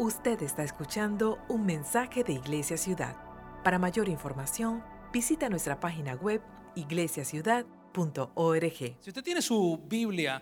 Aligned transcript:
Usted 0.00 0.40
está 0.44 0.62
escuchando 0.62 1.44
un 1.48 1.66
mensaje 1.66 2.22
de 2.22 2.32
Iglesia 2.32 2.76
Ciudad. 2.76 3.16
Para 3.64 3.80
mayor 3.80 4.08
información, 4.08 4.80
visita 5.12 5.48
nuestra 5.48 5.80
página 5.80 6.14
web 6.14 6.40
iglesiaciudad.org. 6.76 8.78
Si 9.00 9.08
usted 9.08 9.24
tiene 9.24 9.42
su 9.42 9.82
Biblia, 9.88 10.40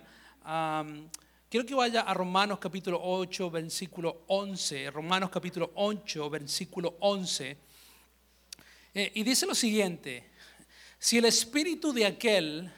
quiero 1.49 1.65
que 1.65 1.73
vaya 1.73 2.01
a 2.01 2.13
Romanos 2.13 2.59
capítulo 2.59 2.99
8, 3.01 3.49
versículo 3.49 4.25
11. 4.27 4.91
Romanos 4.91 5.31
capítulo 5.31 5.71
8, 5.73 6.29
versículo 6.29 6.95
11. 6.99 7.57
Eh, 8.93 9.11
y 9.15 9.23
dice 9.23 9.47
lo 9.47 9.55
siguiente, 9.55 10.29
si 10.99 11.17
el 11.17 11.25
espíritu 11.25 11.91
de 11.93 12.05
aquel 12.05 12.71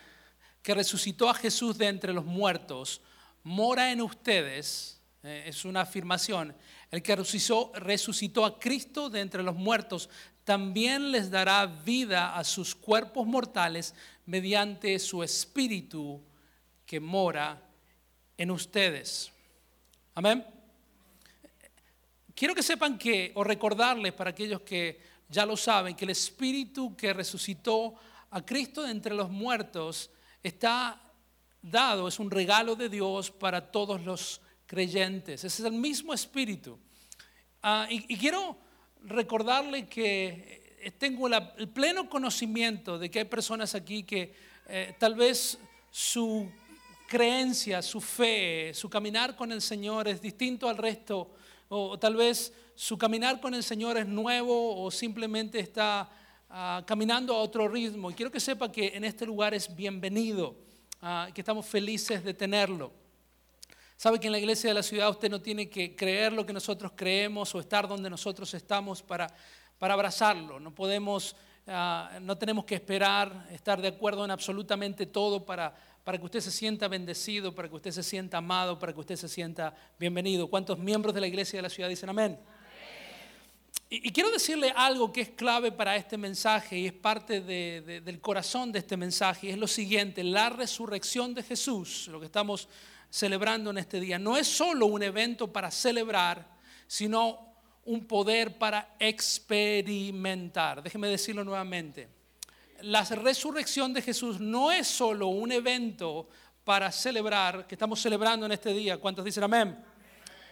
que 0.64 0.73
resucitó 0.73 1.29
a 1.29 1.33
Jesús 1.33 1.77
de 1.77 1.89
entre 1.89 2.14
los 2.14 2.23
muertos 2.23 3.01
mora 3.43 3.91
en 3.91 4.01
ustedes, 4.01 4.98
eh, 5.23 5.43
es 5.47 5.65
una 5.65 5.82
afirmación, 5.82 6.55
el 6.91 7.01
que 7.01 7.15
resucitó, 7.15 7.71
resucitó 7.75 8.46
a 8.46 8.59
Cristo 8.59 9.09
de 9.09 9.21
entre 9.21 9.43
los 9.43 9.55
muertos 9.55 10.09
también 10.50 11.11
les 11.11 11.29
dará 11.29 11.68
vida 11.68 12.36
a 12.36 12.43
sus 12.43 12.73
cuerpos 12.73 13.28
mortales 13.28 13.93
mediante 14.25 14.97
su 14.97 15.21
espíritu 15.21 16.19
que 16.87 17.00
mora 17.00 17.61
en 18.36 18.50
ustedes. 18.50 19.32
Amén. 20.15 20.43
Quiero 22.33 22.56
que 22.56 22.64
sepan 22.64 22.97
que, 22.97 23.31
o 23.36 23.43
recordarles 23.43 24.14
para 24.14 24.31
aquellos 24.31 24.61
que 24.61 25.00
ya 25.29 25.45
lo 25.45 25.56
saben, 25.56 25.95
que 25.95 26.06
el 26.06 26.11
espíritu 26.11 26.95
que 26.95 27.14
resucitó 27.14 27.93
a 28.31 28.43
Cristo 28.43 28.81
de 28.81 28.89
entre 28.89 29.14
los 29.14 29.29
muertos 29.29 30.09
está 30.42 31.00
dado, 31.61 32.08
es 32.08 32.17
un 32.17 32.31
regalo 32.31 32.75
de 32.75 32.89
Dios 32.89 33.30
para 33.30 33.72
todos 33.72 34.02
los 34.02 34.42
creyentes. 34.69 35.44
Ese 35.44 35.64
es 35.64 35.67
el 35.67 35.73
mismo 35.73 36.14
espíritu. 36.14 36.78
Ah, 37.64 37.88
y, 37.89 38.16
quiero 38.17 38.56
recordarle 39.03 39.88
que 39.88 40.78
eh, 40.80 40.92
tengo 40.92 41.28
el 41.28 41.70
pleno 41.70 42.08
conocimiento 42.08 43.00
de 43.00 43.09
que 43.09 43.20
hay 43.20 43.25
personas 43.25 43.73
aquí 43.73 44.03
que 44.03 44.31
eh, 44.67 44.94
tal 45.00 45.16
vez 45.16 45.58
su 45.90 46.47
creencia, 47.08 47.81
su 47.81 48.00
fe, 48.00 48.72
su 48.75 48.88
caminar 48.92 49.36
con 49.36 49.52
el 49.52 49.62
Señor 49.62 50.08
es 50.08 50.22
distinto 50.22 50.70
al 50.70 50.78
resto, 50.78 51.31
o, 51.67 51.97
tal 51.97 52.16
vez 52.16 52.53
su 52.75 52.95
caminar 52.95 53.42
con 53.42 53.56
el 53.56 53.64
Señor 53.64 53.97
es 53.97 54.08
nuevo 54.08 54.84
o 54.84 54.92
simplemente 54.92 55.59
está 55.59 56.12
ah, 56.47 56.84
caminando 56.86 57.34
a 57.34 57.40
otro 57.40 57.67
ritmo. 57.67 58.12
Y 58.12 58.14
quiero 58.14 58.31
que 58.31 58.40
sepa 58.40 58.72
que 58.72 58.90
en 58.94 59.03
este 59.03 59.25
lugar 59.25 59.56
es 59.56 59.75
bienvenido, 59.75 60.56
ah, 61.02 61.28
que 61.34 61.42
estamos 61.42 61.66
felices 61.66 62.23
de 62.23 62.36
tenerlo. 62.36 62.98
Sabe 64.02 64.17
que 64.17 64.28
en 64.28 64.31
la 64.31 64.39
iglesia 64.39 64.69
de 64.69 64.75
la 64.75 64.81
ciudad 64.81 65.09
usted 65.09 65.30
no 65.30 65.42
tiene 65.42 65.69
que 65.69 65.94
creer 65.94 66.31
lo 66.31 66.45
que 66.45 66.53
nosotros 66.53 66.94
creemos 66.95 67.53
o 67.53 67.59
estar 67.59 67.86
donde 67.86 68.09
nosotros 68.09 68.53
estamos 68.53 69.03
para, 69.03 69.28
para 69.78 69.94
abrazarlo. 69.94 70.58
No 70.58 70.73
podemos, 70.73 71.36
ah, 71.67 72.17
no 72.22 72.38
tenemos 72.38 72.64
que 72.64 72.75
esperar 72.75 73.50
estar 73.52 73.81
de 73.81 73.89
acuerdo 73.89 74.23
en 74.23 74.31
absolutamente 74.31 75.06
todo 75.06 75.45
para, 75.45 75.75
para 76.06 76.17
que 76.17 76.23
usted 76.23 76.39
se 76.39 76.50
sienta 76.50 76.88
bendecido, 76.88 77.53
para 77.53 77.67
que 77.67 77.75
usted 77.75 77.91
se 77.91 78.02
sienta 78.02 78.38
amado, 78.38 78.80
para 78.80 78.94
que 78.94 79.02
usted 79.02 79.17
se 79.17 79.28
sienta 79.28 79.75
bienvenido. 80.00 80.47
¿Cuántos 80.47 80.80
miembros 80.80 81.13
de 81.13 81.19
la 81.19 81.28
iglesia 81.28 81.58
de 81.58 81.63
la 81.63 81.69
ciudad 81.69 81.89
dicen 81.89 82.08
amén? 82.08 82.39
Y, 83.89 84.13
quiero 84.13 84.31
decirle 84.31 84.72
algo 84.78 85.11
que 85.11 85.19
es 85.19 85.30
clave 85.31 85.73
para 85.73 85.97
este 85.97 86.16
mensaje 86.16 86.78
y 86.78 86.86
es 86.86 86.94
parte 86.94 87.41
de- 87.41 87.81
de- 87.81 88.00
del 88.00 88.22
corazón 88.22 88.72
de 88.72 88.80
este 88.80 88.95
mensaje. 88.95 89.50
Es 89.50 89.58
lo 89.58 89.67
siguiente, 89.67 90.23
la 90.23 90.50
resurrección 90.50 91.34
de 91.34 91.44
Jesús, 91.44 92.08
lo 92.08 92.22
que 92.22 92.28
estamos 92.28 92.69
celebrando 93.10 93.70
en 93.70 93.78
este 93.80 94.00
día, 94.00 94.20
no 94.20 94.38
es 94.38 94.48
solo 94.48 94.86
un 94.86 95.04
evento 95.04 95.52
para 95.52 95.72
celebrar, 95.72 96.48
sino 96.88 97.54
un 97.86 98.06
poder 98.06 98.58
para 98.58 98.96
experimentar. 99.00 100.84
Déjeme 100.84 101.08
decirlo 101.08 101.44
nuevamente. 101.44 102.08
La 102.81 103.03
resurrección 103.03 103.94
de 103.94 104.02
Jesús 104.02 104.40
no 104.40 104.72
es 104.72 104.88
solo 104.88 105.28
un 105.28 105.52
evento 105.52 106.30
para 106.64 106.92
celebrar, 106.92 107.68
que 107.68 107.75
estamos 107.75 108.02
celebrando 108.02 108.46
en 108.46 108.52
este 108.52 108.74
día. 108.74 108.98
¿Cuántos 108.98 109.25
dicen 109.25 109.44
amén? 109.44 109.78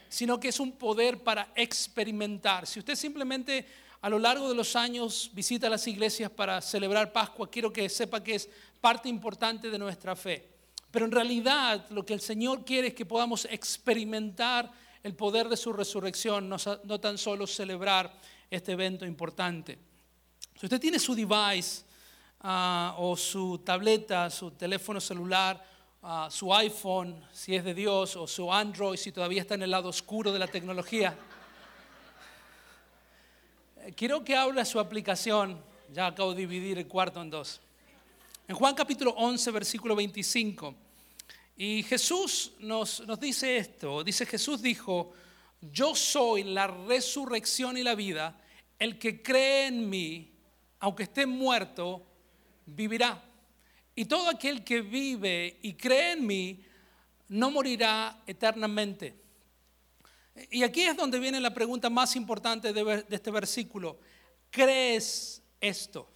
sino 0.09 0.39
que 0.39 0.49
es 0.49 0.59
un 0.59 0.73
poder 0.73 1.23
para 1.23 1.49
experimentar. 1.55 2.65
Si 2.65 2.79
usted 2.79 2.95
simplemente 2.95 3.65
a 4.01 4.09
lo 4.09 4.19
largo 4.19 4.47
de 4.47 4.55
los 4.55 4.75
años 4.75 5.31
visita 5.33 5.69
las 5.69 5.87
iglesias 5.87 6.29
para 6.31 6.61
celebrar 6.61 7.11
Pascua, 7.11 7.49
quiero 7.49 7.73
que 7.73 7.89
sepa 7.89 8.23
que 8.23 8.35
es 8.35 8.49
parte 8.79 9.09
importante 9.09 9.69
de 9.69 9.79
nuestra 9.79 10.15
fe. 10.15 10.56
Pero 10.91 11.05
en 11.05 11.11
realidad 11.11 11.85
lo 11.89 12.05
que 12.05 12.13
el 12.13 12.21
Señor 12.21 12.63
quiere 12.63 12.89
es 12.89 12.93
que 12.93 13.05
podamos 13.05 13.45
experimentar 13.45 14.71
el 15.03 15.15
poder 15.15 15.47
de 15.47 15.57
su 15.57 15.71
resurrección, 15.73 16.49
no, 16.49 16.99
tan 16.99 17.17
solo 17.17 17.47
celebrar 17.47 18.13
este 18.49 18.73
evento 18.73 19.05
importante. 19.05 19.77
Si 20.55 20.65
usted 20.65 20.79
tiene 20.79 20.99
su 20.99 21.13
device 21.13 21.83
ah, 22.41 22.95
o 22.97 23.15
su 23.15 23.59
tableta, 23.59 24.29
su 24.29 24.51
teléfono 24.51 24.99
celular, 24.99 25.63
ah, 26.01 26.29
su 26.31 26.53
iPhone, 26.53 27.23
si 27.31 27.55
es 27.55 27.63
de 27.63 27.73
Dios, 27.73 28.15
o 28.15 28.27
su 28.27 28.51
Android, 28.51 28.97
si 28.97 29.11
todavía 29.11 29.41
está 29.41 29.55
en 29.55 29.63
el 29.63 29.71
lado 29.71 29.89
oscuro 29.89 30.31
de 30.31 30.39
la 30.39 30.47
tecnología, 30.47 31.17
eh, 33.77 33.93
quiero 33.95 34.23
que 34.23 34.35
hable 34.35 34.63
su 34.65 34.79
aplicación. 34.79 35.61
Ya 35.93 36.07
acabo 36.07 36.33
de 36.33 36.39
dividir 36.41 36.77
el 36.77 36.87
cuarto 36.87 37.21
en 37.21 37.29
dos. 37.29 37.61
En 38.49 38.55
Juan 38.55 38.75
capítulo 38.75 39.11
11, 39.11 39.51
versículo 39.51 39.93
25. 39.93 40.73
Y 41.57 41.83
Jesús 41.83 42.53
nos, 42.59 43.01
nos 43.05 43.19
dice 43.19 43.57
esto. 43.57 44.05
Dice 44.05 44.25
Jesús 44.25 44.61
dijo, 44.61 45.11
yo 45.59 45.93
soy 45.93 46.43
la 46.43 46.67
resurrección 46.67 47.77
y 47.77 47.83
la 47.83 47.93
vida. 47.93 48.39
El 48.79 48.97
que 48.97 49.21
cree 49.21 49.67
en 49.67 49.89
mí, 49.89 50.31
aunque 50.79 51.03
esté 51.03 51.25
muerto, 51.25 52.07
vivirá. 52.65 53.21
Y 53.93 54.05
todo 54.05 54.29
aquel 54.29 54.63
que 54.63 54.79
vive 54.79 55.59
y 55.61 55.73
cree 55.73 56.13
en 56.13 56.25
mí, 56.25 56.63
no 57.27 57.51
morirá 57.51 58.23
eternamente. 58.25 59.13
Y 60.51 60.63
aquí 60.63 60.83
es 60.83 60.95
donde 60.95 61.19
viene 61.19 61.41
la 61.41 61.53
pregunta 61.53 61.89
más 61.89 62.15
importante 62.15 62.71
de, 62.71 63.05
este 63.09 63.29
versículo. 63.29 63.99
¿Crees 64.49 65.43
esto? 65.59 66.07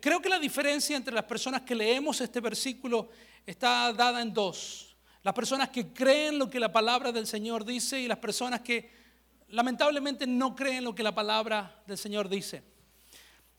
Creo 0.00 0.20
que 0.20 0.28
la 0.28 0.38
diferencia 0.38 0.96
entre 0.96 1.14
las 1.14 1.24
personas 1.24 1.62
que 1.62 1.74
leemos 1.74 2.20
este 2.20 2.40
versículo 2.40 3.08
está 3.46 3.92
dada 3.92 4.20
en 4.20 4.34
dos. 4.34 4.96
Las 5.22 5.34
personas 5.34 5.70
que 5.70 5.92
creen 5.92 6.38
lo 6.38 6.50
que 6.50 6.60
la 6.60 6.70
palabra 6.70 7.10
del 7.10 7.26
Señor 7.26 7.64
dice 7.64 7.98
y 8.00 8.06
las 8.06 8.18
personas 8.18 8.60
que 8.60 8.90
lamentablemente 9.48 10.26
no 10.26 10.54
creen 10.54 10.84
lo 10.84 10.94
que 10.94 11.02
la 11.02 11.14
palabra 11.14 11.82
del 11.86 11.96
Señor 11.96 12.28
dice. 12.28 12.62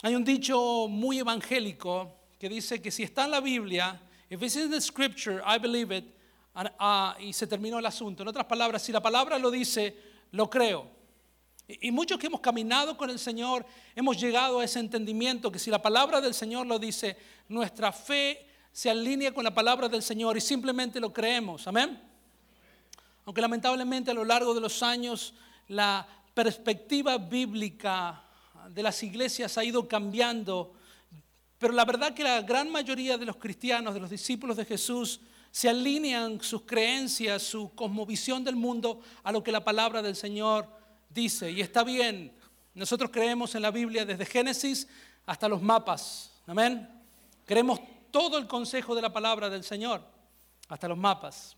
Hay 0.03 0.15
un 0.15 0.23
dicho 0.23 0.87
muy 0.87 1.19
evangélico 1.19 2.15
que 2.39 2.47
dice 2.47 2.81
que 2.81 2.91
si 2.91 3.03
está 3.03 3.25
en 3.25 3.31
la 3.31 3.41
Biblia, 3.41 3.99
if 4.29 4.41
it's 4.41 4.55
in 4.55 4.69
the 4.69 4.79
scripture, 4.79 5.41
I 5.45 5.57
believe 5.57 5.95
it, 5.95 6.05
and- 6.53 6.71
ah, 6.79 7.17
y 7.19 7.33
se 7.33 7.47
terminó 7.47 7.79
el 7.79 7.85
asunto. 7.85 8.21
En 8.23 8.29
otras 8.29 8.45
palabras, 8.45 8.83
si 8.83 8.91
la 8.91 9.01
palabra 9.01 9.37
lo 9.39 9.49
dice, 9.51 9.97
lo 10.31 10.49
creo. 10.49 10.98
Y 11.69 11.91
muchos 11.91 12.17
que 12.17 12.25
hemos 12.25 12.41
caminado 12.41 12.97
con 12.97 13.11
el 13.11 13.19
Señor 13.19 13.63
hemos 13.95 14.19
llegado 14.19 14.59
a 14.59 14.63
ese 14.63 14.79
entendimiento 14.79 15.51
que 15.51 15.59
si 15.59 15.69
la 15.69 15.79
palabra 15.79 16.19
del 16.19 16.33
Señor 16.33 16.65
lo 16.65 16.79
dice, 16.79 17.15
nuestra 17.47 17.91
fe 17.91 18.47
se 18.71 18.89
alinea 18.89 19.31
con 19.31 19.43
la 19.43 19.53
palabra 19.53 19.87
del 19.87 20.01
Señor 20.01 20.35
y 20.35 20.41
simplemente 20.41 20.99
lo 20.99 21.13
creemos. 21.13 21.67
Amén. 21.67 22.01
Aunque 23.23 23.41
lamentablemente 23.41 24.09
a 24.09 24.15
lo 24.15 24.25
largo 24.25 24.55
de 24.55 24.61
los 24.61 24.81
años 24.81 25.35
la 25.67 26.07
perspectiva 26.33 27.19
bíblica 27.19 28.23
de 28.73 28.81
las 28.81 29.03
iglesias 29.03 29.55
ha 29.59 29.63
ido 29.63 29.87
cambiando, 29.87 30.73
pero 31.59 31.73
la 31.73 31.85
verdad 31.85 32.15
que 32.15 32.23
la 32.23 32.41
gran 32.41 32.71
mayoría 32.71 33.15
de 33.19 33.25
los 33.25 33.35
cristianos, 33.35 33.93
de 33.93 33.99
los 33.99 34.09
discípulos 34.09 34.57
de 34.57 34.65
Jesús, 34.65 35.19
se 35.51 35.69
alinean 35.69 36.41
sus 36.41 36.63
creencias, 36.63 37.43
su 37.43 37.75
cosmovisión 37.75 38.43
del 38.43 38.55
mundo 38.55 39.01
a 39.23 39.31
lo 39.31 39.43
que 39.43 39.51
la 39.51 39.63
palabra 39.63 40.01
del 40.01 40.15
Señor 40.15 40.78
dice. 41.09 41.51
Y 41.51 41.61
está 41.61 41.83
bien, 41.83 42.31
nosotros 42.73 43.09
creemos 43.11 43.55
en 43.55 43.61
la 43.61 43.71
Biblia 43.71 44.05
desde 44.05 44.25
Génesis 44.25 44.87
hasta 45.25 45.47
los 45.49 45.61
mapas. 45.61 46.31
Amén. 46.47 46.87
Creemos 47.45 47.79
todo 48.11 48.37
el 48.37 48.47
consejo 48.47 48.95
de 48.95 49.01
la 49.01 49.11
palabra 49.11 49.49
del 49.49 49.63
Señor, 49.63 50.01
hasta 50.67 50.87
los 50.87 50.97
mapas. 50.97 51.55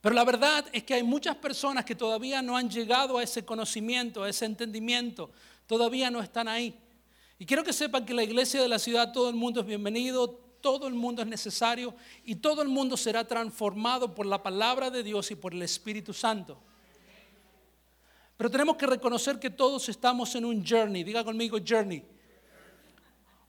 Pero 0.00 0.14
la 0.14 0.24
verdad 0.24 0.64
es 0.72 0.84
que 0.84 0.94
hay 0.94 1.02
muchas 1.02 1.36
personas 1.36 1.84
que 1.84 1.94
todavía 1.94 2.40
no 2.42 2.56
han 2.56 2.70
llegado 2.70 3.18
a 3.18 3.22
ese 3.22 3.44
conocimiento, 3.44 4.22
a 4.22 4.28
ese 4.28 4.44
entendimiento, 4.44 5.30
todavía 5.66 6.10
no 6.10 6.20
están 6.20 6.46
ahí. 6.46 6.78
Y 7.38 7.44
quiero 7.44 7.64
que 7.64 7.72
sepan 7.72 8.06
que 8.06 8.14
la 8.14 8.22
iglesia 8.22 8.62
de 8.62 8.68
la 8.68 8.78
ciudad 8.78 9.12
todo 9.12 9.28
el 9.28 9.36
mundo 9.36 9.60
es 9.60 9.66
bienvenido, 9.66 10.28
todo 10.60 10.88
el 10.88 10.94
mundo 10.94 11.22
es 11.22 11.28
necesario 11.28 11.94
y 12.24 12.36
todo 12.36 12.62
el 12.62 12.68
mundo 12.68 12.96
será 12.96 13.26
transformado 13.26 14.14
por 14.14 14.26
la 14.26 14.42
palabra 14.42 14.90
de 14.90 15.02
Dios 15.02 15.30
y 15.30 15.34
por 15.34 15.52
el 15.52 15.62
Espíritu 15.62 16.12
Santo. 16.14 16.58
Pero 18.36 18.50
tenemos 18.50 18.76
que 18.76 18.86
reconocer 18.86 19.38
que 19.38 19.50
todos 19.50 19.88
estamos 19.88 20.34
en 20.34 20.44
un 20.44 20.64
journey, 20.64 21.04
diga 21.04 21.24
conmigo 21.24 21.58
journey. 21.66 22.04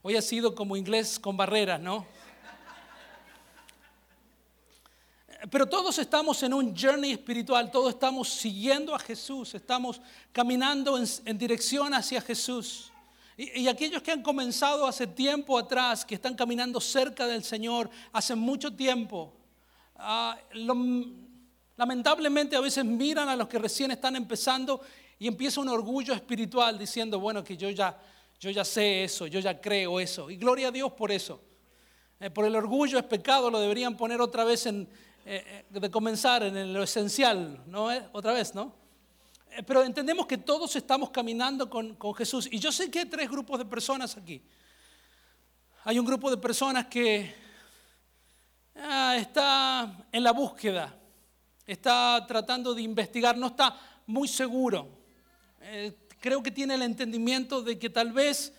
Hoy 0.00 0.16
ha 0.16 0.22
sido 0.22 0.54
como 0.54 0.76
inglés 0.76 1.18
con 1.18 1.36
barreras, 1.36 1.80
¿no? 1.80 2.06
Pero 5.50 5.66
todos 5.66 5.98
estamos 5.98 6.42
en 6.42 6.52
un 6.52 6.74
journey 6.76 7.12
espiritual, 7.12 7.70
todos 7.70 7.90
estamos 7.90 8.28
siguiendo 8.28 8.94
a 8.94 8.98
Jesús, 8.98 9.54
estamos 9.54 10.00
caminando 10.32 10.98
en, 10.98 11.38
dirección 11.38 11.94
hacia 11.94 12.20
Jesús. 12.20 12.90
Y, 13.36 13.68
aquellos 13.68 14.02
que 14.02 14.10
han 14.10 14.22
comenzado 14.22 14.84
hace 14.86 15.06
tiempo 15.06 15.56
atrás, 15.56 16.04
que 16.04 16.16
están 16.16 16.34
caminando 16.34 16.80
cerca 16.80 17.26
del 17.26 17.44
Señor 17.44 17.88
hace 18.12 18.34
mucho 18.34 18.74
tiempo, 18.74 19.32
ah, 19.94 20.36
lamentablemente 21.78 22.56
a 22.56 22.60
veces 22.60 22.84
miran 22.84 23.28
a 23.28 23.36
los 23.36 23.48
que 23.48 23.58
recién 23.58 23.92
están 23.92 24.16
empezando 24.16 24.82
y 25.18 25.28
empieza 25.28 25.60
un 25.60 25.68
orgullo 25.68 26.12
espiritual 26.12 26.76
diciendo, 26.76 27.20
bueno, 27.20 27.42
que 27.42 27.56
yo 27.56 27.70
ya, 27.70 27.96
yo 28.38 28.50
ya 28.50 28.64
sé 28.64 29.04
eso, 29.04 29.26
yo 29.26 29.38
ya 29.40 29.60
creo 29.60 30.00
eso. 30.00 30.28
Y 30.28 30.36
gloria 30.36 30.68
a 30.68 30.70
Dios 30.72 30.92
por 30.92 31.12
eso. 31.12 31.40
Eh, 32.20 32.30
por 32.30 32.44
el 32.44 32.56
orgullo 32.56 32.98
es 32.98 33.04
pecado, 33.04 33.48
lo 33.48 33.60
deberían 33.60 33.96
poner 33.96 34.20
otra 34.20 34.42
vez 34.42 34.66
eh, 34.66 34.86
eh, 35.24 35.64
de 35.70 35.90
comenzar 35.90 36.42
en 36.42 36.72
lo 36.72 36.82
esencial, 36.82 37.62
¿no? 37.66 37.88
Otra 38.12 38.32
vez, 38.32 38.56
¿no? 38.56 38.74
Pero 39.64 39.84
entendemos 39.84 40.26
que 40.26 40.36
todos 40.36 40.74
estamos 40.74 41.10
caminando 41.10 41.70
con, 41.70 41.94
con, 41.94 42.12
Jesús. 42.14 42.48
Y 42.50 42.58
yo 42.58 42.72
sé 42.72 42.90
que 42.90 43.00
hay 43.00 43.06
tres 43.06 43.30
grupos 43.30 43.58
de 43.58 43.64
personas 43.64 44.16
aquí. 44.16 44.42
Hay 45.84 45.98
un 45.98 46.04
grupo 46.04 46.28
de 46.28 46.36
personas 46.36 46.86
que 46.86 47.32
ah, 48.76 49.16
está 49.16 50.06
en 50.10 50.22
la 50.24 50.32
búsqueda, 50.32 50.94
está 51.68 52.24
tratando 52.26 52.74
de 52.74 52.82
investigar, 52.82 53.36
no 53.36 53.48
está 53.48 53.78
muy 54.06 54.26
seguro. 54.26 54.88
creo 56.18 56.42
que 56.42 56.50
tiene 56.50 56.74
el 56.74 56.82
entendimiento 56.82 57.60
de 57.62 57.78
que 57.78 57.90
tal 57.90 58.10
vez 58.10 58.54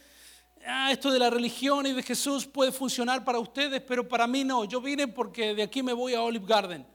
ah, 0.65 0.91
esto 0.91 1.11
de 1.11 1.17
la 1.17 1.29
religión 1.29 1.87
y 1.87 1.93
de 1.93 2.03
Jesús 2.03 2.45
puede 2.45 2.71
funcionar 2.71 3.25
para 3.25 3.39
ustedes, 3.39 3.81
pero 3.81 4.07
para 4.07 4.27
mí 4.27 4.43
no. 4.43 4.63
Yo 4.63 4.79
vine 4.79 5.07
porque 5.07 5.55
de 5.55 5.63
aquí 5.63 5.81
me 5.81 5.91
voy 5.91 6.13
a 6.13 6.21
Olive 6.21 6.45
Garden. 6.45 6.85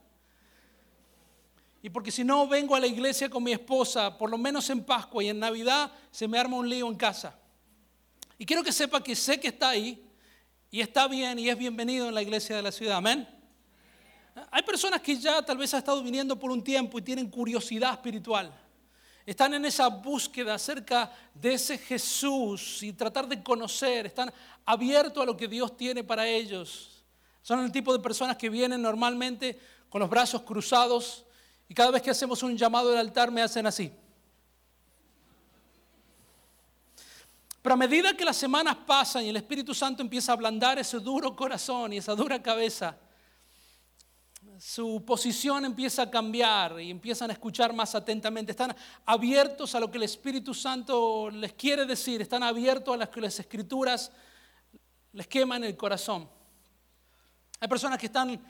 Y 1.83 1.91
porque 1.91 2.13
si 2.13 2.25
no 2.25 2.47
vengo 2.47 2.77
a 2.77 2.81
la 2.81 2.87
iglesia 2.87 3.29
con 3.29 3.43
mi 3.43 3.53
esposa, 3.53 4.17
por 4.17 4.31
lo 4.31 4.39
menos 4.39 4.71
en 4.71 4.85
Pascua 4.85 5.23
y 5.23 5.29
en 5.29 5.39
Navidad, 5.41 5.93
se 6.13 6.29
me 6.29 6.39
arma 6.39 6.57
un 6.57 6.69
lío 6.69 6.89
en 6.89 6.95
casa. 6.95 7.37
Y 8.39 8.47
quiero 8.47 8.63
que 8.63 8.73
sepa 8.73 9.03
que 9.03 9.17
sé 9.17 9.39
que 9.39 9.49
está 9.49 9.71
ahí 9.71 10.03
y 10.71 10.81
está 10.81 11.09
bien 11.09 11.39
y 11.41 11.49
es 11.49 11.59
bienvenido 11.59 12.09
en 12.09 12.15
la 12.15 12.23
iglesia 12.23 12.57
de 12.57 12.63
la 12.63 12.73
ciudad. 12.73 12.99
Amén. 12.99 13.34
Hay 14.51 14.63
personas 14.63 15.01
que 15.01 15.17
ya 15.17 15.43
tal 15.43 15.57
vez 15.57 15.73
han 15.75 15.79
estado 15.79 16.03
viniendo 16.03 16.39
por 16.39 16.51
un 16.51 16.63
tiempo 16.63 16.99
y 16.99 17.03
tienen 17.03 17.31
curiosidad 17.31 17.93
espiritual. 17.93 18.53
Están 19.25 19.55
en 19.55 19.65
esa 19.65 19.89
búsqueda 19.89 20.55
acerca 20.55 21.11
de 21.33 21.55
ese 21.55 21.79
Jesús 21.79 22.83
y 22.83 22.93
tratar 22.93 23.27
de 23.27 23.43
conocer, 23.43 24.07
están 24.07 24.33
abiertos 24.67 25.23
a 25.23 25.27
lo 25.27 25.37
que 25.37 25.49
Dios 25.49 25.77
tiene 25.77 26.05
para 26.05 26.27
ellos. 26.27 27.05
Son 27.43 27.61
el 27.61 27.73
tipo 27.73 27.93
de 27.93 28.01
personas 28.01 28.37
que 28.37 28.51
vienen 28.51 28.83
normalmente 28.83 29.59
con 29.89 30.01
los 30.01 30.11
brazos 30.11 30.43
cruzados 30.43 31.25
y 31.69 31.75
cada 31.75 31.91
vez 31.91 32.03
que 32.03 32.11
hacemos 32.11 32.43
un 32.43 32.57
llamado 32.57 32.91
al 32.91 32.99
altar 32.99 33.31
me 33.31 33.41
hacen 33.41 33.67
así. 33.67 33.93
Pero 37.63 37.73
a 37.73 37.79
medida 37.79 38.15
que 38.15 38.27
las 38.27 38.37
semanas 38.37 38.77
pasan 38.87 39.25
y 39.25 39.31
el 39.31 39.37
Espíritu 39.37 39.73
Santo 39.73 40.03
empieza 40.03 40.33
a 40.33 40.35
ablandar 40.35 40.79
ese 40.79 40.99
duro 40.99 41.35
corazón 41.35 41.95
y 41.95 41.97
esa 41.97 42.15
dura 42.15 42.43
cabeza, 42.43 42.99
su 44.59 45.05
posición 45.05 45.65
empieza 45.65 46.03
a 46.03 46.11
cambiar 46.11 46.81
y 46.81 46.91
empiezan 46.91 47.31
a 47.31 47.33
escuchar 47.33 47.73
más 47.73 47.95
atentamente. 47.95 48.53
Están 48.53 48.75
abiertos 49.05 49.75
a 49.75 49.81
lo 49.81 49.91
que 49.91 49.97
el 49.97 50.05
Espíritu 50.05 50.55
Santo 50.55 51.31
les 51.31 51.53
quiere 51.55 51.85
decir, 51.85 52.21
están 52.23 52.43
abiertos 52.43 52.95
a 52.95 52.99
las 52.99 53.09
que 53.09 53.21
las 53.21 53.39
escrituras 53.39 54.13
les 55.13 55.27
queman 55.27 55.65
el 55.65 55.77
corazón. 55.77 56.29
Hay 57.61 57.69
personas 57.69 57.99
que 57.99 58.07
están 58.07 58.41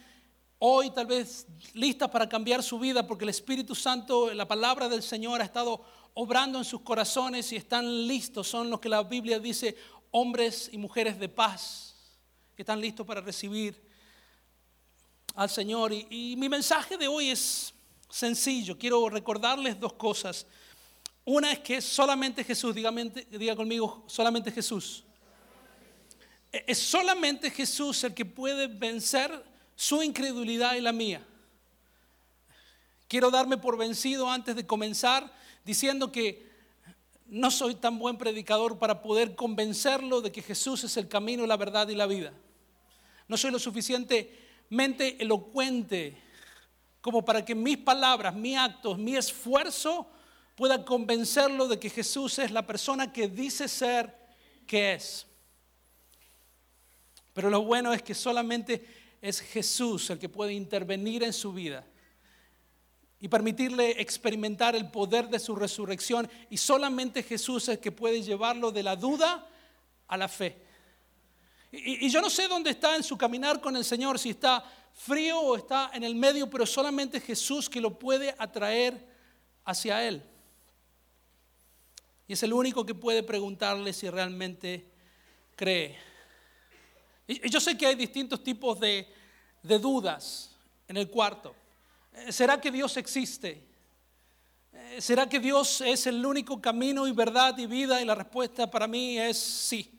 hoy 0.59 0.91
tal 0.91 1.07
vez 1.07 1.47
listas 1.75 2.11
para 2.11 2.29
cambiar 2.29 2.63
su 2.63 2.79
vida 2.79 3.07
porque 3.07 3.25
el 3.25 3.31
Espíritu 3.31 3.75
Santo, 3.75 4.33
la 4.33 4.49
palabra 4.49 4.89
del 4.89 5.03
Señor 5.03 5.41
ha 5.41 5.45
estado 5.45 5.85
obrando 6.15 6.59
en 6.59 6.65
sus 6.65 6.81
corazones 6.81 7.53
y 7.53 7.57
están 7.57 8.07
listos. 8.07 8.49
Son 8.49 8.71
los 8.71 8.81
que 8.81 8.89
la 8.89 9.03
Biblia 9.03 9.39
dice 9.39 9.77
hombres 10.11 10.71
y 10.73 10.79
mujeres 10.79 11.19
de 11.19 11.29
paz, 11.29 11.97
que 12.55 12.63
están 12.63 12.81
listos 12.81 13.07
para 13.07 13.21
recibir 13.21 13.84
al 15.35 15.51
Señor. 15.51 15.93
Y, 15.93 16.35
mi 16.37 16.49
mensaje 16.49 16.97
de 16.97 17.09
hoy 17.09 17.31
es 17.31 17.75
sencillo. 18.09 18.79
Quiero 18.79 19.09
recordarles 19.09 19.79
dos 19.79 19.95
cosas. 19.95 20.47
Una 21.25 21.53
es 21.53 21.61
que 21.61 21.81
solamente 21.81 22.45
Jesús, 22.45 22.75
diga 22.75 23.57
conmigo, 23.57 24.05
solamente 24.07 24.51
Jesús. 24.51 25.05
E, 26.53 26.65
es 26.67 26.79
solamente 26.79 27.51
Jesús 27.51 28.05
el 28.05 28.15
que 28.15 28.25
puede 28.25 28.67
vencer 28.67 29.45
su 29.75 30.03
incredulidad 30.03 30.75
y 30.75 30.81
la 30.81 30.93
mía. 30.93 31.27
Quiero 33.09 33.31
darme 33.31 33.59
por 33.59 33.77
vencido 33.77 34.31
antes 34.31 34.57
de 34.57 34.67
comenzar 34.67 35.33
diciendo 35.65 36.13
que 36.13 36.53
no 37.27 37.51
soy 37.51 37.75
tan 37.75 37.99
buen 37.99 38.19
predicador 38.19 38.79
para 38.79 39.03
poder 39.03 39.35
convencerlo 39.35 40.21
de 40.21 40.31
que 40.31 40.43
Jesús 40.43 40.85
es 40.85 40.97
el 40.97 41.09
camino, 41.09 41.47
la 41.47 41.57
verdad 41.57 41.89
y 41.89 41.95
la 41.95 42.07
vida. 42.07 42.33
No 43.29 43.37
soy 43.37 43.51
lo 43.51 43.59
suficiente 43.59 44.44
mente 44.75 45.23
elocuente 45.23 46.17
como 47.01 47.25
para 47.25 47.45
que 47.45 47.55
mis 47.55 47.79
palabras, 47.79 48.35
mis 48.35 48.57
actos, 48.57 48.99
mi 48.99 49.15
esfuerzo 49.15 50.07
pueda 50.55 50.85
convencerlo 50.85 51.69
de 51.69 51.79
que 51.79 51.91
Jesús 51.91 52.39
es 52.39 52.51
la 52.51 52.67
persona 52.67 53.13
que 53.13 53.29
dice 53.29 53.69
ser 53.69 54.15
que 54.67 54.95
es. 54.95 55.27
Pero 57.35 57.51
lo 57.51 57.63
bueno 57.63 57.93
es 57.93 58.03
que 58.03 58.15
solamente 58.15 58.87
es 59.21 59.41
Jesús 59.41 60.09
el 60.11 60.19
que 60.19 60.29
puede 60.29 60.55
intervenir 60.55 61.23
en 61.25 61.33
su 61.33 61.53
vida 61.53 61.85
y 63.21 63.29
permitirle 63.29 64.01
experimentar 64.01 64.77
el 64.77 64.91
poder 64.91 65.29
de 65.29 65.39
su 65.39 65.57
resurrección. 65.57 66.31
Y 66.51 66.57
solamente 66.57 67.23
Jesús 67.23 67.65
es 67.65 67.69
el 67.71 67.81
que 67.81 67.93
puede 67.93 68.23
llevarlo 68.23 68.71
de 68.71 68.83
la 68.83 68.97
duda 68.97 69.49
a 70.07 70.17
la 70.17 70.29
fe. 70.29 70.64
Y, 71.77 72.09
yo 72.09 72.21
no 72.21 72.31
sé 72.31 72.47
dónde 72.47 72.71
está 72.71 72.95
en 72.95 73.03
su 73.03 73.19
caminar 73.19 73.61
con 73.61 73.77
el 73.77 73.85
Señor, 73.85 74.19
si 74.19 74.31
está 74.31 74.65
frío 74.93 75.41
o 75.41 75.57
está 75.57 75.91
en 75.93 76.05
el 76.05 76.15
medio, 76.15 76.49
pero 76.49 76.65
solamente 76.65 77.21
Jesús 77.21 77.69
que 77.69 77.81
lo 77.81 77.99
puede 77.99 78.35
atraer 78.39 79.05
hacia 79.65 80.07
Él. 80.07 80.23
Y 82.29 82.35
es 82.35 82.43
el 82.43 82.53
único 82.53 82.87
que 82.87 82.95
puede 82.95 83.23
preguntarle 83.23 83.93
si 83.93 84.09
realmente 84.09 84.89
cree. 85.57 85.99
Y 87.27 87.49
yo 87.51 87.61
sé 87.61 87.77
que 87.77 87.87
hay 87.87 87.97
distintos 87.97 88.43
tipos 88.43 88.79
de, 88.79 89.09
dudas 89.63 90.51
en 90.87 90.97
el 90.97 91.11
cuarto. 91.11 91.55
Eh, 92.13 92.33
¿Será 92.33 92.61
que 92.61 92.71
Dios 92.71 92.97
existe? 92.97 93.67
Eh, 94.73 95.01
¿Será 95.01 95.29
que 95.29 95.41
Dios 95.41 95.81
es 95.81 96.07
el 96.07 96.25
único 96.25 96.61
camino 96.61 97.09
y 97.09 97.13
verdad 97.13 97.57
y 97.59 97.67
vida? 97.67 98.01
Y 98.01 98.05
la 98.05 98.15
respuesta 98.15 98.71
para 98.71 98.87
mí 98.87 99.19
es 99.19 99.39
sí. 99.39 99.94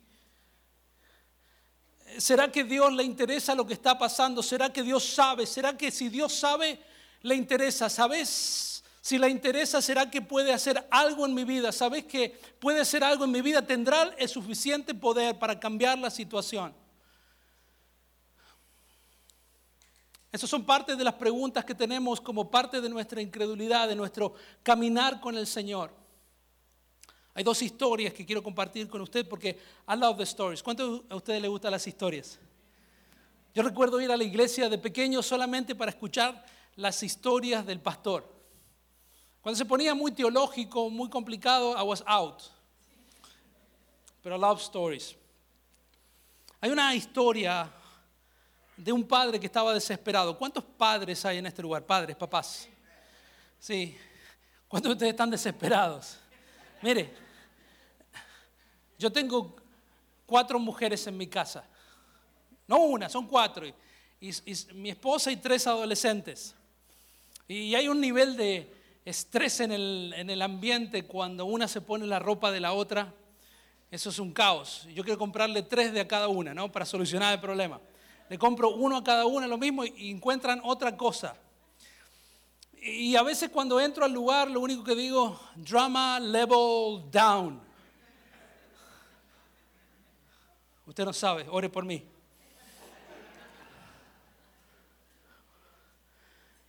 ¿Será 2.17 2.51
que 2.51 2.63
Dios 2.63 2.91
le 2.93 3.03
interesa 3.03 3.55
lo 3.55 3.65
que 3.65 3.73
está 3.73 3.97
pasando? 3.97 4.41
¿Será 4.41 4.71
que 4.71 4.83
Dios 4.83 5.03
sabe? 5.03 5.45
¿Será 5.45 5.77
que 5.77 5.91
si 5.91 6.09
Dios 6.09 6.33
sabe, 6.33 6.79
le 7.21 7.35
interesa? 7.35 7.89
¿Sabes? 7.89 8.83
Si 9.01 9.17
le 9.17 9.29
interesa, 9.29 9.81
¿será 9.81 10.09
que 10.09 10.21
puede 10.21 10.51
hacer 10.51 10.87
algo 10.89 11.25
en 11.25 11.33
mi 11.33 11.43
vida? 11.43 11.71
¿Sabes 11.71 12.05
que 12.05 12.29
puede 12.59 12.79
hacer 12.79 13.03
algo 13.03 13.25
en 13.25 13.31
mi 13.31 13.41
vida? 13.41 13.61
¿Tendrá 13.61 14.13
el 14.17 14.27
suficiente 14.27 14.95
poder 14.95 15.37
para 15.37 15.59
cambiar 15.59 15.97
la 15.99 16.09
situación? 16.09 16.73
Esas 20.31 20.49
son 20.49 20.65
parte 20.65 20.95
de 20.95 21.03
las 21.03 21.13
preguntas 21.13 21.63
que 21.63 21.75
tenemos 21.75 22.19
como 22.19 22.51
parte 22.51 22.81
de 22.81 22.89
nuestra 22.89 23.21
incredulidad, 23.21 23.87
de 23.87 23.95
nuestro 23.95 24.33
caminar 24.63 25.21
con 25.21 25.37
el 25.37 25.47
Señor. 25.47 26.04
Hay 27.37 27.43
dos 27.43 27.61
historias 27.61 28.13
que 28.13 28.25
quiero 28.25 28.41
compartir 28.41 28.87
con 28.87 29.01
usted 29.01 29.27
porque 29.27 29.59
I 29.89 29.97
love 29.97 30.17
the 30.17 30.23
stories. 30.23 30.63
¿Cuánto 30.63 31.03
a 31.09 31.15
ustedes 31.17 31.41
les 31.41 31.51
gustan 31.51 31.71
las 31.71 31.85
historias? 31.85 32.39
Yo 33.53 33.61
recuerdo 33.61 33.99
ir 33.99 34.09
a 34.09 34.15
la 34.15 34.23
iglesia 34.23 34.69
de 34.69 34.77
pequeño 34.77 35.21
solamente 35.21 35.75
para 35.75 35.91
escuchar 35.91 36.45
las 36.77 37.03
historias 37.03 37.65
del 37.65 37.81
pastor. 37.81 38.25
Cuando 39.41 39.57
se 39.57 39.65
ponía 39.65 39.93
muy 39.93 40.13
teológico, 40.13 40.89
muy 40.89 41.09
complicado, 41.09 41.77
I 41.77 41.85
was 41.85 42.01
out. 42.07 42.41
Pero 44.23 44.37
I 44.37 44.39
love 44.39 44.61
stories. 44.61 45.13
Hay 46.61 46.71
una 46.71 46.95
historia 46.95 47.69
de 48.77 48.93
un 48.93 49.05
padre 49.05 49.41
que 49.41 49.45
estaba 49.45 49.73
desesperado. 49.73 50.37
¿Cuántos 50.37 50.63
padres 50.63 51.25
hay 51.25 51.39
en 51.39 51.47
este 51.47 51.61
lugar? 51.61 51.85
Padres, 51.85 52.15
papás. 52.15 52.69
Sí. 53.59 53.97
¿Cuántos 54.69 54.89
de 54.89 54.93
ustedes 54.93 55.11
están 55.11 55.29
desesperados? 55.29 56.17
Mire, 56.81 57.24
yo 58.97 59.11
tengo 59.11 59.55
cuatro 60.25 60.59
mujeres 60.59 61.05
en 61.07 61.17
mi 61.17 61.27
casa. 61.27 61.63
No 62.67 62.77
una, 62.77 63.09
son 63.09 63.27
cuatro. 63.27 63.65
Mi 64.73 64.89
esposa 64.89 65.31
y 65.31 65.37
tres 65.37 65.67
adolescentes. 65.67 66.55
Y 67.47 67.75
hay 67.75 67.87
un 67.87 68.01
nivel 68.01 68.35
de 68.35 68.73
estrés 69.05 69.59
en 69.59 69.71
el, 69.71 70.13
en 70.17 70.29
el 70.29 70.41
ambiente 70.41 71.05
cuando 71.05 71.45
una 71.45 71.67
se 71.67 71.81
pone 71.81 72.07
la 72.07 72.19
ropa 72.19 72.51
de 72.51 72.59
la 72.59 72.73
otra. 72.73 73.13
Eso 73.91 74.09
es 74.09 74.19
un 74.19 74.33
caos. 74.33 74.87
Yo 74.93 75.03
quiero 75.03 75.19
comprarle 75.19 75.61
tres 75.61 75.93
de 75.93 76.01
a 76.01 76.07
cada 76.07 76.27
una, 76.27 76.53
¿no? 76.53 76.71
Para 76.71 76.85
solucionar 76.85 77.33
el 77.33 77.39
problema. 77.39 77.79
le 78.29 78.37
compro 78.39 78.71
uno 78.71 78.97
a 78.97 79.03
cada 79.03 79.25
uno, 79.25 79.47
lo 79.47 79.57
mismo, 79.57 79.85
y 79.85 80.09
encuentran 80.09 80.59
otra 80.63 80.97
cosa. 80.97 81.35
Y 82.81 83.15
a 83.15 83.23
veces 83.23 83.49
cuando 83.49 83.79
entro 83.79 84.05
al 84.05 84.11
lugar, 84.11 84.49
lo 84.49 84.59
único 84.59 84.83
que 84.83 84.95
digo, 84.95 85.39
drama 85.55 86.19
level 86.19 87.09
down. 87.11 87.64
Usted 90.87 91.03
no 91.03 91.13
sabe, 91.13 91.47
ore 91.49 91.67
por 91.67 91.83
mí. 91.83 92.03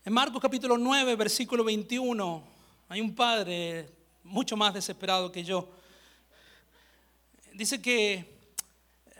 En 0.06 0.12
Marcos 0.12 0.40
capítulo 0.40 0.78
9, 0.78 1.16
versículo 1.16 1.62
21, 1.62 2.42
hay 2.88 3.00
un 3.02 3.14
padre 3.14 3.90
mucho 4.24 4.56
más 4.56 4.72
desesperado 4.72 5.30
que 5.30 5.44
yo. 5.44 5.68
Dice 7.52 7.82
que 7.82 8.38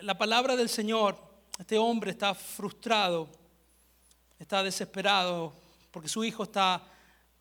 la 0.01 0.17
palabra 0.17 0.57
del 0.57 0.71
Señor, 0.71 1.19
este 1.59 1.77
hombre 1.77 2.13
está 2.13 2.35
frustrado, 2.35 3.29
está 4.39 4.63
desesperado 4.63 5.53
porque 5.91 6.09
su 6.09 6.25
hijo 6.25 6.45
está 6.45 6.83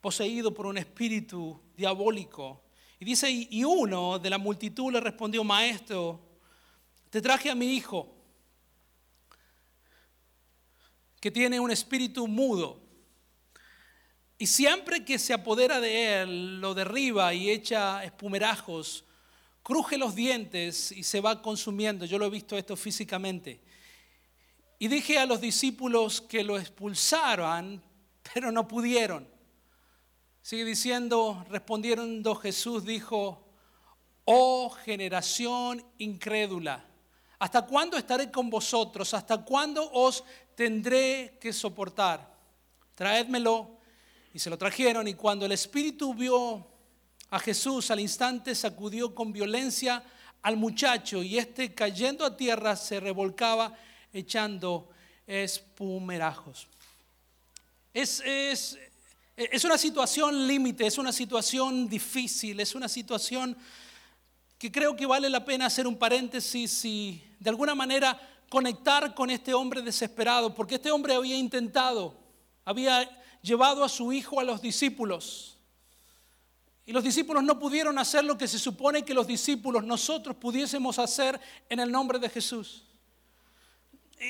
poseído 0.02 0.54
por 0.54 0.66
un 0.66 0.78
espíritu 0.78 1.58
diabólico. 1.78 2.64
Y 3.00 3.06
dice, 3.06 3.32
y 3.32 3.64
uno 3.64 4.20
de 4.20 4.30
la 4.30 4.38
multitud 4.38 4.92
le 4.92 5.00
respondió, 5.00 5.42
maestro, 5.46 6.25
te 7.16 7.22
traje 7.22 7.50
a 7.50 7.56
mi 7.56 7.74
hijo 7.74 8.14
que 11.22 11.32
tiene 11.32 11.62
un 11.62 11.72
espíritu 11.72 12.28
mudo 12.28 12.82
y 14.38 14.46
siempre 14.48 15.06
que 15.06 15.18
se 15.18 15.32
apodera 15.32 15.80
de 15.80 16.24
él, 16.24 16.60
lo 16.60 16.74
derriba 16.74 17.34
y 17.34 17.52
echa 17.52 18.04
espumerajos, 18.04 19.06
cruje 19.64 19.98
los 19.98 20.14
dientes 20.14 20.92
y 20.92 21.04
se 21.04 21.22
va 21.22 21.42
consumiendo. 21.42 22.04
Yo 22.04 22.20
lo 22.20 22.26
he 22.26 22.30
visto 22.30 22.58
esto 22.58 22.76
físicamente. 22.76 23.62
Y 24.78 24.90
dije 24.90 25.18
a 25.18 25.26
los 25.26 25.40
discípulos 25.40 26.20
que 26.20 26.44
lo 26.44 26.60
expulsaran, 26.60 27.82
pero 28.34 28.52
no 28.52 28.68
pudieron. 28.68 29.26
Sigue 30.42 30.66
diciendo, 30.66 31.46
respondiendo 31.50 32.36
Jesús, 32.36 32.84
dijo, 32.84 33.48
oh 34.26 34.70
generación 34.70 35.82
incrédula, 35.98 36.86
¿hasta 37.40 37.66
cuándo 37.66 37.98
estaré 37.98 38.32
con 38.32 38.50
vosotros? 38.50 39.14
¿Hasta 39.14 39.44
cuándo 39.44 39.90
os 39.92 40.24
tendré 40.56 41.38
que 41.40 41.52
soportar? 41.52 42.34
Traédmelo 42.96 43.78
y 44.34 44.40
se 44.40 44.50
lo 44.50 44.58
trajeron 44.58 45.08
y 45.08 45.14
cuando 45.14 45.46
el 45.46 45.52
espíritu 45.52 46.14
vio 46.14 46.68
a 47.30 47.40
Jesús 47.40 47.92
al 47.92 48.00
instante 48.00 48.56
sacudió 48.56 49.14
con 49.14 49.32
violencia 49.32 50.04
al 50.42 50.58
muchacho 50.58 51.24
y 51.24 51.38
este 51.38 51.74
cayendo 51.74 52.26
a 52.26 52.38
tierra 52.38 52.76
se 52.76 53.00
revolcaba 53.00 53.74
echando 54.14 54.90
espumerajos. 55.26 56.68
Es, 57.94 58.22
es, 58.26 58.78
es 59.36 59.64
una 59.64 59.78
situación 59.78 60.48
límite, 60.48 60.86
es 60.86 60.98
una 60.98 61.12
situación 61.12 61.90
difícil, 61.90 62.60
es 62.60 62.76
una 62.76 62.88
situación 62.88 63.58
que 64.58 64.72
creo 64.72 64.96
que 64.96 65.06
vale 65.06 65.30
la 65.30 65.44
pena 65.44 65.66
hacer 65.66 65.88
un 65.88 65.98
paréntesis 65.98 66.86
y 66.86 67.24
de 67.40 67.50
alguna 67.50 67.76
manera 67.76 68.20
conectar 68.50 69.14
con 69.14 69.30
este 69.30 69.54
hombre 69.54 69.82
desesperado, 69.82 70.54
porque 70.54 70.76
este 70.76 70.92
hombre 70.92 71.14
había 71.14 71.38
intentado, 71.38 72.18
había 72.64 73.10
llevado 73.42 73.84
a 73.84 73.90
su 73.90 74.14
hijo 74.14 74.40
a 74.40 74.44
los 74.44 74.62
discípulos. 74.62 75.58
Y 76.86 76.92
los 76.92 77.04
discípulos 77.04 77.44
no 77.44 77.60
pudieron 77.60 77.98
hacer 77.98 78.24
lo 78.24 78.38
que 78.38 78.48
se 78.48 78.60
supone 78.60 79.04
que 79.04 79.14
los 79.14 79.26
discípulos 79.26 79.84
nosotros 79.84 80.36
pudiésemos 80.36 81.00
hacer 81.00 81.40
en 81.68 81.80
el 81.80 81.92
nombre 81.92 82.20
de 82.20 82.30
Jesús. 82.30 82.84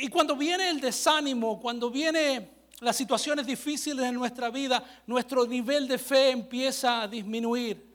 Y 0.01 0.08
cuando 0.08 0.36
viene 0.36 0.70
el 0.70 0.79
desánimo, 0.79 1.60
cuando 1.60 1.91
viene 1.91 2.50
las 2.79 2.96
situaciones 2.96 3.46
difíciles 3.46 4.05
en 4.05 4.15
nuestra 4.15 4.50
vida, 4.50 4.84
nuestro 5.05 5.46
nivel 5.46 5.88
de 5.88 5.98
fe 5.98 6.32
empieza 6.32 7.01
a 7.01 7.08
disminuir. 7.08 7.95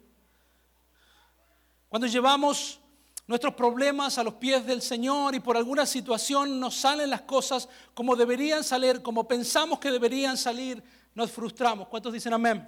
Cuando 1.90 2.06
llevamos 2.06 2.78
nuestros 3.26 3.52
problemas 3.54 4.16
a 4.16 4.22
los 4.22 4.34
pies 4.34 4.64
del 4.64 4.80
Señor 4.80 5.34
y 5.34 5.40
por 5.40 5.56
alguna 5.56 5.84
situación 5.84 6.60
nos 6.60 6.76
salen 6.76 7.10
las 7.10 7.22
cosas 7.22 7.68
como 7.94 8.14
deberían 8.14 8.62
salir, 8.62 9.02
como 9.02 9.26
pensamos 9.26 9.80
que 9.80 9.90
deberían 9.90 10.36
salir, 10.36 10.80
nos 11.16 11.32
frustramos. 11.32 11.88
¿Cuántos 11.88 12.12
dicen 12.12 12.32
amén? 12.32 12.64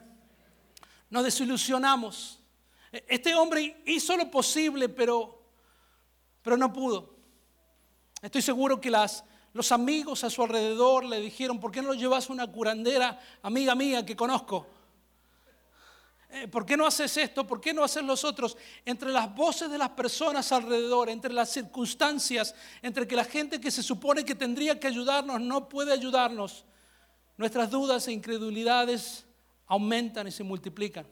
Nos 1.08 1.22
desilusionamos. 1.22 2.40
Este 2.90 3.32
hombre 3.36 3.80
hizo 3.86 4.16
lo 4.16 4.28
posible, 4.28 4.88
pero, 4.88 5.40
pero 6.42 6.56
no 6.56 6.72
pudo. 6.72 7.14
Estoy 8.20 8.42
seguro 8.42 8.80
que 8.80 8.90
las, 8.90 9.22
los 9.52 9.70
amigos 9.70 10.24
a 10.24 10.30
su 10.30 10.42
alrededor 10.42 11.04
le 11.04 11.20
dijeron, 11.20 11.60
¿por 11.60 11.70
qué 11.70 11.80
no 11.80 11.88
lo 11.88 11.94
llevas 11.94 12.28
a 12.28 12.32
una 12.32 12.48
curandera, 12.48 13.20
amiga 13.40 13.76
mía, 13.76 14.04
que 14.04 14.16
conozco? 14.16 14.66
Eh, 16.34 16.48
¿Por 16.48 16.64
qué 16.64 16.78
no 16.78 16.86
haces 16.86 17.14
esto? 17.18 17.46
¿Por 17.46 17.60
qué 17.60 17.74
no 17.74 17.84
haces 17.84 18.02
los 18.02 18.24
otros? 18.24 18.56
Entre 18.86 19.10
las 19.10 19.34
voces 19.34 19.70
de 19.70 19.76
las 19.76 19.90
personas 19.90 20.50
alrededor, 20.50 21.10
entre 21.10 21.30
las 21.30 21.50
circunstancias, 21.50 22.54
entre 22.80 23.06
que 23.06 23.14
la 23.14 23.26
gente 23.26 23.60
que 23.60 23.70
se 23.70 23.82
supone 23.82 24.24
que 24.24 24.34
tendría 24.34 24.80
que 24.80 24.86
ayudarnos 24.86 25.42
no 25.42 25.68
puede 25.68 25.92
ayudarnos, 25.92 26.64
nuestras 27.36 27.70
dudas 27.70 28.08
e 28.08 28.12
incredulidades 28.12 29.26
aumentan 29.66 30.26
y 30.26 30.30
se 30.30 30.42
multiplican. 30.42 31.06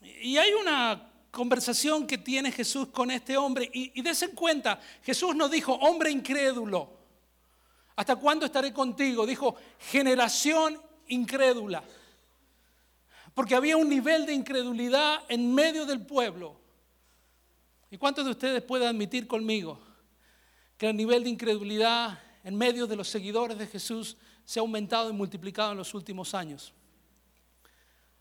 Y 0.00 0.36
hay 0.36 0.52
una 0.52 1.10
conversación 1.32 2.06
que 2.06 2.18
tiene 2.18 2.52
Jesús 2.52 2.88
con 2.92 3.10
este 3.10 3.36
hombre 3.36 3.68
y, 3.74 3.90
y 4.00 4.08
en 4.08 4.30
cuenta, 4.36 4.80
Jesús 5.02 5.34
no 5.34 5.48
dijo, 5.48 5.72
hombre 5.72 6.12
incrédulo, 6.12 6.96
¿hasta 7.96 8.14
cuándo 8.14 8.46
estaré 8.46 8.72
contigo? 8.72 9.26
Dijo, 9.26 9.56
generación 9.80 10.80
incrédula. 11.08 11.82
Porque 13.34 13.54
había 13.54 13.76
un 13.76 13.88
nivel 13.88 14.26
de 14.26 14.32
incredulidad 14.32 15.22
en 15.28 15.52
medio 15.52 15.84
del 15.84 16.06
pueblo. 16.06 16.56
¿Y 17.90 17.98
cuántos 17.98 18.24
de 18.24 18.30
ustedes 18.30 18.62
pueden 18.62 18.88
admitir 18.88 19.26
conmigo 19.26 19.80
que 20.78 20.88
el 20.88 20.96
nivel 20.96 21.24
de 21.24 21.30
incredulidad 21.30 22.18
en 22.42 22.56
medio 22.56 22.86
de 22.86 22.96
los 22.96 23.08
seguidores 23.08 23.58
de 23.58 23.66
Jesús 23.66 24.16
se 24.44 24.58
ha 24.58 24.62
aumentado 24.62 25.10
y 25.10 25.12
multiplicado 25.14 25.72
en 25.72 25.78
los 25.78 25.94
últimos 25.94 26.34
años. 26.34 26.72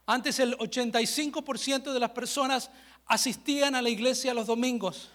Antes 0.05 0.39
el 0.39 0.57
85% 0.57 1.93
de 1.93 1.99
las 1.99 2.11
personas 2.11 2.69
asistían 3.05 3.75
a 3.75 3.81
la 3.81 3.89
iglesia 3.89 4.33
los 4.33 4.47
domingos. 4.47 5.09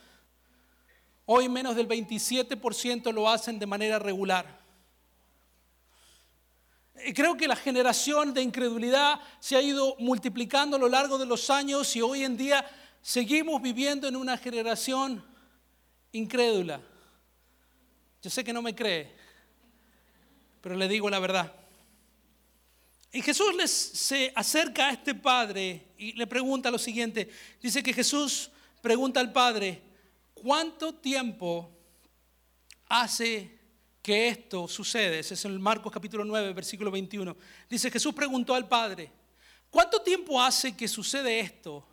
Hoy 1.24 1.48
menos 1.48 1.76
del 1.76 1.88
27% 1.88 3.12
lo 3.12 3.28
hacen 3.28 3.58
de 3.58 3.66
manera 3.66 3.98
regular. 3.98 4.57
Creo 7.14 7.36
que 7.36 7.48
la 7.48 7.56
generación 7.56 8.34
de 8.34 8.42
incredulidad 8.42 9.20
se 9.40 9.56
ha 9.56 9.62
ido 9.62 9.96
multiplicando 9.98 10.76
a 10.76 10.80
lo 10.80 10.88
largo 10.88 11.18
de 11.18 11.26
los 11.26 11.48
años 11.50 11.94
y 11.96 12.02
hoy 12.02 12.24
en 12.24 12.36
día 12.36 12.68
seguimos 13.02 13.62
viviendo 13.62 14.08
en 14.08 14.16
una 14.16 14.36
generación 14.36 15.24
incrédula. 16.12 16.80
Yo 18.22 18.30
sé 18.30 18.42
que 18.42 18.52
no 18.52 18.62
me 18.62 18.74
cree, 18.74 19.14
pero 20.60 20.74
le 20.74 20.88
digo 20.88 21.08
la 21.08 21.18
verdad. 21.18 21.52
Y 23.12 23.22
Jesús 23.22 23.54
les, 23.54 23.70
se 23.70 24.32
acerca 24.34 24.88
a 24.88 24.92
este 24.92 25.14
padre 25.14 25.88
y 25.96 26.12
le 26.12 26.26
pregunta 26.26 26.70
lo 26.70 26.78
siguiente. 26.78 27.30
Dice 27.62 27.82
que 27.82 27.92
Jesús 27.92 28.50
pregunta 28.82 29.20
al 29.20 29.32
padre, 29.32 29.80
¿cuánto 30.34 30.94
tiempo 30.94 31.70
hace 32.88 33.57
que 34.08 34.28
esto 34.28 34.66
sucede? 34.66 35.18
Ese 35.18 35.34
es 35.34 35.44
en 35.44 35.60
Marcos 35.60 35.92
capítulo 35.92 36.24
9, 36.24 36.54
versículo 36.54 36.90
21. 36.90 37.36
Dice, 37.68 37.90
Jesús 37.90 38.14
preguntó 38.14 38.54
al 38.54 38.66
padre, 38.66 39.12
¿cuánto 39.68 40.00
tiempo 40.00 40.40
hace 40.40 40.74
que 40.74 40.88
sucede 40.88 41.40
esto? 41.40 41.86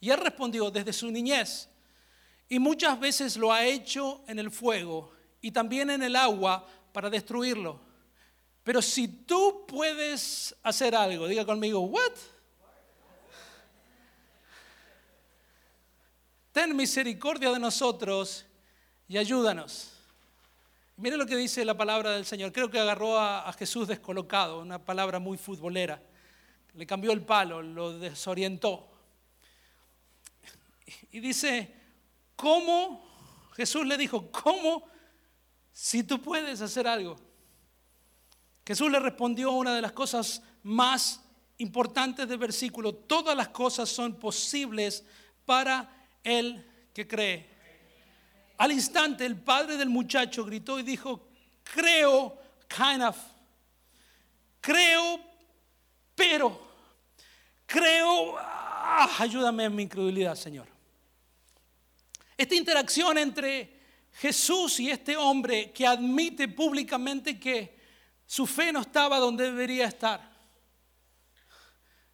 Y 0.00 0.10
él 0.10 0.18
respondió, 0.18 0.68
desde 0.68 0.92
su 0.92 1.08
niñez. 1.12 1.68
Y 2.48 2.58
muchas 2.58 2.98
veces 2.98 3.36
lo 3.36 3.52
ha 3.52 3.64
hecho 3.64 4.20
en 4.26 4.40
el 4.40 4.50
fuego 4.50 5.12
y 5.40 5.52
también 5.52 5.90
en 5.90 6.02
el 6.02 6.16
agua 6.16 6.66
para 6.92 7.08
destruirlo. 7.08 7.80
Pero 8.64 8.82
si 8.82 9.06
tú 9.06 9.64
puedes 9.68 10.52
hacer 10.64 10.96
algo, 10.96 11.28
diga 11.28 11.44
conmigo, 11.46 11.78
¿what? 11.82 12.16
Ten 16.50 16.74
misericordia 16.74 17.52
de 17.52 17.60
nosotros 17.60 18.44
y 19.06 19.18
ayúdanos. 19.18 19.99
Mire 21.00 21.16
lo 21.16 21.26
que 21.26 21.36
dice 21.36 21.64
la 21.64 21.76
palabra 21.76 22.10
del 22.12 22.24
Señor. 22.24 22.52
Creo 22.52 22.70
que 22.70 22.78
agarró 22.78 23.18
a, 23.18 23.48
a, 23.48 23.52
Jesús 23.52 23.88
descolocado, 23.88 24.60
una 24.60 24.78
palabra 24.78 25.18
muy 25.18 25.36
futbolera. 25.38 26.02
Le 26.74 26.86
cambió 26.86 27.12
el 27.12 27.22
palo, 27.22 27.62
lo 27.62 27.98
desorientó. 27.98 28.86
Y 31.10 31.20
dice, 31.20 31.74
¿cómo? 32.36 33.04
Jesús 33.56 33.86
le 33.86 33.96
dijo, 33.96 34.30
¿cómo 34.30 34.90
si 35.72 36.02
tú 36.02 36.20
puedes 36.20 36.60
hacer 36.60 36.86
algo. 36.86 37.16
Jesús 38.66 38.90
le 38.90 39.00
respondió 39.00 39.52
una 39.52 39.74
de 39.74 39.82
las 39.82 39.92
cosas 39.92 40.42
más 40.62 41.22
importantes 41.58 42.28
del 42.28 42.38
versículo. 42.38 42.94
Todas 42.94 43.36
las 43.36 43.48
cosas 43.48 43.88
son 43.88 44.16
posibles 44.16 45.04
para 45.46 46.06
el 46.22 46.64
que 46.92 47.08
cree. 47.08 47.49
Al 48.60 48.72
instante 48.72 49.24
el 49.24 49.40
padre 49.40 49.78
del 49.78 49.88
muchacho 49.88 50.44
gritó 50.44 50.78
y 50.78 50.82
dijo, 50.82 51.28
creo, 51.62 52.38
kind 52.68 53.02
of, 53.02 53.16
creo, 54.60 55.18
pero, 56.14 56.60
creo, 57.64 58.36
ah, 58.38 59.16
ayúdame 59.18 59.64
en 59.64 59.74
mi 59.74 59.84
incredulidad, 59.84 60.34
Señor. 60.34 60.68
Esta 62.36 62.54
interacción 62.54 63.16
entre 63.16 63.80
Jesús 64.12 64.78
y 64.80 64.90
este 64.90 65.16
hombre 65.16 65.72
que 65.72 65.86
admite 65.86 66.46
públicamente 66.46 67.40
que 67.40 67.80
su 68.26 68.46
fe 68.46 68.74
no 68.74 68.82
estaba 68.82 69.18
donde 69.18 69.44
debería 69.44 69.86
estar. 69.86 70.20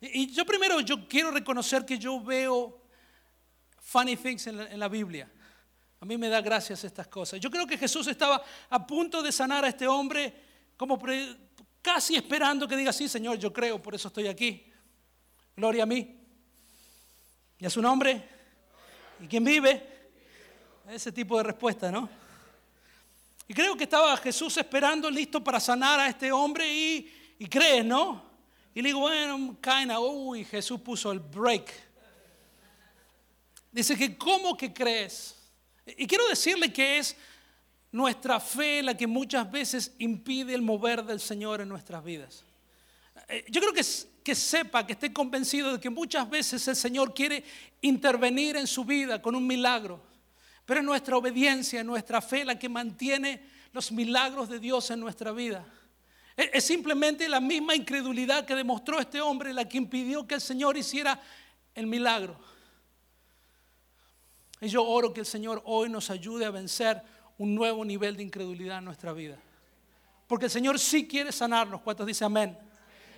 Y 0.01 0.33
yo 0.33 0.47
primero 0.47 0.79
yo 0.79 1.09
quiero 1.09 1.33
reconocer 1.33 1.85
que 1.85 1.99
yo 1.99 2.23
veo 2.23 2.87
funny 3.81 4.17
things 4.17 4.47
en 4.47 4.79
la, 4.79 4.87
Biblia. 4.87 5.29
A 6.07 6.09
mí 6.09 6.17
me 6.17 6.29
da 6.29 6.41
gracias 6.41 6.85
estas 6.85 7.09
cosas. 7.09 7.41
Yo 7.41 7.51
creo 7.51 7.67
que 7.67 7.77
Jesús 7.77 8.07
estaba 8.07 8.41
a 8.71 8.87
punto 8.87 9.21
de 9.25 9.33
sanar 9.33 9.65
a 9.65 9.69
este 9.71 9.89
hombre 9.89 10.33
como 10.77 11.03
casi 11.83 12.15
esperando 12.15 12.69
que 12.69 12.77
diga, 12.77 12.93
sí, 12.93 13.09
Señor, 13.09 13.39
yo 13.39 13.53
creo, 13.53 13.83
por 13.83 13.93
eso 13.93 14.07
estoy 14.07 14.29
aquí. 14.29 14.73
Gloria 15.57 15.83
a 15.83 15.87
mí. 15.87 16.17
¿Y 17.59 17.67
a 17.67 17.71
su 17.71 17.83
nombre? 17.83 18.23
¿Y 19.21 19.27
quién 19.27 19.43
vive? 19.43 19.83
Ese 20.89 21.11
tipo 21.11 21.39
de 21.39 21.43
respuesta, 21.43 21.91
¿no? 21.91 22.09
Y 23.49 23.53
creo 23.53 23.77
que 23.77 23.83
estaba 23.83 24.17
Jesús 24.19 24.57
esperando, 24.59 25.11
listo 25.11 25.43
para 25.43 25.59
sanar 25.59 25.99
a 25.99 26.07
este 26.07 26.31
hombre 26.31 26.73
y, 26.73 27.35
y 27.37 27.49
crees, 27.49 27.85
¿no? 27.85 28.23
Y 28.73 28.81
le 28.81 28.91
digo, 28.91 29.01
bueno, 29.01 29.57
kinda, 29.61 29.99
uy, 29.99 30.45
Jesús 30.45 30.81
puso 30.81 31.11
el 31.11 31.19
break. 31.19 31.69
Dice 33.73 33.97
que, 33.97 34.17
¿cómo 34.17 34.57
que 34.57 34.73
crees? 34.73 35.36
Y 35.87 36.07
quiero 36.07 36.29
decirle 36.29 36.73
que 36.73 36.99
es 36.99 37.17
nuestra 37.93 38.41
fe 38.41 38.83
la 38.83 38.97
que 38.97 39.07
muchas 39.07 39.51
veces 39.51 39.93
impide 39.99 40.55
el 40.55 40.63
mover 40.63 41.05
del 41.05 41.21
Señor 41.21 41.61
en 41.61 41.69
nuestras 41.69 42.05
vidas. 42.05 42.45
Eh, 43.29 43.45
yo 43.49 43.61
creo 43.61 43.73
que, 43.73 43.85
que 44.23 44.35
sepa, 44.35 44.87
que 44.87 44.93
esté 44.95 45.13
convencido 45.13 45.73
de 45.73 45.81
que 45.81 45.91
muchas 45.91 46.29
veces 46.29 46.67
el 46.69 46.77
Señor 46.77 47.15
quiere 47.15 47.45
intervenir 47.81 48.57
en 48.57 48.67
su 48.67 48.85
vida 48.85 49.23
con 49.23 49.35
un 49.35 49.47
milagro 49.47 50.03
pero 50.67 50.81
es 50.81 50.87
nuestra 50.87 51.17
obediencia, 51.17 51.83
nuestra 51.85 52.21
fe 52.21 52.45
la 52.45 52.59
que 52.59 52.69
mantiene 52.69 53.41
los 53.73 53.93
milagros 53.93 54.49
de 54.49 54.59
Dios 54.59 54.91
en 54.91 54.99
nuestra 54.99 55.31
vida. 55.31 55.65
Es 56.37 56.65
simplemente 56.65 57.29
la 57.29 57.41
misma 57.41 57.75
incredulidad 57.75 58.45
que 58.45 58.55
demostró 58.55 58.99
este 58.99 59.21
hombre 59.21 59.55
la 59.55 59.67
que 59.67 59.79
impidió 59.79 60.27
que 60.27 60.35
el 60.35 60.41
Señor 60.41 60.77
hiciera 60.77 61.23
el 61.75 61.87
milagro. 61.87 62.37
Y 64.61 64.69
yo 64.69 64.85
oro 64.85 65.13
que 65.13 65.21
el 65.21 65.27
Señor 65.27 65.63
hoy 65.65 65.89
nos 65.89 66.11
ayude 66.11 66.45
a 66.45 66.51
vencer 66.51 67.03
un 67.39 67.55
nuevo 67.55 67.85
nivel 67.85 68.17
de 68.17 68.23
incredulidad 68.23 68.79
en 68.79 68.87
nuestra 68.87 69.13
vida. 69.13 69.39
Porque 70.27 70.47
el 70.47 70.51
Señor 70.51 70.79
sí 70.79 71.07
quiere 71.07 71.31
sanarnos. 71.31 71.83
¿Cuántos 71.83 72.07
dicen 72.07 72.27
amén? 72.27 72.59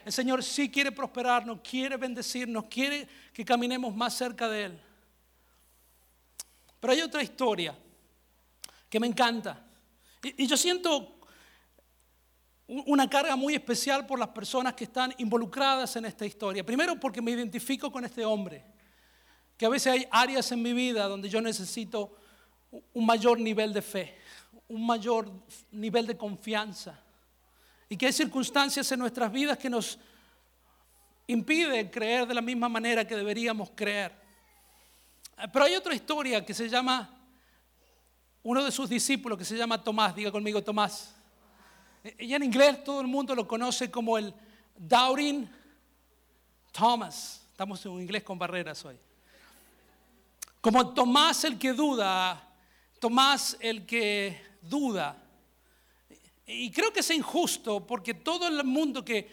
El 0.04 0.12
Señor 0.12 0.42
sí 0.42 0.70
quiere 0.70 0.90
prosperarnos, 0.90 1.60
quiere 1.60 1.96
bendecirnos, 1.96 2.64
quiere 2.64 3.06
que 3.32 3.44
caminemos 3.44 3.94
más 3.94 4.14
cerca 4.14 4.48
de 4.48 4.64
Él. 4.64 4.80
Pero 6.80 6.92
hay 6.92 7.00
otra 7.02 7.22
historia 7.22 7.76
que 8.88 9.00
me 9.00 9.06
encanta. 9.06 9.64
Y, 10.22 10.46
yo 10.46 10.56
siento 10.56 11.20
una 12.66 13.08
carga 13.08 13.34
muy 13.36 13.54
especial 13.54 14.06
por 14.06 14.18
las 14.18 14.28
personas 14.28 14.74
que 14.74 14.84
están 14.84 15.14
involucradas 15.18 15.96
en 15.96 16.04
esta 16.04 16.26
historia. 16.26 16.64
Primero 16.64 16.98
porque 16.98 17.22
me 17.22 17.30
identifico 17.30 17.90
con 17.90 18.04
este 18.04 18.24
hombre, 18.24 18.64
que 19.58 19.66
a 19.66 19.68
veces 19.68 19.92
hay 19.92 20.06
áreas 20.12 20.50
en 20.52 20.62
mi 20.62 20.72
vida 20.72 21.08
donde 21.08 21.28
yo 21.28 21.40
necesito 21.40 22.16
un 22.94 23.04
mayor 23.04 23.40
nivel 23.40 23.72
de 23.72 23.82
fe, 23.82 24.16
un 24.68 24.86
mayor 24.86 25.28
nivel 25.72 26.06
de 26.06 26.16
confianza. 26.16 26.96
Y 27.88 27.96
que 27.96 28.06
hay 28.06 28.12
circunstancias 28.12 28.90
en 28.92 29.00
nuestras 29.00 29.32
vidas 29.32 29.58
que 29.58 29.68
nos 29.68 29.98
impiden 31.26 31.88
creer 31.88 32.26
de 32.26 32.34
la 32.34 32.40
misma 32.40 32.68
manera 32.68 33.04
que 33.04 33.16
deberíamos 33.16 33.70
creer. 33.74 34.12
Pero 35.52 35.64
hay 35.64 35.74
otra 35.74 35.92
historia 35.92 36.46
que 36.46 36.54
se 36.54 36.68
llama, 36.68 37.10
uno 38.44 38.64
de 38.64 38.70
sus 38.70 38.88
discípulos 38.88 39.36
que 39.36 39.44
se 39.44 39.56
llama 39.56 39.82
Tomás, 39.82 40.14
diga 40.14 40.30
conmigo 40.30 40.62
Tomás. 40.62 41.16
Y 42.16 42.32
en 42.32 42.44
inglés 42.44 42.84
todo 42.84 43.00
el 43.00 43.08
mundo 43.08 43.34
lo 43.34 43.48
conoce 43.48 43.90
como 43.90 44.16
el 44.18 44.32
Doubting 44.76 45.50
Thomas. 46.70 47.44
Estamos 47.50 47.84
en 47.86 47.92
inglés 48.00 48.22
con 48.22 48.38
barreras 48.38 48.84
hoy. 48.84 48.96
Como 50.60 50.92
Tomás 50.92 51.44
el 51.44 51.58
que 51.58 51.72
duda, 51.72 52.48
Tomás 52.98 53.56
el 53.60 53.86
que 53.86 54.40
duda. 54.62 55.16
Y 56.46 56.70
creo 56.70 56.92
que 56.92 57.00
es 57.00 57.10
injusto 57.10 57.86
porque 57.86 58.14
todo 58.14 58.48
el 58.48 58.64
mundo 58.64 59.04
que 59.04 59.30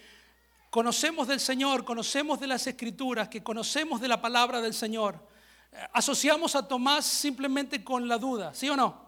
conocemos 0.70 1.28
del 1.28 1.40
Señor, 1.40 1.86
conocemos 1.86 2.40
de 2.40 2.48
las 2.48 2.68
Escrituras, 2.68 3.30
que 3.30 3.42
conocemos 3.42 4.02
de 4.02 4.08
la 4.08 4.22
palabra 4.22 4.62
del 4.62 4.74
Señor, 4.74 5.20
asociamos 5.94 6.56
a 6.56 6.68
Tomás 6.68 7.06
simplemente 7.06 7.84
con 7.84 8.08
la 8.08 8.18
duda, 8.18 8.54
¿sí 8.54 8.70
o 8.70 8.76
no? 8.76 9.06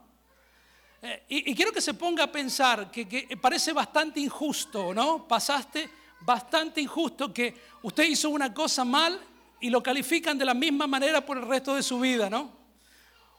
Eh, 1.01 1.23
y, 1.29 1.53
quiero 1.53 1.71
que 1.71 1.81
se 1.81 1.93
ponga 1.93 2.23
a 2.23 2.31
pensar 2.31 2.89
que, 2.89 3.37
parece 3.39 3.71
bastante 3.71 4.19
injusto, 4.19 4.93
¿no? 4.93 5.27
Pasaste 5.27 5.89
bastante 6.21 6.81
injusto 6.81 7.31
que 7.31 7.55
usted 7.83 8.05
hizo 8.05 8.29
una 8.29 8.53
cosa 8.53 8.83
mal 8.83 9.19
y 9.59 9.69
lo 9.69 9.81
califican 9.81 10.37
de 10.37 10.45
la 10.45 10.53
misma 10.53 10.87
manera 10.87 11.25
por 11.25 11.37
el 11.37 11.47
resto 11.47 11.75
de 11.75 11.83
su 11.83 11.99
vida, 11.99 12.29
¿no? 12.29 12.55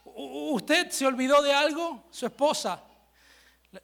Usted 0.04 0.90
se 0.90 1.06
olvidó 1.06 1.42
de 1.42 1.52
algo, 1.52 2.04
su 2.10 2.26
esposa 2.26 2.82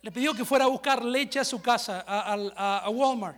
le 0.01 0.11
pidió 0.11 0.35
que 0.35 0.45
fuera 0.45 0.65
a 0.65 0.69
buscar 0.69 1.05
leche 1.05 1.39
a 1.39 1.45
su 1.45 1.61
casa, 1.61 2.05
a, 2.07 2.89
Walmart. 2.89 3.37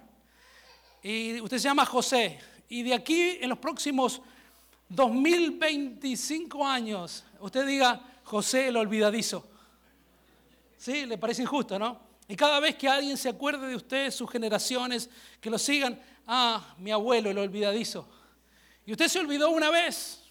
Y 1.03 1.41
usted 1.41 1.59
se 1.59 1.65
llama 1.65 1.85
José. 1.85 2.39
Y 2.69 2.83
de 2.83 2.95
aquí 2.95 3.39
en 3.41 3.49
los 3.49 3.59
próximos 3.59 4.21
2025 4.89 6.67
años, 6.67 7.25
usted 7.41 7.67
diga 7.67 8.01
José 8.25 8.69
el 8.69 8.77
olvidadizo. 8.77 9.47
¿Sí? 10.79 11.07
¿Le 11.07 11.19
parece 11.19 11.43
injusto, 11.43 11.79
no? 11.79 12.01
Y 12.29 12.37
cada 12.37 12.61
vez 12.61 12.77
que 12.77 12.89
alguien 12.89 13.17
se 13.17 13.29
acuerde 13.29 13.67
de 13.67 13.77
usted, 13.77 14.11
sus 14.11 14.31
generaciones, 14.31 15.09
que 15.41 15.51
lo 15.51 15.59
sigan, 15.59 16.01
ah, 16.27 16.75
mi 16.79 16.91
abuelo 16.91 17.31
el 17.31 17.39
olvidadizo. 17.39 18.09
Y 18.87 18.93
usted 18.93 19.09
se 19.09 19.19
olvidó 19.19 19.51
una 19.51 19.71
vez. 19.71 20.23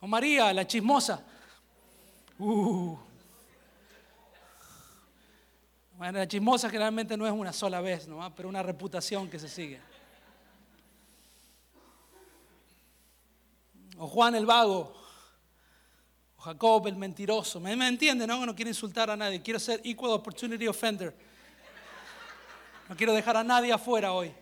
O 0.00 0.06
María, 0.06 0.52
la 0.52 0.66
chismosa. 0.66 1.22
Uh. 2.38 2.96
Bueno, 5.96 6.18
la 6.20 6.28
chismosa 6.28 6.70
generalmente 6.70 7.16
no 7.16 7.26
es 7.26 7.32
una 7.32 7.52
sola 7.52 7.80
vez, 7.80 8.06
¿no? 8.06 8.32
pero 8.34 8.48
una 8.48 8.62
reputación 8.62 9.28
que 9.28 9.38
se 9.38 9.48
sigue. 9.48 9.80
o 13.98 14.06
Juan 14.06 14.34
el 14.34 14.46
vago, 14.46 14.94
o 16.36 16.42
Jacob 16.42 16.86
el 16.86 16.96
mentiroso. 16.96 17.60
¿Me, 17.60 17.74
me 17.76 17.88
entiende? 17.88 18.26
No? 18.26 18.46
no 18.46 18.54
quiero 18.54 18.70
insultar 18.70 19.10
a 19.10 19.16
nadie, 19.16 19.42
quiero 19.42 19.58
ser 19.58 19.80
equal 19.84 20.12
opportunity 20.12 20.66
offender. 20.66 21.14
No 22.88 22.96
quiero 22.96 23.12
dejar 23.12 23.36
a 23.36 23.44
nadie 23.44 23.72
afuera 23.72 24.12
hoy. 24.12 24.32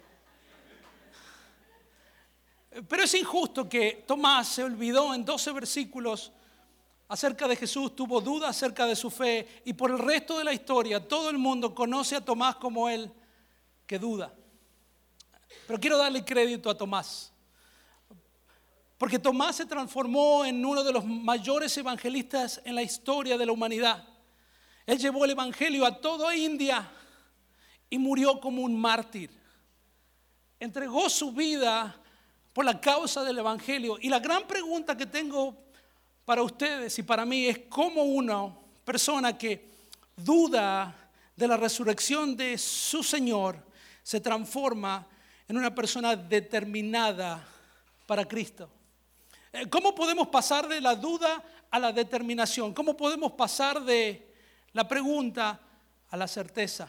Pero 2.88 3.02
es 3.02 3.14
injusto 3.14 3.68
que 3.68 4.04
Tomás 4.06 4.48
se 4.48 4.64
olvidó 4.64 5.14
en 5.14 5.24
12 5.24 5.52
versículos 5.52 6.32
acerca 7.08 7.48
de 7.48 7.56
Jesús, 7.56 7.94
tuvo 7.94 8.20
dudas 8.20 8.50
acerca 8.50 8.86
de 8.86 8.96
su 8.96 9.10
fe 9.10 9.62
y 9.64 9.72
por 9.72 9.90
el 9.90 9.98
resto 9.98 10.38
de 10.38 10.44
la 10.44 10.52
historia 10.52 11.06
todo 11.06 11.30
el 11.30 11.38
mundo 11.38 11.74
conoce 11.74 12.16
a 12.16 12.24
Tomás 12.24 12.56
como 12.56 12.88
él 12.88 13.10
que 13.86 13.98
duda. 13.98 14.34
Pero 15.66 15.80
quiero 15.80 15.96
darle 15.96 16.24
crédito 16.24 16.68
a 16.68 16.76
Tomás. 16.76 17.32
Porque 18.98 19.18
Tomás 19.18 19.56
se 19.56 19.66
transformó 19.66 20.44
en 20.44 20.64
uno 20.64 20.82
de 20.82 20.92
los 20.92 21.04
mayores 21.04 21.76
evangelistas 21.78 22.60
en 22.64 22.74
la 22.74 22.82
historia 22.82 23.38
de 23.38 23.46
la 23.46 23.52
humanidad. 23.52 24.04
Él 24.84 24.98
llevó 24.98 25.24
el 25.24 25.32
evangelio 25.32 25.84
a 25.86 26.00
toda 26.00 26.34
India 26.34 26.90
y 27.88 27.98
murió 27.98 28.40
como 28.40 28.62
un 28.62 28.78
mártir. 28.78 29.30
Entregó 30.58 31.08
su 31.10 31.32
vida 31.32 32.00
por 32.56 32.64
la 32.64 32.80
causa 32.80 33.22
del 33.22 33.36
evangelio. 33.36 33.98
Y 34.00 34.08
la 34.08 34.18
gran 34.18 34.46
pregunta 34.46 34.96
que 34.96 35.04
tengo 35.04 35.54
para 36.24 36.42
ustedes 36.42 36.98
y 36.98 37.02
para 37.02 37.26
mí 37.26 37.44
es 37.44 37.58
cómo 37.68 38.02
una 38.04 38.50
persona 38.82 39.36
que 39.36 39.68
duda 40.16 41.10
de 41.36 41.46
la 41.46 41.58
resurrección 41.58 42.34
de 42.34 42.56
su 42.56 43.02
Señor 43.02 43.62
se 44.02 44.22
transforma 44.22 45.06
en 45.46 45.58
una 45.58 45.74
persona 45.74 46.16
determinada 46.16 47.46
para 48.06 48.24
Cristo. 48.24 48.70
Eh, 49.52 49.68
¿Cómo 49.68 49.94
podemos 49.94 50.28
pasar 50.28 50.66
de 50.66 50.80
la 50.80 50.94
duda 50.94 51.44
a 51.70 51.78
la 51.78 51.92
determinación? 51.92 52.72
¿Cómo 52.72 52.96
podemos 52.96 53.32
pasar 53.32 53.84
de 53.84 54.34
la 54.72 54.88
pregunta 54.88 55.60
a 56.08 56.16
la 56.16 56.26
certeza? 56.26 56.88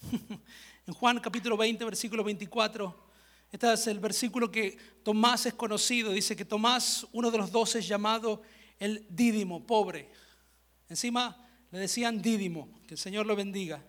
En 0.86 0.94
Juan 0.94 1.18
capítulo 1.18 1.56
20, 1.56 1.84
versículo 1.84 2.22
24, 2.22 2.94
Este 3.50 3.72
es 3.72 3.88
el 3.88 3.98
versículo 3.98 4.52
que 4.52 4.78
Tomás 5.02 5.44
es 5.46 5.54
conocido. 5.54 6.12
Dice 6.12 6.36
que 6.36 6.44
Tomás, 6.44 7.04
uno 7.10 7.32
de 7.32 7.38
los 7.38 7.50
doce, 7.50 7.80
es 7.80 7.88
llamado 7.88 8.42
el 8.78 9.04
Dídimo, 9.10 9.66
pobre. 9.66 10.08
Encima 10.88 11.44
le 11.72 11.80
decían 11.80 12.22
Dídimo, 12.22 12.68
que 12.86 12.94
el 12.94 12.98
Señor 12.98 13.26
lo 13.26 13.34
bendiga. 13.34 13.84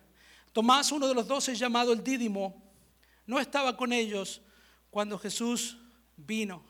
Tomás, 0.52 0.90
uno 0.90 1.06
de 1.06 1.14
los 1.14 1.28
doce, 1.28 1.52
es 1.52 1.60
llamado 1.60 1.92
el 1.92 2.02
Dídimo, 2.02 2.60
no 3.26 3.38
estaba 3.38 3.76
con 3.76 3.92
ellos 3.92 4.42
cuando 4.90 5.20
Jesús 5.20 5.78
vino. 6.16 6.64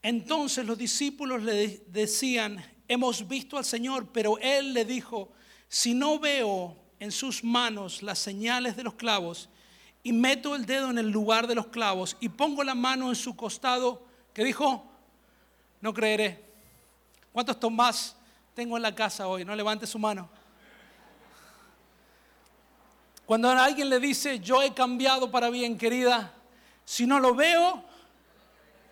Entonces 0.00 0.64
los 0.64 0.78
discípulos 0.78 1.42
le 1.42 1.84
decían, 1.88 2.64
hemos 2.88 3.28
visto 3.28 3.58
al 3.58 3.66
Señor, 3.66 4.10
pero 4.10 4.38
él 4.38 4.72
le 4.72 4.86
dijo, 4.86 5.34
si 5.68 5.92
no 5.92 6.18
veo 6.18 6.85
en 6.98 7.12
sus 7.12 7.44
manos 7.44 8.02
las 8.02 8.18
señales 8.18 8.76
de 8.76 8.82
los 8.82 8.94
clavos 8.94 9.48
y 10.02 10.12
meto 10.12 10.54
el 10.54 10.66
dedo 10.66 10.90
en 10.90 10.98
el 10.98 11.10
lugar 11.10 11.46
de 11.46 11.54
los 11.54 11.66
clavos 11.66 12.16
y 12.20 12.28
pongo 12.28 12.62
la 12.62 12.74
mano 12.74 13.08
en 13.08 13.16
su 13.16 13.34
costado, 13.36 14.02
que 14.32 14.44
dijo, 14.44 14.84
no 15.80 15.92
creeré. 15.92 16.44
¿Cuántos 17.32 17.58
Tomás 17.58 18.16
tengo 18.54 18.76
en 18.76 18.82
la 18.82 18.94
casa 18.94 19.26
hoy? 19.26 19.44
No 19.44 19.54
levante 19.54 19.86
su 19.86 19.98
mano. 19.98 20.28
Cuando 23.26 23.50
alguien 23.50 23.90
le 23.90 23.98
dice, 23.98 24.38
yo 24.38 24.62
he 24.62 24.72
cambiado 24.72 25.30
para 25.30 25.50
bien, 25.50 25.76
querida, 25.76 26.32
si 26.84 27.06
no 27.06 27.18
lo 27.18 27.34
veo, 27.34 27.82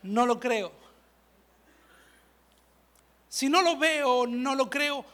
no 0.02 0.26
lo 0.26 0.40
creo. 0.40 0.72
Si 3.28 3.48
no 3.48 3.62
lo 3.62 3.76
veo, 3.76 4.26
no 4.26 4.56
lo 4.56 4.68
creo. 4.68 5.04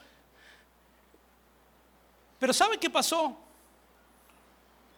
Pero 2.41 2.55
¿sabe 2.55 2.79
qué 2.79 2.91
pasó? 2.91 3.37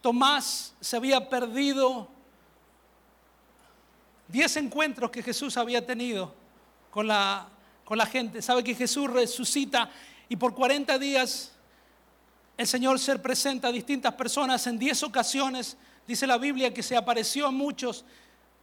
Tomás 0.01 0.73
se 0.79 0.95
había 0.95 1.29
perdido 1.29 2.07
diez 4.29 4.55
encuentros 4.55 5.11
que 5.11 5.21
Jesús 5.21 5.57
había 5.57 5.85
tenido 5.85 6.33
con 6.89 7.05
la, 7.05 7.47
con 7.85 7.97
la 7.97 8.05
gente. 8.05 8.41
Sabe 8.41 8.63
que 8.63 8.73
Jesús 8.73 9.09
resucita 9.09 9.91
y 10.29 10.37
por 10.37 10.55
40 10.55 10.97
días 10.97 11.51
el 12.57 12.65
Señor 12.65 12.97
se 12.97 13.19
presenta 13.19 13.67
a 13.67 13.71
distintas 13.71 14.13
personas 14.13 14.65
en 14.65 14.79
10 14.79 15.03
ocasiones. 15.03 15.77
Dice 16.07 16.25
la 16.25 16.37
Biblia 16.37 16.73
que 16.73 16.81
se 16.81 16.95
apareció 16.95 17.47
a 17.47 17.51
muchos, 17.51 18.05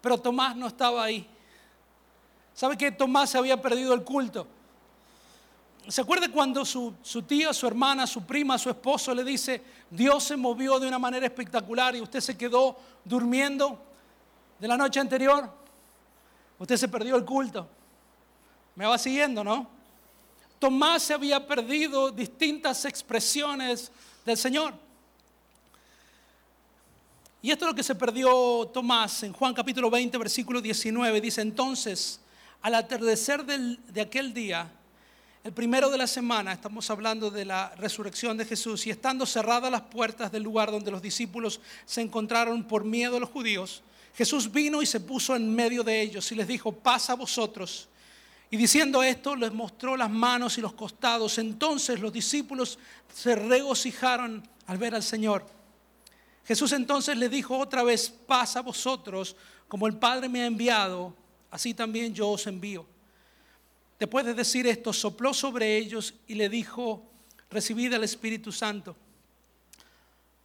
pero 0.01 0.19
Tomás 0.19 0.57
no 0.57 0.67
estaba 0.67 1.05
ahí. 1.05 1.29
¿Sabe 2.55 2.79
que 2.79 2.91
Tomás 2.91 3.31
se 3.31 3.39
había 3.39 3.61
perdido 3.61 3.93
el 3.93 4.05
culto? 4.05 4.47
¿Se 5.91 6.03
acuerda 6.03 6.29
cuando 6.29 6.65
su, 6.65 6.95
su, 7.03 7.23
tía, 7.23 7.53
su 7.53 7.67
hermana, 7.67 8.07
su 8.07 8.23
prima, 8.23 8.57
su 8.59 8.71
esposo 8.71 9.13
le 9.13 9.25
dice, 9.25 9.61
Dios 9.91 10.23
se 10.23 10.37
movió 10.37 10.79
de 10.79 10.87
una 10.87 11.01
manera 11.01 11.27
espectacular 11.27 11.97
y 11.97 12.01
usted 12.01 12.21
se 12.21 12.39
quedó 12.39 12.79
durmiendo 13.05 13.77
de 14.61 14.69
la 14.69 14.77
noche 14.77 15.01
anterior? 15.01 15.53
Usted 16.61 16.77
se 16.77 16.87
perdió 16.87 17.17
el 17.17 17.25
culto. 17.25 17.69
Me 18.77 18.87
va 18.87 18.99
siguiendo, 18.99 19.43
¿no? 19.43 19.67
Tomás 20.61 21.03
se 21.03 21.15
había 21.15 21.45
perdido 21.45 22.13
distintas 22.13 22.85
expresiones 22.85 23.91
del 24.25 24.37
Señor. 24.37 24.75
Y 27.43 27.51
esto 27.51 27.65
es 27.65 27.69
lo 27.69 27.75
que 27.75 27.83
se 27.83 27.97
perdió 27.97 28.71
Tomás 28.73 29.25
en 29.25 29.33
Juan 29.33 29.55
capítulo 29.55 29.91
20, 29.91 30.17
versículo 30.19 30.61
19. 30.61 31.21
Dice, 31.21 31.41
entonces, 31.41 32.21
al 32.63 32.77
atardecer 32.77 33.45
de 33.45 34.01
aquel 34.01 34.33
día, 34.33 34.71
el 35.43 35.53
primero 35.53 35.89
de 35.89 35.97
la 35.97 36.07
semana, 36.07 36.53
estamos 36.53 36.91
hablando 36.91 37.31
de 37.31 37.47
la 37.47 37.75
resurrección 37.77 38.37
de 38.37 38.45
Jesús, 38.45 38.87
y 38.87 38.91
estando 38.91 39.25
cerradas 39.25 39.71
las 39.71 39.83
puertas 39.83 40.31
del 40.31 40.43
lugar 40.43 40.71
donde 40.71 40.91
los 40.91 41.01
discípulos 41.01 41.61
se 41.87 42.03
encontraron 42.03 42.65
por 42.65 42.85
miedo 42.85 43.17
a 43.17 43.21
los 43.21 43.31
judíos, 43.31 43.83
Jesús 44.15 44.53
vino 44.53 44.83
y 44.83 44.87
se 44.87 45.01
puso 45.01 45.35
en 45.35 45.55
medio 45.55 45.83
de 45.83 46.03
ellos 46.03 46.31
y 46.31 46.35
les 46.35 46.47
dijo, 46.47 46.73
pasa 46.73 47.15
a 47.15 47.17
vosotros. 47.17 47.89
Y 48.51 48.57
diciendo 48.57 49.03
esto, 49.03 49.37
les 49.37 49.53
mostró 49.53 49.97
las 49.97 50.11
manos 50.11 50.59
y 50.59 50.61
los 50.61 50.73
costados. 50.73 51.39
Entonces 51.39 52.01
los 52.01 52.13
discípulos 52.13 52.79
se 53.15 53.37
regocijaron 53.37 54.43
al 54.67 54.77
ver 54.77 54.95
al 54.95 55.05
Señor. 55.05 55.47
Jesús 56.45 56.73
entonces 56.73 57.17
les 57.17 57.31
dijo 57.31 57.57
otra 57.57 57.85
vez, 57.85 58.11
pasa 58.11 58.59
a 58.59 58.63
vosotros, 58.63 59.37
como 59.69 59.87
el 59.87 59.97
Padre 59.97 60.29
me 60.29 60.43
ha 60.43 60.47
enviado, 60.47 61.15
así 61.51 61.73
también 61.73 62.13
yo 62.13 62.29
os 62.31 62.47
envío. 62.49 62.85
Después 64.01 64.25
de 64.25 64.33
decir 64.33 64.67
esto, 64.67 64.95
sopló 64.95 65.35
sobre 65.35 65.77
ellos 65.77 66.15
y 66.27 66.35
le 66.35 66.49
dijo, 66.49 67.13
recibid 67.51 67.93
al 67.93 68.03
Espíritu 68.03 68.51
Santo. 68.51 68.97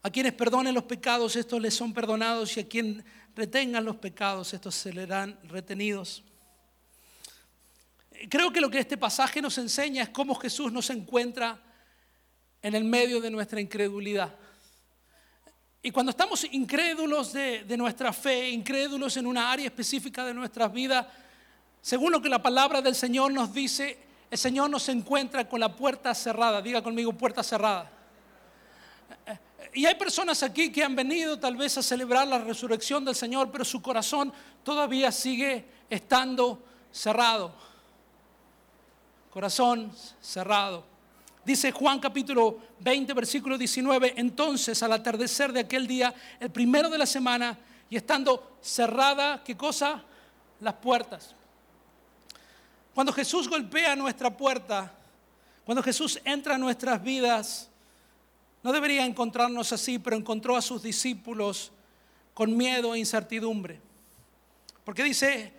A 0.04 0.10
quienes 0.10 0.34
perdonen 0.34 0.76
los 0.76 0.84
pecados, 0.84 1.38
estos 1.38 1.62
les 1.62 1.74
son 1.74 1.94
perdonados, 1.94 2.58
y 2.58 2.60
a 2.60 2.68
quien 2.68 3.06
retengan 3.34 3.86
los 3.86 3.96
pecados, 3.96 4.54
estos 4.54 4.76
se 4.76 4.92
le 4.92 5.08
dan 5.08 5.40
retenidos. 5.44 6.22
Creo 8.30 8.52
que 8.52 8.60
lo 8.60 8.70
que 8.70 8.80
este 8.80 8.98
pasaje 8.98 9.42
nos 9.42 9.58
enseña 9.58 10.04
es 10.04 10.10
cómo 10.10 10.36
Jesús 10.36 10.74
nos 10.74 10.90
encuentra 10.90 11.58
en 12.62 12.76
el 12.76 12.84
medio 12.84 13.22
de 13.22 13.32
nuestra 13.32 13.62
incredulidad. 13.62 14.36
Y 15.82 15.92
cuando 15.92 16.10
estamos 16.10 16.46
incrédulos 16.52 17.32
de, 17.32 17.78
nuestra 17.78 18.12
fe, 18.12 18.50
incrédulos 18.50 19.16
en 19.16 19.26
una 19.26 19.50
área 19.50 19.68
específica 19.68 20.26
de 20.26 20.34
nuestras 20.34 20.74
vidas, 20.74 21.06
según 21.86 22.12
lo 22.12 22.20
que 22.20 22.30
la 22.30 22.42
palabra 22.42 22.82
del 22.82 22.96
Señor 22.96 23.32
nos 23.32 23.54
dice, 23.54 24.00
el 24.32 24.38
Señor 24.40 24.72
nos 24.72 24.90
encuentra 24.90 25.48
con 25.48 25.60
la 25.60 25.76
puerta 25.76 26.16
cerrada. 26.16 26.60
Diga 26.60 26.82
conmigo, 26.82 27.14
puerta 27.14 27.44
cerrada. 27.44 27.92
Y 29.72 29.86
hay 29.86 29.94
personas 29.94 30.42
aquí 30.42 30.72
que 30.72 30.84
han 30.84 30.96
venido 30.96 31.38
tal 31.38 31.56
vez 31.56 31.78
a 31.78 31.84
celebrar 31.84 32.28
la 32.28 32.40
resurrección 32.40 33.06
del 33.06 33.14
Señor, 33.14 33.52
pero 33.52 33.64
su 33.64 33.84
corazón 33.84 34.34
todavía 34.64 35.12
sigue 35.12 35.66
estando 35.88 36.64
cerrado 36.92 37.54
corazón 39.36 39.92
cerrado. 40.22 40.86
Dice 41.44 41.74
Juan 41.74 42.00
capítulo 42.00 42.58
20, 42.80 43.14
versículo 43.14 43.58
19, 43.58 44.14
entonces 44.16 44.82
al 44.82 44.94
atardecer 44.94 45.52
de 45.52 45.60
aquel 45.60 45.86
día, 45.86 46.16
el 46.40 46.52
primero 46.52 46.90
de 46.90 46.98
la 46.98 47.06
semana, 47.06 47.58
y 47.90 47.98
estando 47.98 48.56
cerrada, 48.62 49.44
¿qué 49.44 49.58
cosa? 49.58 50.02
Las 50.62 50.76
puertas. 50.76 51.36
Cuando 52.96 53.12
Jesús 53.12 53.50
golpea 53.50 53.94
nuestra 53.94 54.36
puerta, 54.36 54.90
cuando 55.66 55.84
Jesús 55.84 56.18
entra 56.24 56.56
en 56.56 56.62
nuestras 56.62 57.04
vidas, 57.04 57.70
no 58.64 58.72
debería 58.72 59.06
encontrarnos 59.06 59.74
así, 59.74 60.00
pero 60.00 60.16
encontró 60.16 60.56
a 60.56 60.62
sus 60.62 60.82
discípulos 60.82 61.74
con 62.34 62.56
miedo 62.56 62.96
e 62.96 63.00
incertidumbre. 63.00 63.82
Porque 64.86 65.04
dice 65.04 65.52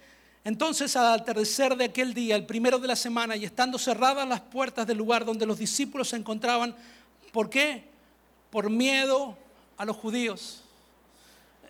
entonces 0.44 0.96
al 0.96 1.12
atardecer 1.12 1.76
de 1.76 1.84
aquel 1.84 2.14
día, 2.14 2.36
el 2.36 2.46
primero 2.46 2.78
de 2.78 2.88
la 2.88 2.96
semana, 2.96 3.36
y 3.36 3.44
estando 3.44 3.78
cerradas 3.78 4.26
las 4.26 4.40
puertas 4.40 4.86
del 4.86 4.96
lugar 4.96 5.26
donde 5.26 5.44
los 5.44 5.58
discípulos 5.58 6.08
se 6.08 6.16
encontraban, 6.16 6.74
¿por 7.32 7.50
qué? 7.50 7.84
Por 8.50 8.70
miedo 8.70 9.36
a 9.76 9.84
los 9.84 9.96
judíos. 9.96 10.62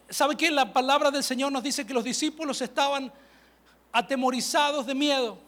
¿Sabe 0.09 0.37
qué? 0.37 0.49
La 0.53 0.73
palabra 0.73 1.11
del 1.11 1.25
Señor 1.25 1.51
nos 1.51 1.65
dice 1.65 1.85
que 1.85 1.93
los 1.93 2.05
discípulos 2.05 2.63
estaban 2.63 3.13
atemorizados 3.91 4.87
de 4.87 4.95
miedo 4.95 5.46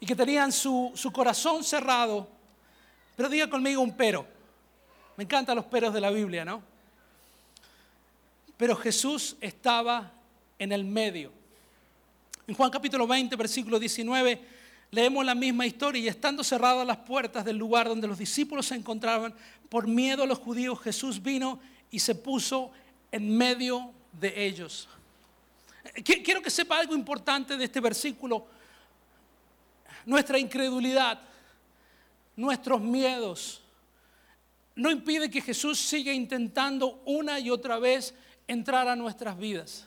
y 0.00 0.06
que 0.06 0.14
tenían 0.14 0.52
su, 0.52 0.92
su 0.94 1.12
corazón 1.12 1.64
cerrado. 1.64 2.28
Pero 3.16 3.28
diga 3.28 3.48
conmigo 3.48 3.80
un 3.80 3.96
pero. 3.96 4.26
Me 5.16 5.24
encantan 5.24 5.56
los 5.56 5.64
peros 5.64 5.94
de 5.94 6.00
la 6.00 6.10
Biblia, 6.10 6.44
¿no? 6.44 6.62
Pero 8.56 8.76
Jesús 8.76 9.36
estaba 9.40 10.12
en 10.58 10.72
el 10.72 10.84
medio. 10.84 11.32
En 12.46 12.54
Juan 12.54 12.70
capítulo 12.70 13.06
20, 13.06 13.34
versículo 13.36 13.78
19, 13.78 14.40
leemos 14.90 15.24
la 15.24 15.34
misma 15.34 15.66
historia 15.66 16.00
y 16.00 16.08
estando 16.08 16.44
cerradas 16.44 16.86
las 16.86 16.98
puertas 16.98 17.44
del 17.44 17.56
lugar 17.56 17.88
donde 17.88 18.06
los 18.06 18.18
discípulos 18.18 18.66
se 18.66 18.74
encontraban, 18.74 19.34
por 19.68 19.86
miedo 19.86 20.22
a 20.22 20.26
los 20.26 20.38
judíos, 20.38 20.80
Jesús 20.80 21.22
vino 21.22 21.58
y 21.90 21.98
se 21.98 22.14
puso 22.14 22.70
en 23.10 23.36
medio 23.36 23.90
de 24.12 24.46
ellos. 24.46 24.88
Quiero 26.04 26.42
que 26.42 26.50
sepa 26.50 26.78
algo 26.78 26.94
importante 26.94 27.56
de 27.56 27.64
este 27.64 27.80
versículo. 27.80 28.46
Nuestra 30.06 30.38
incredulidad, 30.38 31.20
nuestros 32.34 32.80
miedos, 32.80 33.60
no 34.74 34.90
impide 34.90 35.30
que 35.30 35.42
Jesús 35.42 35.78
siga 35.78 36.12
intentando 36.12 37.02
una 37.04 37.38
y 37.38 37.50
otra 37.50 37.78
vez 37.78 38.14
entrar 38.46 38.88
a 38.88 38.96
nuestras 38.96 39.36
vidas. 39.36 39.86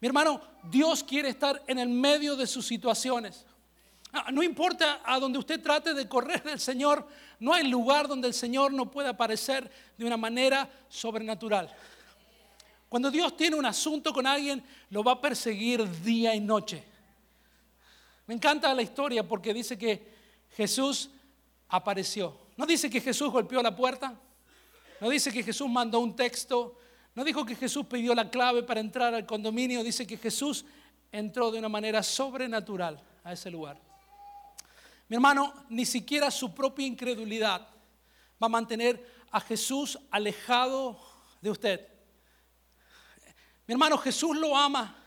Mi 0.00 0.08
hermano, 0.08 0.40
Dios 0.70 1.04
quiere 1.04 1.28
estar 1.28 1.62
en 1.66 1.78
el 1.78 1.88
medio 1.88 2.36
de 2.36 2.46
sus 2.46 2.66
situaciones. 2.66 3.44
Ah, 4.12 4.30
no 4.32 4.42
importa 4.42 5.00
a 5.04 5.20
donde 5.20 5.38
usted 5.38 5.60
trate 5.62 5.94
de 5.94 6.08
correr 6.08 6.42
del 6.42 6.58
Señor, 6.58 7.06
no 7.38 7.52
hay 7.52 7.68
lugar 7.68 8.08
donde 8.08 8.28
el 8.28 8.34
Señor 8.34 8.72
no 8.72 8.90
pueda 8.90 9.10
aparecer 9.10 9.70
de 9.96 10.04
una 10.04 10.16
manera 10.16 10.68
sobrenatural. 10.88 11.70
Cuando 12.88 13.10
Dios 13.10 13.36
tiene 13.36 13.56
un 13.56 13.66
asunto 13.66 14.12
con 14.12 14.26
alguien, 14.26 14.62
lo 14.90 15.04
va 15.04 15.12
a 15.12 15.20
perseguir 15.20 15.88
día 16.02 16.34
y 16.34 16.40
noche. 16.40 16.89
Me 18.30 18.36
encanta 18.36 18.72
la 18.72 18.82
historia 18.82 19.26
porque 19.26 19.52
dice 19.52 19.76
que 19.76 20.06
Jesús 20.52 21.10
apareció. 21.68 22.38
No 22.56 22.64
dice 22.64 22.88
que 22.88 23.00
Jesús 23.00 23.28
golpeó 23.28 23.60
la 23.60 23.74
puerta, 23.74 24.14
no 25.00 25.10
dice 25.10 25.32
que 25.32 25.42
Jesús 25.42 25.68
mandó 25.68 25.98
un 25.98 26.14
texto, 26.14 26.78
No 27.16 27.24
dijo 27.24 27.44
que 27.44 27.56
Jesús 27.56 27.86
pidió 27.86 28.14
la 28.14 28.30
clave 28.30 28.62
para 28.62 28.78
entrar 28.78 29.12
al 29.14 29.26
condominio, 29.26 29.82
dice 29.82 30.06
que 30.06 30.16
Jesús 30.16 30.64
entró 31.10 31.50
de 31.50 31.58
una 31.58 31.68
manera 31.68 32.04
sobrenatural 32.04 33.02
a 33.24 33.32
ese 33.32 33.50
lugar. 33.50 33.80
Mi 35.08 35.16
hermano, 35.16 35.52
ni 35.68 35.84
siquiera 35.84 36.30
su 36.30 36.54
propia 36.54 36.86
incredulidad 36.86 37.62
va 38.40 38.46
a 38.46 38.48
mantener 38.48 39.24
a 39.32 39.40
Jesús 39.40 39.98
alejado 40.08 41.00
de 41.40 41.50
usted. 41.50 41.88
Mi 43.66 43.72
hermano, 43.72 43.98
Jesús 43.98 44.36
lo 44.36 44.56
ama. 44.56 44.99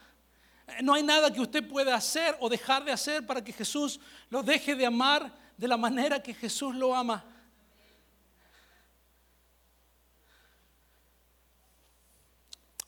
No 0.82 0.94
hay 0.94 1.04
nada 1.04 1.32
que 1.32 1.42
usted 1.42 1.68
pueda 1.68 1.96
hacer 1.96 2.38
o 2.40 2.50
dejar 2.50 2.86
de 2.86 2.92
hacer 2.92 3.26
para 3.26 3.44
que 3.44 3.52
Jesús 3.52 4.00
lo 4.30 4.42
deje 4.42 4.76
de 4.76 4.86
amar 4.86 5.34
de 5.58 5.68
la 5.68 5.78
manera 5.78 6.22
que 6.22 6.34
Jesús 6.34 6.74
lo 6.76 6.96
ama. 6.96 7.24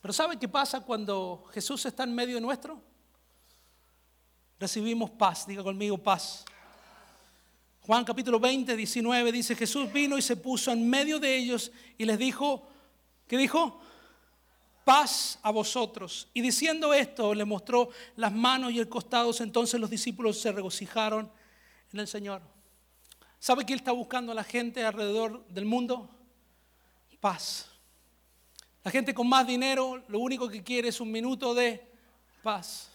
Pero 0.01 0.13
¿sabe 0.13 0.37
qué 0.37 0.47
pasa 0.47 0.81
cuando 0.81 1.45
Jesús 1.51 1.85
está 1.85 2.03
en 2.03 2.13
medio 2.13 2.39
nuestro? 2.39 2.81
Recibimos 4.59 5.09
paz, 5.09 5.47
diga 5.47 5.63
conmigo 5.63 5.97
paz. 5.97 6.45
Juan 7.81 8.05
capítulo 8.05 8.39
20, 8.39 8.75
19 8.75 9.31
dice, 9.31 9.55
Jesús 9.55 9.91
vino 9.91 10.17
y 10.17 10.21
se 10.21 10.35
puso 10.37 10.71
en 10.71 10.89
medio 10.89 11.19
de 11.19 11.35
ellos 11.35 11.71
y 11.97 12.05
les 12.05 12.17
dijo, 12.17 12.67
¿qué 13.27 13.37
dijo? 13.37 13.79
Paz 14.85 15.39
a 15.41 15.51
vosotros. 15.51 16.29
Y 16.33 16.39
diciendo 16.39 16.93
esto, 16.93 17.33
le 17.33 17.43
mostró 17.43 17.89
las 18.15 18.31
manos 18.31 18.71
y 18.71 18.79
el 18.79 18.87
costado, 18.87 19.31
entonces 19.39 19.79
los 19.81 19.89
discípulos 19.89 20.39
se 20.39 20.53
regocijaron 20.53 21.29
en 21.91 21.99
el 21.99 22.07
Señor. 22.07 22.41
¿Sabe 23.39 23.65
que 23.65 23.73
Él 23.73 23.79
está 23.79 23.91
buscando 23.91 24.31
a 24.31 24.35
la 24.35 24.43
gente 24.43 24.85
alrededor 24.85 25.45
del 25.47 25.65
mundo? 25.65 26.09
Paz. 27.19 27.67
La 28.83 28.91
gente 28.91 29.15
con 29.15 29.27
más 29.27 29.47
dinero 29.47 30.03
lo 30.07 30.19
único 30.19 30.47
que 30.47 30.63
quiere 30.63 30.89
es 30.89 31.01
un 31.01 31.11
minuto 31.11 31.55
de 31.55 31.83
paz. 32.43 32.91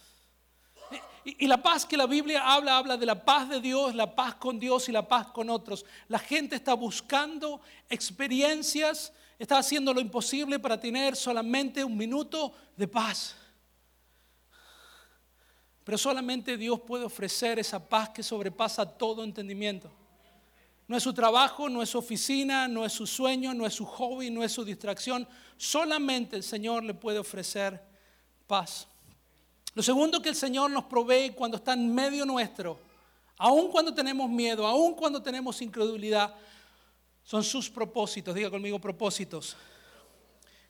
Y, 1.25 1.47
la 1.49 1.61
paz 1.61 1.85
que 1.85 1.97
la 1.97 2.07
Biblia 2.07 2.43
habla, 2.55 2.79
habla 2.79 2.97
de 2.97 3.05
la 3.05 3.25
paz 3.25 3.49
de 3.49 3.61
Dios, 3.61 3.95
la 3.95 4.15
paz 4.15 4.37
con 4.37 4.59
Dios 4.59 4.89
y 4.89 4.93
la 4.93 5.07
paz 5.07 5.27
con 5.27 5.51
otros. 5.51 5.85
La 6.09 6.19
gente 6.19 6.57
está 6.57 6.75
buscando 6.75 7.61
experiencias, 7.89 9.13
está 9.43 9.57
haciendo 9.57 9.95
lo 9.95 10.03
imposible 10.03 10.59
para 10.59 10.79
tener 10.79 11.17
solamente 11.17 11.83
un 11.83 11.97
minuto 11.97 12.53
de 12.77 12.87
paz. 12.87 13.35
Pero 15.83 15.97
solamente 15.97 16.59
Dios 16.59 16.81
puede 16.81 17.05
ofrecer 17.05 17.59
esa 17.59 17.89
paz 17.89 18.11
que 18.11 18.23
sobrepasa 18.23 18.85
todo 18.85 19.25
entendimiento. 19.25 19.91
No 20.87 20.95
es 20.95 21.03
su 21.03 21.15
trabajo, 21.15 21.71
no 21.71 21.83
es 21.83 21.89
su 21.89 21.99
oficina, 21.99 22.69
no 22.69 22.85
es 22.85 22.93
su 22.93 23.07
sueño, 23.07 23.55
no 23.55 23.65
es 23.65 23.73
su 23.73 23.87
hobby, 23.87 24.29
no 24.29 24.45
es 24.45 24.53
su 24.53 24.63
distracción. 24.63 25.27
Solamente 25.57 26.37
el 26.37 26.43
Señor 26.43 26.85
le 26.85 26.93
puede 26.93 27.19
ofrecer 27.19 27.83
paz. 28.47 28.87
Lo 29.75 29.83
segundo 29.83 30.21
que 30.21 30.29
el 30.29 30.37
Señor 30.37 30.71
nos 30.71 30.85
provee 30.85 31.31
cuando 31.31 31.57
está 31.57 31.73
en 31.73 31.95
medio 31.95 32.27
nuestro, 32.27 32.79
aun 33.39 33.71
cuando 33.71 33.95
tenemos 33.95 34.29
miedo, 34.29 34.67
aun 34.67 34.95
cuando 34.95 35.23
tenemos 35.23 35.63
incredulidad, 35.63 36.35
son 37.23 37.45
sus 37.45 37.71
propósitos. 37.71 38.35
Diga 38.35 38.51
conmigo 38.51 38.79
propósitos. 38.79 39.57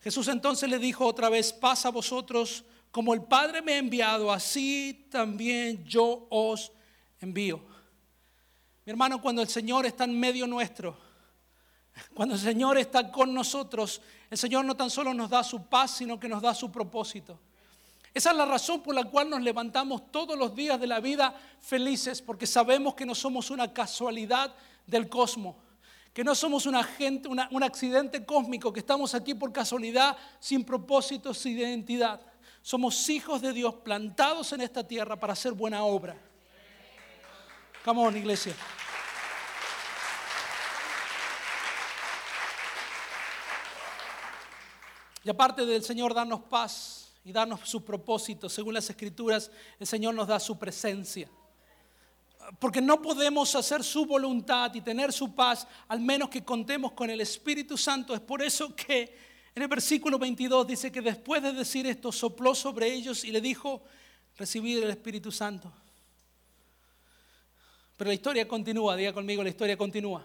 Jesús 0.02 0.28
entonces 0.28 0.68
le 0.68 0.78
dijo 0.78 1.06
otra 1.06 1.28
vez, 1.28 1.52
paz 1.52 1.84
a 1.84 1.90
vosotros, 1.90 2.64
como 2.90 3.14
el 3.14 3.22
Padre 3.22 3.62
me 3.62 3.74
ha 3.74 3.78
enviado, 3.78 4.32
así 4.32 5.06
también 5.10 5.84
yo 5.84 6.26
os 6.30 6.72
envío. 7.20 7.58
Mi 8.86 8.90
hermano, 8.90 9.20
cuando 9.20 9.42
el 9.42 9.48
Señor 9.48 9.86
está 9.86 10.04
en 10.04 10.18
medio 10.18 10.46
nuestro, 10.46 10.96
cuando 12.14 12.34
el 12.34 12.40
Señor 12.40 12.78
está 12.78 13.12
con 13.12 13.34
nosotros, 13.34 14.00
el 14.30 14.38
Señor 14.38 14.64
no 14.64 14.76
tan 14.76 14.90
solo 14.90 15.12
nos 15.12 15.30
da 15.30 15.44
su 15.44 15.66
paz, 15.66 15.96
sino 15.98 16.18
que 16.18 16.28
nos 16.28 16.40
da 16.40 16.54
su 16.54 16.72
propósito. 16.72 17.38
Esa 18.12 18.30
es 18.30 18.36
la 18.36 18.46
razón 18.46 18.82
por 18.82 18.94
la 18.94 19.04
cual 19.04 19.30
nos 19.30 19.40
levantamos 19.40 20.10
todos 20.10 20.36
los 20.36 20.54
días 20.54 20.80
de 20.80 20.86
la 20.86 20.98
vida 20.98 21.34
felices, 21.60 22.20
porque 22.20 22.46
sabemos 22.46 22.94
que 22.94 23.06
no 23.06 23.14
somos 23.14 23.50
una 23.50 23.72
casualidad 23.72 24.54
del 24.86 25.08
cosmos, 25.08 25.56
que 26.12 26.24
no 26.24 26.34
somos 26.34 26.66
un, 26.66 26.74
agente, 26.74 27.28
un 27.28 27.62
accidente 27.62 28.24
cósmico, 28.24 28.72
que 28.72 28.80
estamos 28.80 29.14
aquí 29.14 29.34
por 29.34 29.52
casualidad, 29.52 30.16
sin 30.40 30.64
propósito, 30.64 31.32
sin 31.32 31.58
identidad. 31.58 32.20
Somos 32.62 33.08
hijos 33.08 33.40
de 33.40 33.52
Dios 33.52 33.74
plantados 33.76 34.52
en 34.52 34.60
esta 34.60 34.86
tierra 34.86 35.18
para 35.18 35.32
hacer 35.32 35.52
buena 35.52 35.84
obra. 35.84 36.16
Come 37.84 38.00
on, 38.00 38.16
iglesia. 38.16 38.54
Y 45.22 45.30
aparte 45.30 45.64
del 45.64 45.84
Señor 45.84 46.12
darnos 46.12 46.40
paz 46.40 47.12
y 47.24 47.32
darnos 47.32 47.60
su 47.68 47.84
propósito, 47.84 48.48
según 48.48 48.74
las 48.74 48.88
escrituras, 48.90 49.50
el 49.78 49.86
Señor 49.86 50.14
nos 50.14 50.26
da 50.26 50.40
su 50.40 50.58
presencia. 50.58 51.28
Porque 52.58 52.80
no 52.80 53.00
podemos 53.00 53.54
hacer 53.54 53.84
su 53.84 54.04
voluntad 54.04 54.74
y 54.74 54.80
tener 54.80 55.12
su 55.12 55.34
paz 55.34 55.66
al 55.88 56.00
menos 56.00 56.28
que 56.28 56.44
contemos 56.44 56.92
con 56.92 57.08
el 57.08 57.20
Espíritu 57.20 57.76
Santo. 57.76 58.14
Es 58.14 58.20
por 58.20 58.42
eso 58.42 58.74
que 58.74 59.16
en 59.54 59.62
el 59.62 59.68
versículo 59.68 60.18
22 60.18 60.66
dice 60.66 60.92
que 60.92 61.00
después 61.00 61.42
de 61.42 61.52
decir 61.52 61.86
esto 61.86 62.10
sopló 62.10 62.54
sobre 62.54 62.92
ellos 62.92 63.24
y 63.24 63.30
le 63.30 63.40
dijo, 63.40 63.82
recibid 64.36 64.82
el 64.82 64.90
Espíritu 64.90 65.30
Santo. 65.30 65.72
Pero 67.96 68.08
la 68.08 68.14
historia 68.14 68.48
continúa, 68.48 68.96
diga 68.96 69.12
conmigo, 69.12 69.42
la 69.42 69.50
historia 69.50 69.76
continúa. 69.76 70.24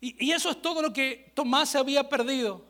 Y, 0.00 0.30
eso 0.30 0.50
es 0.50 0.60
todo 0.60 0.82
lo 0.82 0.92
que 0.92 1.32
Tomás 1.34 1.74
había 1.76 2.08
perdido. 2.08 2.64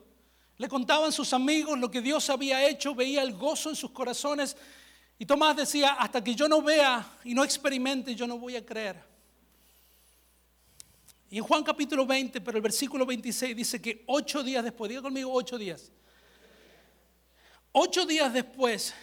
Le 0.59 0.69
contaban 0.69 1.13
sus 1.13 1.33
amigos 1.33 1.79
lo 1.79 1.91
que 1.91 2.01
Dios 2.01 2.29
había 2.29 2.69
hecho, 2.69 2.95
veía 2.95 3.23
el 3.23 3.35
gozo 3.35 3.71
en 3.71 3.77
sus 3.77 3.91
corazones. 3.91 4.57
Y 5.21 5.27
Tomás 5.27 5.55
decía, 5.55 5.93
hasta 5.93 6.25
que 6.25 6.35
yo 6.35 6.49
no 6.49 6.63
vea 6.63 7.07
y 7.25 7.35
no 7.35 7.45
experimente, 7.45 8.15
yo 8.15 8.27
no 8.27 8.39
voy 8.39 8.57
a 8.57 8.65
creer. 8.65 8.97
Y 11.29 11.37
en 11.37 11.45
Juan 11.45 11.63
capítulo 11.63 12.07
20, 12.07 12.41
pero 12.41 12.57
el 12.57 12.63
versículo 12.63 13.05
26 13.05 13.55
dice 13.55 13.83
que 13.83 14.03
ocho 14.07 14.43
días 14.43 14.65
después, 14.65 14.89
diga 14.89 15.03
conmigo 15.03 15.31
ocho 15.31 15.59
días. 15.59 15.93
Ocho 17.71 18.07
días 18.07 18.33
después, 18.33 18.95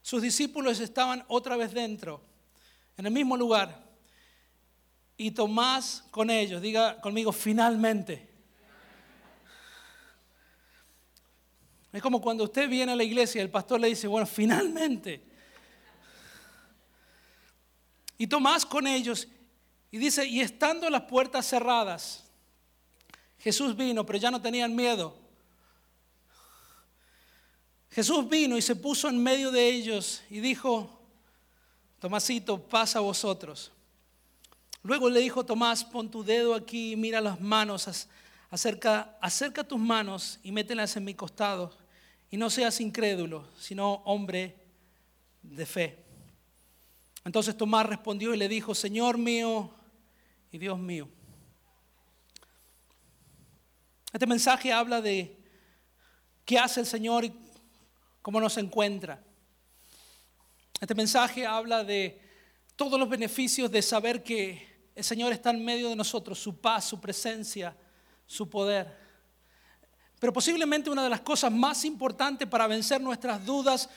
sus 0.00 0.22
discípulos 0.22 0.80
estaban 0.80 1.22
otra 1.28 1.58
vez 1.58 1.74
dentro 1.74 2.22
en 2.96 3.04
el 3.04 3.12
mismo 3.12 3.36
lugar. 3.36 3.84
Y 5.18 5.32
Tomás 5.32 6.02
con 6.10 6.30
ellos, 6.30 6.62
diga 6.62 6.98
conmigo, 7.02 7.30
finalmente. 7.30 8.35
Es 11.96 12.02
como 12.02 12.20
cuando 12.20 12.44
usted 12.44 12.68
viene 12.68 12.92
a 12.92 12.94
la 12.94 13.04
iglesia 13.04 13.38
y 13.38 13.42
el 13.42 13.48
pastor 13.48 13.80
le 13.80 13.88
dice, 13.88 14.06
bueno, 14.06 14.26
finalmente. 14.26 15.24
Y 18.18 18.26
Tomás 18.26 18.66
con 18.66 18.86
ellos 18.86 19.26
y 19.90 19.96
dice, 19.96 20.26
y 20.26 20.42
estando 20.42 20.90
las 20.90 21.04
puertas 21.04 21.48
cerradas, 21.48 22.24
Jesús 23.38 23.74
vino, 23.74 24.04
pero 24.04 24.18
ya 24.18 24.30
no 24.30 24.42
tenían 24.42 24.76
miedo. 24.76 25.16
Jesús 27.92 28.28
vino 28.28 28.58
y 28.58 28.60
se 28.60 28.76
puso 28.76 29.08
en 29.08 29.16
medio 29.22 29.50
de 29.50 29.66
ellos 29.66 30.22
y 30.28 30.40
dijo, 30.40 31.00
Tomasito, 31.98 32.60
pasa 32.60 32.98
a 32.98 33.02
vosotros. 33.02 33.72
Luego 34.82 35.08
le 35.08 35.20
dijo 35.20 35.46
Tomás, 35.46 35.82
pon 35.82 36.10
tu 36.10 36.22
dedo 36.22 36.54
aquí, 36.54 36.94
mira 36.94 37.22
las 37.22 37.40
manos, 37.40 38.06
acerca, 38.50 39.16
acerca 39.22 39.64
tus 39.64 39.78
manos 39.78 40.38
y 40.42 40.52
mételas 40.52 40.94
en 40.98 41.04
mi 41.04 41.14
costado. 41.14 41.85
Y 42.30 42.36
no 42.36 42.50
seas 42.50 42.80
incrédulo, 42.80 43.48
sino 43.58 43.94
hombre 44.04 44.56
de 45.42 45.66
fe. 45.66 46.04
Entonces 47.24 47.56
Tomás 47.56 47.86
respondió 47.86 48.34
y 48.34 48.36
le 48.36 48.48
dijo, 48.48 48.74
Señor 48.74 49.18
mío 49.18 49.70
y 50.52 50.58
Dios 50.58 50.78
mío. 50.78 51.08
Este 54.12 54.26
mensaje 54.26 54.72
habla 54.72 55.00
de 55.00 55.36
qué 56.44 56.58
hace 56.58 56.80
el 56.80 56.86
Señor 56.86 57.24
y 57.24 57.34
cómo 58.22 58.40
nos 58.40 58.56
encuentra. 58.56 59.22
Este 60.80 60.94
mensaje 60.94 61.46
habla 61.46 61.84
de 61.84 62.20
todos 62.76 62.98
los 62.98 63.08
beneficios 63.08 63.70
de 63.70 63.82
saber 63.82 64.22
que 64.22 64.90
el 64.94 65.04
Señor 65.04 65.32
está 65.32 65.50
en 65.50 65.64
medio 65.64 65.88
de 65.88 65.96
nosotros, 65.96 66.38
su 66.38 66.60
paz, 66.60 66.86
su 66.86 67.00
presencia, 67.00 67.76
su 68.26 68.48
poder. 68.48 69.05
Pero 70.18 70.32
posiblemente 70.32 70.90
una 70.90 71.02
de 71.02 71.10
las 71.10 71.20
cosas 71.20 71.52
más 71.52 71.84
importantes 71.84 72.48
para 72.48 72.66
vencer 72.66 73.00
nuestras 73.00 73.44
dudas 73.44 73.88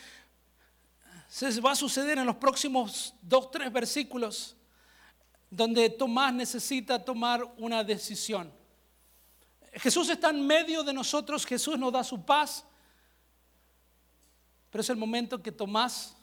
se 1.29 1.61
va 1.61 1.71
a 1.71 1.75
suceder 1.75 2.17
en 2.17 2.25
los 2.25 2.35
próximos 2.35 3.13
dos, 3.21 3.51
tres 3.51 3.71
versículos, 3.71 4.55
donde 5.49 5.89
Tomás 5.89 6.33
necesita 6.33 7.03
tomar 7.03 7.43
una 7.57 7.83
decisión. 7.83 8.51
Jesús 9.73 10.09
está 10.09 10.29
en 10.31 10.45
medio 10.45 10.83
de 10.83 10.91
nosotros, 10.91 11.45
Jesús 11.45 11.77
nos 11.77 11.93
da 11.93 12.03
su 12.03 12.25
paz, 12.25 12.65
pero 14.71 14.81
es 14.81 14.89
el 14.89 14.97
momento 14.97 15.41
que 15.41 15.51
Tomás 15.51 16.15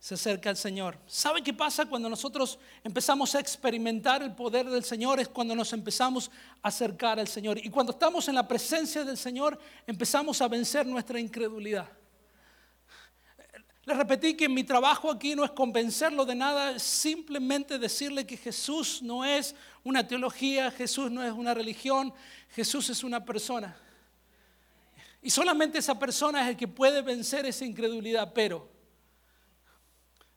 se 0.00 0.14
acerca 0.14 0.48
al 0.48 0.56
Señor. 0.56 0.96
¿Sabe 1.06 1.42
qué 1.42 1.52
pasa 1.52 1.84
cuando 1.84 2.08
nosotros 2.08 2.58
empezamos 2.82 3.34
a 3.34 3.40
experimentar 3.40 4.22
el 4.22 4.34
poder 4.34 4.68
del 4.70 4.82
Señor? 4.82 5.20
Es 5.20 5.28
cuando 5.28 5.54
nos 5.54 5.74
empezamos 5.74 6.30
a 6.62 6.68
acercar 6.68 7.20
al 7.20 7.28
Señor. 7.28 7.58
Y 7.58 7.68
cuando 7.68 7.92
estamos 7.92 8.26
en 8.26 8.34
la 8.34 8.48
presencia 8.48 9.04
del 9.04 9.18
Señor, 9.18 9.60
empezamos 9.86 10.40
a 10.40 10.48
vencer 10.48 10.86
nuestra 10.86 11.20
incredulidad. 11.20 11.86
Les 13.84 13.94
repetí 13.94 14.34
que 14.34 14.48
mi 14.48 14.64
trabajo 14.64 15.10
aquí 15.10 15.34
no 15.34 15.44
es 15.44 15.50
convencerlo 15.50 16.24
de 16.24 16.34
nada, 16.34 16.70
es 16.72 16.82
simplemente 16.82 17.78
decirle 17.78 18.26
que 18.26 18.38
Jesús 18.38 19.02
no 19.02 19.22
es 19.22 19.54
una 19.84 20.06
teología, 20.06 20.70
Jesús 20.70 21.10
no 21.10 21.22
es 21.22 21.32
una 21.32 21.52
religión, 21.52 22.14
Jesús 22.50 22.88
es 22.88 23.04
una 23.04 23.22
persona. 23.22 23.76
Y 25.20 25.28
solamente 25.28 25.78
esa 25.78 25.98
persona 25.98 26.42
es 26.42 26.48
el 26.48 26.56
que 26.56 26.68
puede 26.68 27.02
vencer 27.02 27.44
esa 27.44 27.66
incredulidad, 27.66 28.32
pero 28.32 28.69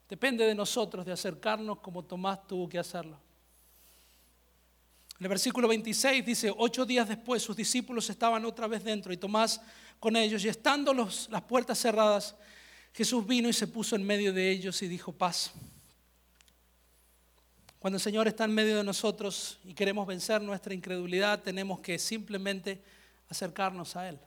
Depende 0.10 0.46
de 0.46 0.56
nosotros 0.56 1.06
de 1.06 1.12
acercarnos 1.12 1.80
como 1.80 2.04
Tomás 2.04 2.46
tuvo 2.48 2.68
que 2.68 2.78
hacerlo. 2.78 3.20
En 5.20 5.26
el 5.26 5.30
versículo 5.30 5.68
26 5.68 6.26
dice, 6.26 6.54
ocho 6.58 6.86
días 6.86 7.08
después 7.08 7.42
sus 7.42 7.56
discípulos 7.56 8.10
estaban 8.10 8.44
otra 8.46 8.68
vez 8.68 8.84
dentro 8.84 9.14
y 9.14 9.18
Tomás 9.18 9.62
con 10.00 10.16
ellos. 10.16 10.44
Y 10.44 10.50
estando 10.50 10.94
las 10.94 11.42
puertas 11.48 11.80
cerradas, 11.80 12.36
Jesús 12.94 13.26
vino 13.26 13.48
y 13.48 13.54
se 13.54 13.68
puso 13.68 13.96
en 13.96 14.04
medio 14.04 14.34
de 14.34 14.52
ellos 14.52 14.82
y 14.82 14.88
dijo, 14.88 15.12
paz. 15.12 15.52
Cuando 17.80 17.98
el 17.98 18.02
Señor 18.02 18.28
está 18.28 18.46
en 18.46 18.54
medio 18.54 18.78
de 18.78 18.84
nosotros 18.84 19.60
y 19.64 19.74
queremos 19.74 20.08
vencer 20.08 20.42
nuestra 20.42 20.74
incredulidad, 20.74 21.42
tenemos 21.42 21.80
que 21.80 22.00
simplemente 22.00 22.82
acercarnos 23.30 23.96
a 23.96 24.10
Él. 24.10 24.20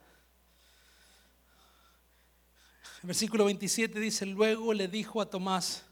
Versículo 3.02 3.44
27 3.44 4.00
dice, 4.00 4.26
luego 4.26 4.72
le 4.72 4.88
dijo 4.88 5.20
a 5.20 5.30
Tomás, 5.30 5.84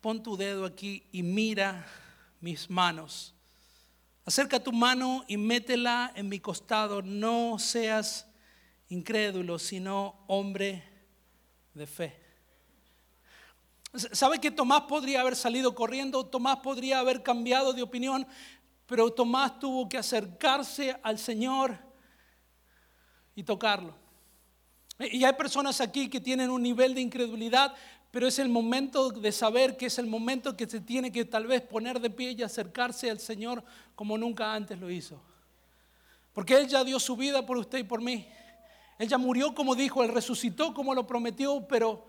pon 0.00 0.22
tu 0.22 0.36
dedo 0.36 0.64
aquí 0.64 1.02
y 1.12 1.22
mira 1.22 1.86
mis 2.40 2.70
manos. 2.70 3.34
Acerca 4.24 4.62
tu 4.62 4.72
mano 4.72 5.24
y 5.28 5.36
métela 5.36 6.12
en 6.14 6.28
mi 6.28 6.40
costado. 6.40 7.02
No 7.02 7.58
seas 7.58 8.26
incrédulo, 8.88 9.58
sino 9.58 10.24
hombre 10.26 10.82
de 11.74 11.86
fe. 11.86 12.20
¿Sabe 13.94 14.40
que 14.40 14.50
Tomás 14.50 14.82
podría 14.82 15.20
haber 15.20 15.36
salido 15.36 15.74
corriendo? 15.74 16.26
Tomás 16.26 16.58
podría 16.58 16.98
haber 16.98 17.22
cambiado 17.22 17.72
de 17.72 17.82
opinión, 17.82 18.26
pero 18.86 19.12
Tomás 19.12 19.58
tuvo 19.58 19.88
que 19.88 19.98
acercarse 19.98 20.98
al 21.02 21.18
Señor 21.18 21.78
y 23.34 23.42
tocarlo. 23.42 24.03
Y 24.98 25.24
hay 25.24 25.32
personas 25.32 25.80
aquí 25.80 26.08
que 26.08 26.20
tienen 26.20 26.50
un 26.50 26.62
nivel 26.62 26.94
de 26.94 27.00
incredulidad, 27.00 27.74
pero 28.10 28.28
es 28.28 28.38
el 28.38 28.48
momento 28.48 29.10
de 29.10 29.32
saber 29.32 29.76
que 29.76 29.86
es 29.86 29.98
el 29.98 30.06
momento 30.06 30.56
que 30.56 30.68
se 30.68 30.80
tiene 30.80 31.10
que 31.10 31.24
tal 31.24 31.46
vez 31.46 31.62
poner 31.62 32.00
de 32.00 32.10
pie 32.10 32.32
y 32.32 32.42
acercarse 32.42 33.10
al 33.10 33.18
Señor 33.18 33.64
como 33.96 34.16
nunca 34.16 34.54
antes 34.54 34.78
lo 34.78 34.88
hizo. 34.90 35.20
Porque 36.32 36.56
Él 36.56 36.68
ya 36.68 36.84
dio 36.84 37.00
su 37.00 37.16
vida 37.16 37.44
por 37.44 37.56
usted 37.56 37.78
y 37.78 37.84
por 37.84 38.00
mí. 38.00 38.26
Él 38.98 39.08
ya 39.08 39.18
murió 39.18 39.54
como 39.54 39.74
dijo, 39.74 40.04
Él 40.04 40.12
resucitó 40.12 40.72
como 40.72 40.94
lo 40.94 41.06
prometió, 41.06 41.66
pero 41.66 42.06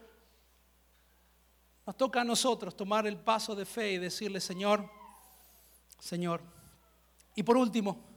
nos 1.85 1.97
toca 1.97 2.21
a 2.21 2.23
nosotros 2.23 2.77
tomar 2.77 3.07
el 3.07 3.17
paso 3.17 3.55
de 3.55 3.65
fe 3.65 3.93
y 3.93 3.97
decirle, 3.97 4.39
Señor, 4.39 4.89
Señor. 5.99 6.41
Y 7.35 7.43
por 7.43 7.57
último, 7.57 8.14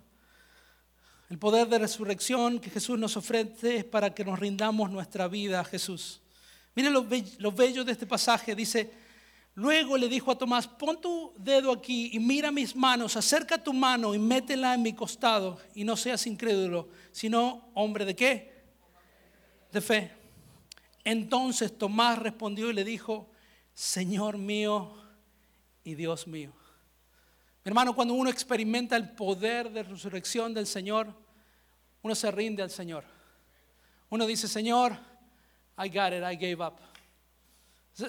el 1.28 1.38
poder 1.38 1.68
de 1.68 1.78
resurrección 1.78 2.58
que 2.58 2.70
Jesús 2.70 2.98
nos 2.98 3.16
ofrece 3.16 3.76
es 3.76 3.84
para 3.84 4.14
que 4.14 4.24
nos 4.24 4.38
rindamos 4.38 4.90
nuestra 4.90 5.28
vida 5.28 5.60
a 5.60 5.64
Jesús. 5.64 6.20
Miren 6.74 6.92
lo, 6.92 7.52
bello 7.52 7.84
de 7.84 7.92
este 7.92 8.06
pasaje. 8.06 8.54
Dice, 8.54 8.90
luego 9.54 9.98
le 9.98 10.08
dijo 10.08 10.30
a 10.30 10.38
Tomás, 10.38 10.66
pon 10.66 11.00
tu 11.00 11.34
dedo 11.36 11.72
aquí 11.72 12.10
y 12.12 12.18
mira 12.18 12.50
mis 12.50 12.74
manos, 12.74 13.16
acerca 13.16 13.62
tu 13.62 13.74
mano 13.74 14.14
y 14.14 14.18
métela 14.18 14.74
en 14.74 14.82
mi 14.82 14.94
costado 14.94 15.60
y 15.74 15.84
no 15.84 15.96
seas 15.96 16.26
incrédulo, 16.26 16.88
sino 17.12 17.68
hombre 17.74 18.06
de 18.06 18.16
qué? 18.16 18.52
De 19.70 19.80
fe. 19.80 20.12
Entonces 21.04 21.76
Tomás 21.76 22.18
respondió 22.18 22.70
y 22.70 22.72
le 22.72 22.84
dijo, 22.84 23.28
Señor 23.74 24.38
mío 24.38 24.94
y 25.84 25.94
Dios 25.94 26.26
mío. 26.26 26.52
Hermano, 27.68 27.94
cuando 27.94 28.14
uno 28.14 28.30
experimenta 28.30 28.96
el 28.96 29.10
poder 29.10 29.70
de 29.70 29.82
resurrección 29.82 30.54
del 30.54 30.66
Señor, 30.66 31.14
uno 32.00 32.14
se 32.14 32.30
rinde 32.30 32.62
al 32.62 32.70
Señor. 32.70 33.04
Uno 34.08 34.24
dice, 34.26 34.48
Señor, 34.48 34.92
I 35.76 35.90
got 35.90 36.14
it, 36.14 36.22
I 36.22 36.34
gave 36.34 36.64
up. 36.64 36.76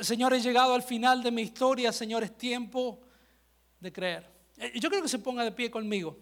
Señor, 0.01 0.33
he 0.33 0.39
llegado 0.39 0.73
al 0.73 0.81
final 0.81 1.21
de 1.21 1.29
mi 1.31 1.41
historia, 1.41 1.91
Señor, 1.91 2.23
es 2.23 2.37
tiempo 2.37 3.01
de 3.81 3.91
creer. 3.91 4.31
Eh, 4.55 4.79
yo 4.79 4.89
creo 4.89 5.01
que 5.01 5.09
se 5.09 5.19
ponga 5.19 5.43
de 5.43 5.51
pie 5.51 5.69
conmigo. 5.69 6.17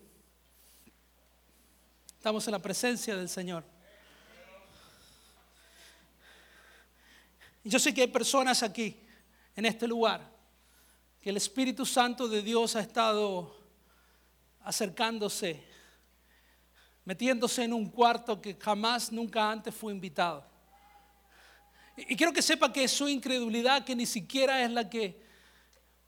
Estamos 2.17 2.47
en 2.47 2.54
la 2.54 2.60
presencia 2.60 3.15
del 3.15 3.30
Señor. 3.30 3.63
Yo 7.63 7.78
sé 7.78 7.93
que 7.93 8.02
hay 8.02 8.08
personas 8.08 8.63
aquí, 8.63 9.00
en 9.56 9.67
este 9.67 9.88
lugar, 9.88 10.37
el 11.30 11.38
Espíritu 11.38 11.86
Santo 11.86 12.28
de 12.28 12.42
Dios 12.42 12.76
ha 12.78 12.80
estado 12.80 13.54
acercándose, 14.62 15.62
metiéndose 17.04 17.63
en 17.66 17.74
un 17.74 17.90
cuarto 17.90 18.42
que 18.42 18.56
jamás, 18.56 19.12
nunca 19.12 19.52
antes 19.52 19.76
fue 19.76 19.92
invitado. 19.92 20.46
Y 21.98 22.16
quiero 22.16 22.32
que 22.32 22.42
sepa 22.42 22.72
que 22.72 22.86
es 22.86 22.92
su 22.92 23.10
incredulidad, 23.10 23.84
que 23.84 23.96
ni 23.96 24.06
siquiera 24.06 24.63
es 24.63 24.72
la 24.72 24.90
que 24.90 25.22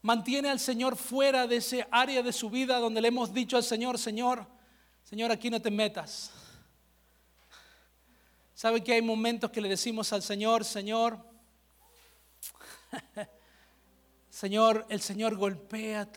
mantiene 0.02 0.50
al 0.50 0.60
Señor 0.60 0.96
fuera 0.96 1.48
de 1.48 1.58
ese 1.58 1.86
área 1.92 2.24
de 2.24 2.32
su 2.32 2.50
vida 2.50 2.80
donde 2.80 3.02
le 3.02 3.10
hemos 3.10 3.34
dicho 3.34 3.58
al 3.58 3.64
Señor, 3.64 3.98
Señor, 3.98 4.48
Señor, 5.04 5.32
aquí 5.32 5.50
no 5.50 5.62
te 5.62 5.72
metas. 5.72 6.32
¿Sabe 8.54 8.84
que 8.84 8.94
hay 8.94 9.02
momentos 9.02 9.52
que 9.52 9.60
le 9.60 9.68
decimos 9.68 10.14
al 10.14 10.22
Señor, 10.22 10.64
Señor, 10.64 11.20
Señor, 14.40 14.86
el 14.88 15.02
Señor 15.02 15.36
golpea 15.36 16.08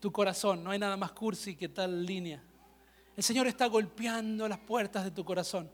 tu 0.00 0.10
corazón. 0.10 0.64
No 0.64 0.72
hay 0.72 0.78
nada 0.80 0.96
más 0.96 1.12
cursi 1.12 1.54
que 1.54 1.68
tal 1.68 2.04
línea. 2.04 2.42
El 3.16 3.22
Señor 3.22 3.46
está 3.46 3.66
golpeando 3.66 4.48
las 4.48 4.58
puertas 4.58 5.04
de 5.04 5.12
tu 5.12 5.24
corazón. 5.24 5.70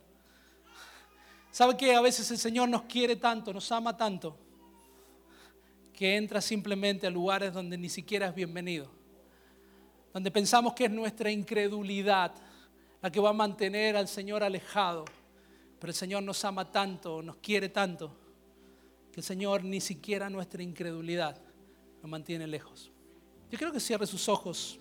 ¿Sabe 1.50 1.74
que 1.74 1.94
a 1.94 2.02
veces 2.02 2.30
el 2.30 2.36
Señor 2.36 2.68
nos 2.68 2.82
quiere 2.82 3.16
tanto, 3.16 3.50
nos 3.50 3.72
ama 3.72 3.96
tanto, 3.96 4.36
que 5.94 6.18
entra 6.18 6.42
simplemente 6.42 7.06
a 7.06 7.10
lugares 7.10 7.54
donde 7.54 7.78
ni 7.78 7.88
siquiera 7.88 8.26
es 8.26 8.34
bienvenido? 8.34 8.90
Donde 10.12 10.30
pensamos 10.30 10.74
que 10.74 10.84
es 10.84 10.90
nuestra 10.90 11.30
incredulidad 11.30 12.34
la 13.00 13.10
que 13.10 13.20
va 13.20 13.30
a 13.30 13.32
mantener 13.32 13.96
al 13.96 14.08
Señor 14.08 14.44
alejado. 14.44 15.06
Pero 15.80 15.90
el 15.90 15.96
Señor 15.96 16.24
nos 16.24 16.44
ama 16.44 16.70
tanto, 16.70 17.22
nos 17.22 17.36
quiere 17.36 17.70
tanto, 17.70 18.14
que 19.10 19.20
el 19.20 19.24
Señor 19.24 19.64
ni 19.64 19.80
siquiera 19.80 20.28
nuestra 20.28 20.62
incredulidad 20.62 21.40
lo 22.04 22.08
mantiene 22.08 22.46
lejos. 22.46 22.92
Yo 23.50 23.56
creo 23.56 23.72
que 23.72 23.80
cierre 23.80 24.06
sus 24.06 24.28
ojos. 24.28 24.78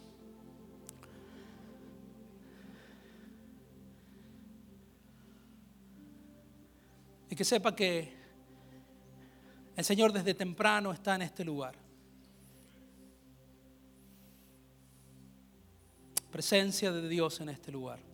Y 7.29 7.36
que 7.38 7.45
sepa 7.45 7.73
que 7.73 8.13
el 9.77 9.86
Señor 9.86 10.12
desde 10.12 10.33
temprano 10.33 10.91
está 10.91 11.15
en 11.15 11.21
este 11.21 11.45
lugar. 11.45 11.75
Presencia 16.29 16.91
de 16.91 17.07
Dios 17.07 17.39
en 17.39 17.47
este 17.47 17.71
lugar. 17.71 18.12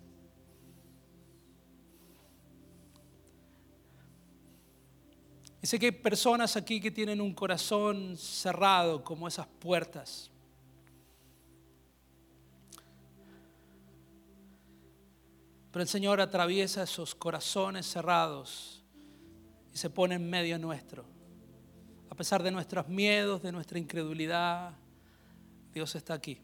Y 5.62 5.68
sé 5.68 5.78
que 5.78 5.88
hay 5.88 5.92
personas 5.92 6.56
aquí 6.56 6.80
que 6.80 6.92
tienen 6.92 7.20
un 7.20 7.34
corazón 7.34 8.16
cerrado 8.18 9.04
como 9.04 9.28
esas 9.28 9.48
puertas. 9.48 10.32
Pero 15.72 15.84
el 15.84 15.90
Señor 15.90 16.22
atraviesa 16.22 16.84
esos 16.84 17.14
corazones 17.14 17.86
cerrados 17.86 18.84
y 19.74 19.78
se 19.78 19.90
pone 19.90 20.16
en 20.16 20.30
medio 20.30 20.58
nuestro. 20.58 21.06
A 22.10 22.16
pesar 22.16 22.42
de 22.42 22.52
nuestros 22.52 22.88
miedos, 22.88 23.42
de 23.44 23.52
nuestra 23.52 23.78
incredulidad, 23.78 24.74
Dios 25.74 25.94
está 25.94 26.16
aquí. 26.16 26.42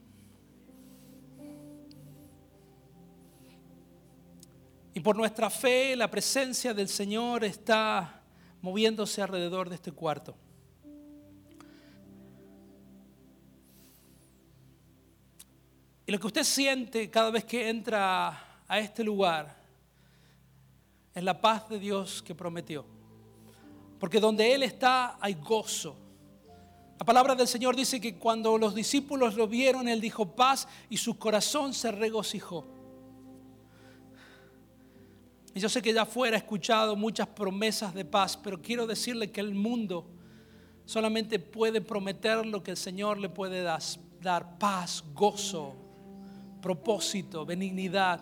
Y 4.93 4.99
por 4.99 5.15
nuestra 5.15 5.49
fe, 5.49 5.95
la 5.95 6.09
presencia 6.09 6.73
del 6.73 6.87
Señor 6.87 7.43
está 7.43 8.21
moviéndose 8.65 9.21
alrededor 9.21 9.69
de 9.69 9.75
este 9.75 9.91
cuarto. 9.91 10.35
Y 16.07 16.11
lo 16.11 16.19
que 16.19 16.25
usted 16.25 16.43
siente 16.43 17.11
cada 17.11 17.29
vez 17.29 17.45
que 17.45 17.69
entra 17.69 18.63
a 18.67 18.79
este 18.79 19.03
lugar 19.03 19.55
es 21.13 21.23
la 21.23 21.39
paz 21.39 21.69
de 21.69 21.77
Dios 21.77 22.23
que 22.23 22.33
prometió. 22.33 22.85
Porque 23.99 24.19
donde 24.19 24.51
Él 24.51 24.63
está 24.63 25.19
hay 25.21 25.35
gozo. 25.35 25.95
La 26.97 27.05
palabra 27.05 27.35
del 27.35 27.47
Señor 27.47 27.75
dice 27.75 28.01
que 28.01 28.17
cuando 28.17 28.57
los 28.57 28.73
discípulos 28.73 29.35
lo 29.35 29.47
vieron, 29.47 29.87
Él 29.87 30.01
dijo 30.01 30.35
paz 30.35 30.67
y 30.89 30.97
su 30.97 31.19
corazón 31.19 31.71
se 31.71 31.91
regocijó. 31.91 32.74
Yo 35.55 35.69
sé 35.69 35.81
que 35.81 35.93
ya 35.93 36.01
afuera 36.01 36.35
he 36.35 36.39
escuchado 36.39 36.97
muchas 36.97 37.27
promesas 37.27 37.93
de 37.93 38.03
paz, 38.03 38.35
pero 38.35 38.61
quiero 38.61 38.85
decirle 38.85 39.31
que 39.31 39.39
el 39.39 39.55
mundo 39.55 40.05
solamente 40.85 41.39
puede 41.39 41.79
prometer 41.79 42.45
lo 42.45 42.61
que 42.61 42.71
el 42.71 42.77
Señor 42.77 43.17
le 43.17 43.29
puede 43.29 43.63
dar 43.63 44.57
paz, 44.59 45.01
gozo, 45.13 45.73
propósito, 46.61 47.45
benignidad. 47.45 48.19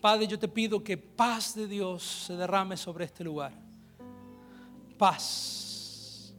Padre, 0.00 0.26
yo 0.26 0.36
te 0.36 0.48
pido 0.48 0.82
que 0.82 0.98
paz 0.98 1.54
de 1.54 1.68
Dios 1.68 2.02
se 2.26 2.36
derrame 2.36 2.76
sobre 2.76 3.04
este 3.04 3.22
lugar. 3.22 3.52
Paz. 4.98 6.34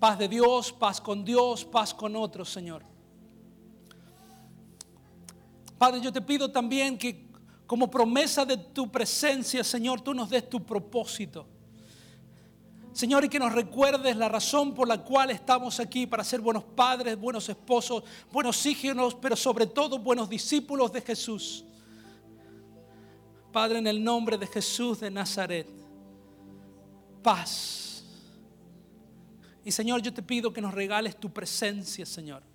Paz 0.00 0.18
de 0.18 0.26
Dios, 0.26 0.72
paz 0.72 1.00
con 1.00 1.24
Dios, 1.24 1.64
paz 1.64 1.94
con 1.94 2.16
otros, 2.16 2.50
Señor. 2.50 2.91
Padre, 5.82 6.00
yo 6.00 6.12
te 6.12 6.20
pido 6.20 6.48
también 6.48 6.96
que 6.96 7.26
como 7.66 7.90
promesa 7.90 8.44
de 8.44 8.56
tu 8.56 8.88
presencia, 8.88 9.64
Señor, 9.64 10.00
tú 10.00 10.14
nos 10.14 10.30
des 10.30 10.48
tu 10.48 10.64
propósito. 10.64 11.44
Señor, 12.92 13.24
y 13.24 13.28
que 13.28 13.40
nos 13.40 13.50
recuerdes 13.50 14.16
la 14.16 14.28
razón 14.28 14.74
por 14.74 14.86
la 14.86 15.02
cual 15.02 15.32
estamos 15.32 15.80
aquí, 15.80 16.06
para 16.06 16.22
ser 16.22 16.40
buenos 16.40 16.62
padres, 16.62 17.18
buenos 17.18 17.48
esposos, 17.48 18.04
buenos 18.30 18.64
hijos, 18.64 19.16
pero 19.20 19.34
sobre 19.34 19.66
todo 19.66 19.98
buenos 19.98 20.30
discípulos 20.30 20.92
de 20.92 21.00
Jesús. 21.00 21.64
Padre, 23.50 23.80
en 23.80 23.88
el 23.88 24.04
nombre 24.04 24.38
de 24.38 24.46
Jesús 24.46 25.00
de 25.00 25.10
Nazaret, 25.10 25.66
paz. 27.24 28.04
Y 29.64 29.72
Señor, 29.72 30.00
yo 30.00 30.14
te 30.14 30.22
pido 30.22 30.52
que 30.52 30.60
nos 30.60 30.74
regales 30.74 31.18
tu 31.18 31.32
presencia, 31.32 32.06
Señor. 32.06 32.51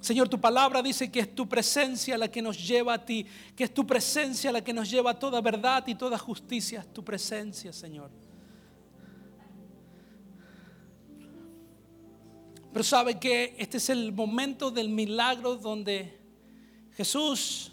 Señor, 0.00 0.28
tu 0.28 0.40
palabra 0.40 0.80
dice 0.80 1.10
que 1.10 1.20
es 1.20 1.34
tu 1.34 1.48
presencia 1.48 2.16
la 2.16 2.28
que 2.28 2.40
nos 2.40 2.56
lleva 2.66 2.94
a 2.94 3.04
ti, 3.04 3.26
que 3.56 3.64
es 3.64 3.74
tu 3.74 3.86
presencia 3.86 4.52
la 4.52 4.62
que 4.62 4.72
nos 4.72 4.88
lleva 4.88 5.10
a 5.10 5.18
toda 5.18 5.40
verdad 5.40 5.84
y 5.86 5.94
toda 5.96 6.16
justicia. 6.16 6.80
Es 6.80 6.92
tu 6.92 7.04
presencia, 7.04 7.72
Señor. 7.72 8.10
Pero 12.72 12.84
sabe 12.84 13.18
que 13.18 13.56
este 13.58 13.78
es 13.78 13.88
el 13.90 14.12
momento 14.12 14.70
del 14.70 14.88
milagro 14.88 15.56
donde 15.56 16.16
Jesús 16.92 17.72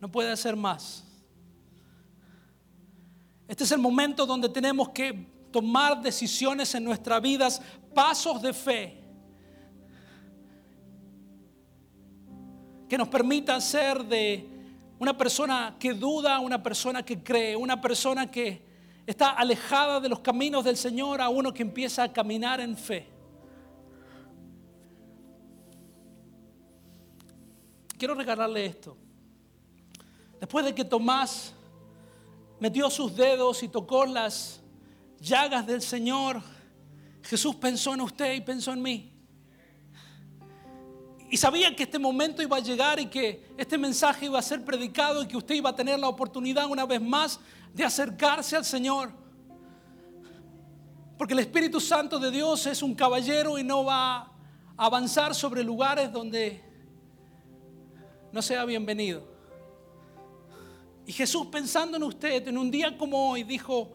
no 0.00 0.10
puede 0.10 0.32
hacer 0.32 0.56
más. 0.56 1.04
Este 3.46 3.62
es 3.62 3.70
el 3.70 3.78
momento 3.78 4.26
donde 4.26 4.48
tenemos 4.48 4.88
que 4.88 5.26
tomar 5.52 6.02
decisiones 6.02 6.74
en 6.74 6.84
nuestras 6.84 7.22
vidas, 7.22 7.62
pasos 7.94 8.42
de 8.42 8.52
fe 8.52 9.07
que 12.88 12.96
nos 12.96 13.08
permita 13.08 13.60
ser 13.60 14.04
de 14.04 14.48
una 14.98 15.16
persona 15.16 15.76
que 15.78 15.92
duda, 15.92 16.40
una 16.40 16.62
persona 16.62 17.04
que 17.04 17.22
cree, 17.22 17.54
una 17.54 17.80
persona 17.80 18.30
que 18.30 18.62
está 19.06 19.30
alejada 19.30 20.00
de 20.00 20.08
los 20.08 20.20
caminos 20.20 20.64
del 20.64 20.76
Señor 20.76 21.20
a 21.20 21.28
uno 21.28 21.52
que 21.52 21.62
empieza 21.62 22.02
a 22.02 22.12
caminar 22.12 22.60
en 22.60 22.76
fe. 22.76 23.06
Quiero 27.96 28.14
regalarle 28.14 28.64
esto. 28.66 28.96
Después 30.40 30.64
de 30.64 30.74
que 30.74 30.84
Tomás 30.84 31.52
metió 32.60 32.88
sus 32.90 33.14
dedos 33.14 33.62
y 33.62 33.68
tocó 33.68 34.06
las 34.06 34.60
llagas 35.20 35.66
del 35.66 35.82
Señor, 35.82 36.40
Jesús 37.22 37.56
pensó 37.56 37.94
en 37.94 38.00
usted 38.02 38.34
y 38.34 38.40
pensó 38.40 38.72
en 38.72 38.82
mí. 38.82 39.17
Y 41.30 41.36
sabía 41.36 41.74
que 41.76 41.82
este 41.82 41.98
momento 41.98 42.42
iba 42.42 42.56
a 42.56 42.60
llegar 42.60 42.98
y 42.98 43.06
que 43.06 43.52
este 43.58 43.76
mensaje 43.76 44.26
iba 44.26 44.38
a 44.38 44.42
ser 44.42 44.64
predicado 44.64 45.22
y 45.22 45.28
que 45.28 45.36
usted 45.36 45.56
iba 45.56 45.70
a 45.70 45.76
tener 45.76 45.98
la 45.98 46.08
oportunidad 46.08 46.66
una 46.66 46.86
vez 46.86 47.02
más 47.02 47.38
de 47.74 47.84
acercarse 47.84 48.56
al 48.56 48.64
Señor. 48.64 49.12
Porque 51.18 51.34
el 51.34 51.40
Espíritu 51.40 51.80
Santo 51.80 52.18
de 52.18 52.30
Dios 52.30 52.66
es 52.66 52.82
un 52.82 52.94
caballero 52.94 53.58
y 53.58 53.64
no 53.64 53.84
va 53.84 54.16
a 54.16 54.32
avanzar 54.76 55.34
sobre 55.34 55.62
lugares 55.62 56.10
donde 56.10 56.62
no 58.32 58.40
sea 58.40 58.64
bienvenido. 58.64 59.22
Y 61.04 61.12
Jesús 61.12 61.46
pensando 61.48 61.98
en 61.98 62.04
usted 62.04 62.48
en 62.48 62.56
un 62.56 62.70
día 62.70 62.96
como 62.96 63.32
hoy 63.32 63.42
dijo, 63.42 63.92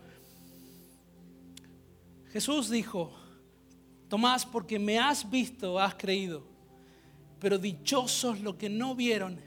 Jesús 2.30 2.70
dijo, 2.70 3.12
Tomás, 4.08 4.46
porque 4.46 4.78
me 4.78 5.00
has 5.00 5.28
visto, 5.28 5.80
has 5.80 5.96
creído 5.96 6.53
pero 7.44 7.58
dichosos 7.58 8.40
los 8.40 8.56
que 8.56 8.70
no 8.70 8.96
vieron 8.96 9.38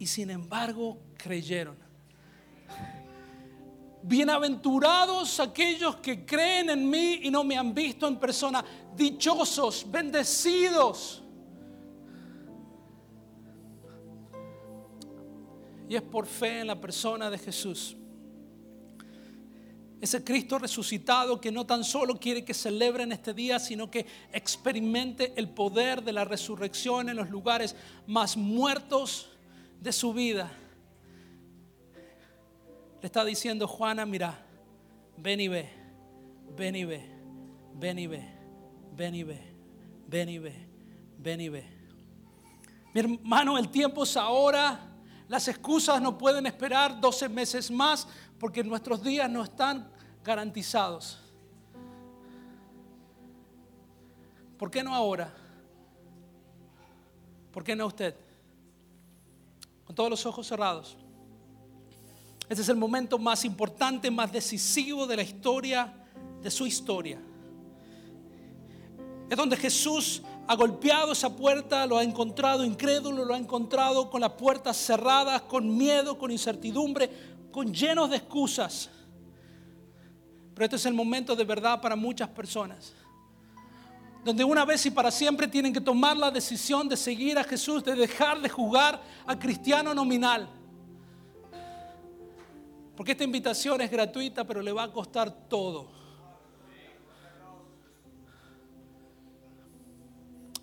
y 0.00 0.06
sin 0.08 0.30
embargo 0.30 0.98
creyeron. 1.16 1.76
Bienaventurados 4.02 5.38
aquellos 5.38 5.94
que 5.98 6.26
creen 6.26 6.70
en 6.70 6.90
mí 6.90 7.20
y 7.22 7.30
no 7.30 7.44
me 7.44 7.56
han 7.56 7.72
visto 7.72 8.08
en 8.08 8.16
persona. 8.16 8.64
Dichosos, 8.96 9.86
bendecidos. 9.88 11.22
Y 15.88 15.94
es 15.94 16.02
por 16.02 16.26
fe 16.26 16.62
en 16.62 16.66
la 16.66 16.80
persona 16.80 17.30
de 17.30 17.38
Jesús. 17.38 17.96
Ese 20.00 20.24
Cristo 20.24 20.58
resucitado 20.58 21.38
que 21.40 21.52
no 21.52 21.66
tan 21.66 21.84
solo 21.84 22.18
quiere 22.18 22.42
que 22.42 22.54
celebren 22.54 23.12
este 23.12 23.34
día, 23.34 23.58
sino 23.58 23.90
que 23.90 24.06
experimente 24.32 25.34
el 25.36 25.50
poder 25.50 26.02
de 26.02 26.12
la 26.12 26.24
resurrección 26.24 27.10
en 27.10 27.16
los 27.16 27.28
lugares 27.28 27.76
más 28.06 28.36
muertos 28.36 29.28
de 29.78 29.92
su 29.92 30.14
vida. 30.14 30.50
Le 33.02 33.06
está 33.06 33.24
diciendo 33.26 33.68
Juana, 33.68 34.06
mira, 34.06 34.42
ven 35.18 35.40
y 35.40 35.48
ve, 35.48 35.68
ven 36.56 36.76
y 36.76 36.84
ve, 36.84 37.04
ven 37.74 37.98
y 37.98 38.06
ve, 38.06 38.24
ven 38.96 39.14
y 39.14 39.22
ve, 39.22 39.40
ven 40.08 40.28
y 40.30 40.38
ve, 40.38 40.54
ven 41.18 41.40
y 41.42 41.48
ve. 41.50 41.64
Mi 42.94 43.00
hermano, 43.00 43.58
el 43.58 43.68
tiempo 43.68 44.04
es 44.04 44.16
ahora. 44.16 44.86
Las 45.28 45.46
excusas 45.46 46.02
no 46.02 46.18
pueden 46.18 46.46
esperar 46.46 47.00
12 47.00 47.28
meses 47.28 47.70
más 47.70 48.08
porque 48.40 48.64
nuestros 48.64 49.02
días 49.02 49.30
no 49.30 49.44
están 49.44 49.86
garantizados. 50.24 51.18
¿Por 54.58 54.70
qué 54.70 54.82
no 54.82 54.94
ahora? 54.94 55.32
¿Por 57.52 57.62
qué 57.62 57.76
no 57.76 57.86
usted? 57.86 58.16
Con 59.84 59.94
todos 59.94 60.08
los 60.08 60.24
ojos 60.24 60.46
cerrados. 60.46 60.96
Este 62.48 62.62
es 62.62 62.68
el 62.70 62.76
momento 62.76 63.18
más 63.18 63.44
importante, 63.44 64.10
más 64.10 64.32
decisivo 64.32 65.06
de 65.06 65.16
la 65.16 65.22
historia, 65.22 65.92
de 66.42 66.50
su 66.50 66.66
historia. 66.66 67.20
Es 69.28 69.36
donde 69.36 69.56
Jesús 69.56 70.22
ha 70.48 70.56
golpeado 70.56 71.12
esa 71.12 71.36
puerta, 71.36 71.86
lo 71.86 71.96
ha 71.96 72.02
encontrado 72.02 72.64
incrédulo, 72.64 73.24
lo 73.24 73.34
ha 73.34 73.38
encontrado 73.38 74.10
con 74.10 74.20
las 74.20 74.32
puertas 74.32 74.76
cerradas, 74.76 75.42
con 75.42 75.76
miedo, 75.76 76.18
con 76.18 76.32
incertidumbre, 76.32 77.29
con 77.50 77.72
llenos 77.72 78.10
de 78.10 78.16
excusas. 78.16 78.90
Pero 80.54 80.64
este 80.64 80.76
es 80.76 80.86
el 80.86 80.94
momento 80.94 81.34
de 81.34 81.44
verdad 81.44 81.80
para 81.80 81.96
muchas 81.96 82.28
personas. 82.28 82.92
Donde 84.24 84.44
una 84.44 84.64
vez 84.64 84.84
y 84.84 84.90
para 84.90 85.10
siempre 85.10 85.48
tienen 85.48 85.72
que 85.72 85.80
tomar 85.80 86.16
la 86.16 86.30
decisión 86.30 86.88
de 86.88 86.96
seguir 86.96 87.38
a 87.38 87.44
Jesús, 87.44 87.82
de 87.82 87.94
dejar 87.94 88.40
de 88.40 88.48
jugar 88.48 89.00
a 89.26 89.38
cristiano 89.38 89.94
nominal. 89.94 90.48
Porque 92.94 93.12
esta 93.12 93.24
invitación 93.24 93.80
es 93.80 93.90
gratuita, 93.90 94.44
pero 94.44 94.60
le 94.60 94.72
va 94.72 94.82
a 94.82 94.92
costar 94.92 95.30
todo. 95.48 95.90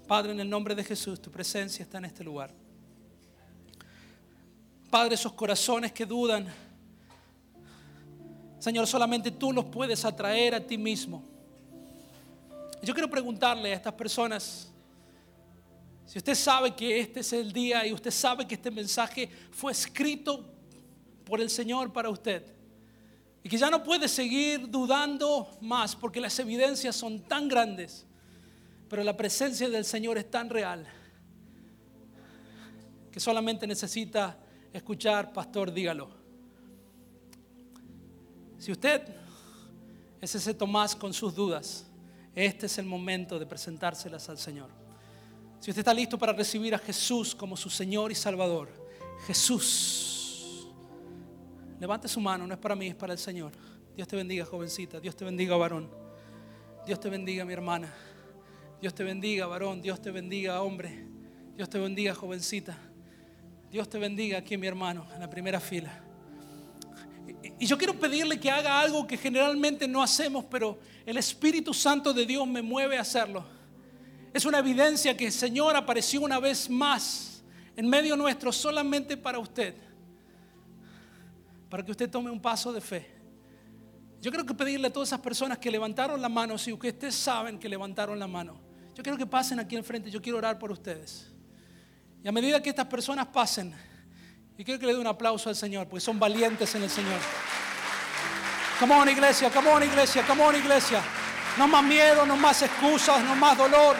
Padre, 0.07 0.33
en 0.33 0.39
el 0.39 0.49
nombre 0.49 0.75
de 0.75 0.83
Jesús, 0.83 1.19
tu 1.19 1.31
presencia 1.31 1.81
está 1.81 1.97
en 1.97 2.05
este 2.05 2.23
lugar. 2.23 2.53
Padre, 4.89 5.15
esos 5.15 5.33
corazones 5.33 5.91
que 5.91 6.05
dudan 6.05 6.47
Señor, 8.68 8.86
solamente 8.86 9.32
tú 9.32 9.53
los 9.53 9.63
puedes 9.63 10.03
atraer 10.03 10.53
a 10.53 10.59
ti 10.59 10.78
mismo. 10.78 11.24
Yo 12.84 12.93
quiero 12.93 13.09
preguntarle 13.09 13.72
a 13.72 13.76
estas 13.76 13.93
personas, 13.93 14.68
si 16.05 16.18
usted 16.18 16.36
sabe 16.36 16.76
que 16.76 16.99
este 16.99 17.22
es 17.22 17.32
el 17.32 17.53
día 17.53 17.88
y 17.88 17.93
usted 17.93 18.11
sabe 18.11 18.45
que 18.45 18.55
este 18.55 18.70
mensaje 18.70 19.30
fue 19.51 19.72
escrito 19.72 20.45
por 21.24 21.39
el 21.39 21.49
Señor 21.49 21.93
para 21.93 22.09
usted 22.09 22.43
y 23.41 23.47
que 23.47 23.57
ya 23.57 23.70
no 23.70 23.82
puede 23.86 24.09
seguir 24.09 24.70
dudando 24.70 25.47
más 25.61 25.95
porque 25.95 26.20
las 26.20 26.38
evidencias 26.38 26.93
son 26.93 27.22
tan 27.22 27.47
grandes, 27.47 28.05
pero 28.89 29.01
la 29.01 29.15
presencia 29.15 29.70
del 29.70 29.86
Señor 29.86 30.18
es 30.18 30.30
tan 30.30 30.49
real 30.49 30.86
que 33.13 33.20
solamente 33.22 33.65
necesita 33.65 34.38
escuchar, 34.74 35.32
pastor, 35.32 35.72
dígalo. 35.72 36.16
Si 38.58 38.72
usted 38.72 39.03
es 40.20 40.34
ese 40.36 40.53
Tomás 40.53 40.95
con 40.95 41.14
sus 41.14 41.36
dudas, 41.36 41.86
este 42.34 42.66
es 42.66 42.78
el 42.78 42.86
momento 42.86 43.39
de 43.39 43.45
presentárselas 43.45 44.30
al 44.30 44.38
Señor. 44.38 44.70
Si 45.60 45.72
usted 45.72 45.80
está 45.80 45.93
listo 45.93 46.18
para 46.18 46.34
recibir 46.34 46.74
a 46.76 46.80
Jesús 46.80 47.34
como 47.34 47.58
su 47.58 47.70
Señor 47.70 48.12
y 48.12 48.16
Salvador, 48.16 48.70
Jesús, 49.26 50.68
levante 51.80 52.08
su 52.08 52.22
mano, 52.22 52.45
no 52.45 52.53
es 52.53 52.60
para 52.60 52.76
mí, 52.76 52.88
es 52.88 52.95
para 52.95 53.14
el 53.14 53.20
Señor. 53.20 53.51
Dios 53.95 54.08
te 54.08 54.16
bendiga, 54.16 54.45
jovencita, 54.45 54.99
Dios 54.99 55.16
te 55.16 55.26
bendiga, 55.26 55.55
varón. 55.55 55.89
Dios 56.86 56.99
te 56.99 57.10
bendiga, 57.10 57.43
mi 57.43 57.53
hermana. 57.53 57.93
Dios 58.80 58.93
te 58.93 59.03
bendiga, 59.03 59.47
varón. 59.47 59.82
Dios 59.82 59.99
te 60.01 60.12
bendiga, 60.12 60.62
hombre. 60.62 61.08
Dios 61.55 61.70
te 61.70 61.80
bendiga, 61.80 62.14
jovencita. 62.14 62.78
Dios 63.72 63.89
te 63.89 63.97
bendiga 63.97 64.38
aquí, 64.38 64.55
mi 64.58 64.68
hermano, 64.68 65.08
en 65.14 65.20
la 65.20 65.30
primera 65.30 65.60
fila. 65.60 66.07
Y 67.59 67.65
yo 67.65 67.78
quiero 67.78 67.99
pedirle 67.99 68.39
que 68.39 68.49
haga 68.49 68.80
algo 68.80 69.05
que 69.05 69.17
generalmente 69.17 69.88
no 69.88 70.01
hacemos, 70.01 70.45
pero 70.45 70.80
el 71.05 71.17
Espíritu 71.17 71.73
Santo 71.73 72.13
de 72.13 72.25
Dios 72.25 72.47
me 72.47 72.61
mueve 72.61 72.97
a 72.97 73.01
hacerlo. 73.01 73.45
Es 74.34 74.45
una 74.45 74.59
evidencia 74.59 75.15
que 75.17 75.25
el 75.25 75.32
Señor 75.32 75.75
apareció 75.75 76.21
una 76.21 76.39
vez 76.39 76.69
más 76.69 77.43
en 77.75 77.88
medio 77.88 78.15
nuestro 78.15 78.51
solamente 78.51 79.17
para 79.17 79.39
usted, 79.39 79.75
para 81.69 81.84
que 81.84 81.91
usted 81.91 82.09
tome 82.09 82.30
un 82.30 82.39
paso 82.39 82.71
de 82.71 82.82
fe. 82.82 83.17
Yo 84.21 84.32
quiero 84.32 84.45
que 84.45 84.53
pedirle 84.53 84.88
a 84.88 84.93
todas 84.93 85.09
esas 85.09 85.19
personas 85.19 85.57
que 85.57 85.69
levantaron 85.69 86.21
la 86.21 86.30
mano, 86.30 86.57
si 86.57 86.73
ustedes 86.73 87.15
saben 87.15 87.59
que 87.59 87.69
levantaron 87.69 88.17
la 88.17 88.28
mano, 88.28 88.59
yo 88.95 89.03
quiero 89.03 89.17
que 89.17 89.28
pasen 89.28 89.59
aquí 89.59 89.75
enfrente, 89.75 90.09
yo 90.09 90.21
quiero 90.21 90.39
orar 90.39 90.57
por 90.57 90.71
ustedes. 90.71 91.32
Y 92.23 92.28
a 92.28 92.32
medida 92.32 92.61
que 92.61 92.69
estas 92.69 92.88
personas 92.88 93.28
pasen, 93.28 93.73
y 94.58 94.64
quiero 94.64 94.80
que 94.80 94.88
le 94.88 94.93
dé 94.93 94.99
un 94.99 95.08
aplauso 95.08 95.49
al 95.49 95.55
Señor, 95.55 95.88
porque 95.88 96.03
son 96.03 96.18
valientes 96.18 96.74
en 96.74 96.84
el 96.84 96.89
Señor. 96.89 97.20
Come 98.80 98.95
on, 98.95 99.10
iglesia, 99.10 99.51
come 99.51 99.70
on, 99.70 99.84
iglesia, 99.84 100.24
come 100.26 100.43
on, 100.43 100.55
iglesia. 100.55 101.01
No 101.58 101.68
más 101.68 101.84
miedo, 101.84 102.26
no 102.26 102.36
más 102.36 102.62
excusas, 102.64 103.24
no 103.24 103.36
más 103.36 103.58
dolor. 103.58 103.95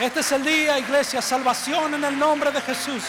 Este 0.00 0.20
es 0.20 0.32
el 0.32 0.44
día, 0.44 0.78
iglesia, 0.78 1.20
salvación 1.20 1.94
en 1.94 2.04
el 2.04 2.18
nombre 2.18 2.50
de 2.50 2.60
Jesús. 2.62 3.02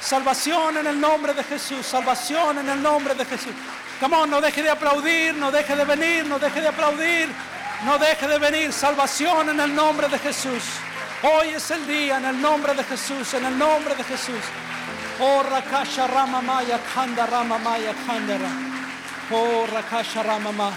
Salvación 0.00 0.78
en 0.78 0.86
el 0.86 1.00
nombre 1.00 1.34
de 1.34 1.44
Jesús, 1.44 1.86
salvación 1.86 2.58
en 2.58 2.68
el 2.68 2.82
nombre 2.82 3.14
de 3.14 3.24
Jesús. 3.24 3.52
Come 4.00 4.16
on, 4.16 4.30
no 4.30 4.40
deje 4.40 4.62
de 4.62 4.70
aplaudir, 4.70 5.34
no 5.34 5.50
deje 5.50 5.76
de 5.76 5.84
venir, 5.84 6.26
no 6.26 6.38
deje 6.38 6.60
de 6.60 6.68
aplaudir, 6.68 7.28
no 7.84 7.98
deje 7.98 8.26
de 8.26 8.38
venir. 8.38 8.72
Salvación 8.72 9.50
en 9.50 9.60
el 9.60 9.74
nombre 9.74 10.08
de 10.08 10.18
Jesús. 10.18 10.62
Hoy 11.22 11.50
es 11.50 11.70
el 11.70 11.86
día 11.86 12.16
en 12.16 12.24
el 12.24 12.40
nombre 12.40 12.74
de 12.74 12.82
Jesús, 12.84 13.32
en 13.34 13.44
el 13.44 13.56
nombre 13.56 13.94
de 13.94 14.02
Jesús. 14.02 14.40
Oh, 15.24 15.40
Rakasha 15.44 16.08
Ramamaya 16.08 16.80
Kanda 16.92 17.24
Ramamaya 17.26 17.94
Kandara. 17.94 18.50
Oh, 19.30 19.64
Rakasha 19.68 20.24
Ramama. 20.24 20.76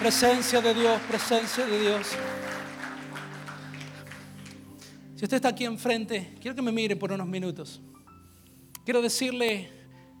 Presencia 0.00 0.62
de 0.62 0.72
Dios, 0.72 0.98
presencia 1.02 1.66
de 1.66 1.80
Dios. 1.80 2.06
Si 5.14 5.24
usted 5.24 5.36
está 5.36 5.50
aquí 5.50 5.66
enfrente, 5.66 6.36
quiero 6.40 6.54
que 6.54 6.62
me 6.62 6.72
mire 6.72 6.96
por 6.96 7.12
unos 7.12 7.26
minutos. 7.26 7.82
Quiero 8.82 9.02
decirle 9.02 9.70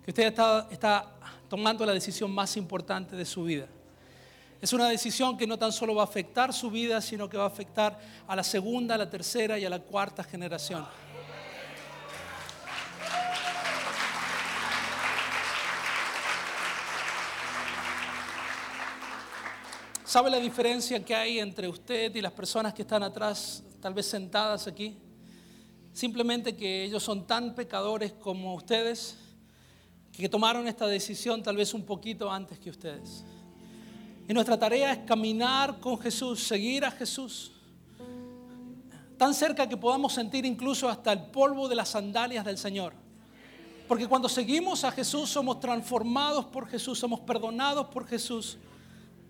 que 0.04 0.10
usted 0.10 0.26
está, 0.26 0.68
está 0.70 1.14
tomando 1.48 1.86
la 1.86 1.94
decisión 1.94 2.30
más 2.32 2.58
importante 2.58 3.16
de 3.16 3.24
su 3.24 3.44
vida. 3.44 3.68
Es 4.60 4.74
una 4.74 4.86
decisión 4.90 5.38
que 5.38 5.46
no 5.46 5.58
tan 5.58 5.72
solo 5.72 5.94
va 5.94 6.02
a 6.02 6.04
afectar 6.04 6.52
su 6.52 6.70
vida, 6.70 7.00
sino 7.00 7.26
que 7.30 7.38
va 7.38 7.44
a 7.44 7.48
afectar 7.48 7.98
a 8.28 8.36
la 8.36 8.44
segunda, 8.44 8.98
la 8.98 9.08
tercera 9.08 9.58
y 9.58 9.64
a 9.64 9.70
la 9.70 9.78
cuarta 9.78 10.22
generación. 10.22 10.84
¿Sabe 20.16 20.30
la 20.30 20.38
diferencia 20.38 21.04
que 21.04 21.14
hay 21.14 21.40
entre 21.40 21.68
usted 21.68 22.14
y 22.14 22.22
las 22.22 22.32
personas 22.32 22.72
que 22.72 22.80
están 22.80 23.02
atrás, 23.02 23.62
tal 23.82 23.92
vez 23.92 24.06
sentadas 24.06 24.66
aquí? 24.66 24.96
Simplemente 25.92 26.56
que 26.56 26.84
ellos 26.84 27.02
son 27.02 27.26
tan 27.26 27.54
pecadores 27.54 28.14
como 28.14 28.54
ustedes, 28.54 29.18
que 30.10 30.26
tomaron 30.26 30.66
esta 30.68 30.86
decisión 30.86 31.42
tal 31.42 31.58
vez 31.58 31.74
un 31.74 31.84
poquito 31.84 32.32
antes 32.32 32.58
que 32.58 32.70
ustedes. 32.70 33.24
Y 34.26 34.32
nuestra 34.32 34.58
tarea 34.58 34.90
es 34.90 34.98
caminar 35.00 35.80
con 35.80 35.98
Jesús, 35.98 36.42
seguir 36.42 36.86
a 36.86 36.90
Jesús, 36.90 37.52
tan 39.18 39.34
cerca 39.34 39.68
que 39.68 39.76
podamos 39.76 40.14
sentir 40.14 40.46
incluso 40.46 40.88
hasta 40.88 41.12
el 41.12 41.24
polvo 41.24 41.68
de 41.68 41.74
las 41.74 41.90
sandalias 41.90 42.42
del 42.46 42.56
Señor. 42.56 42.94
Porque 43.86 44.08
cuando 44.08 44.30
seguimos 44.30 44.82
a 44.82 44.92
Jesús 44.92 45.28
somos 45.28 45.60
transformados 45.60 46.46
por 46.46 46.66
Jesús, 46.66 46.98
somos 46.98 47.20
perdonados 47.20 47.88
por 47.88 48.06
Jesús 48.06 48.56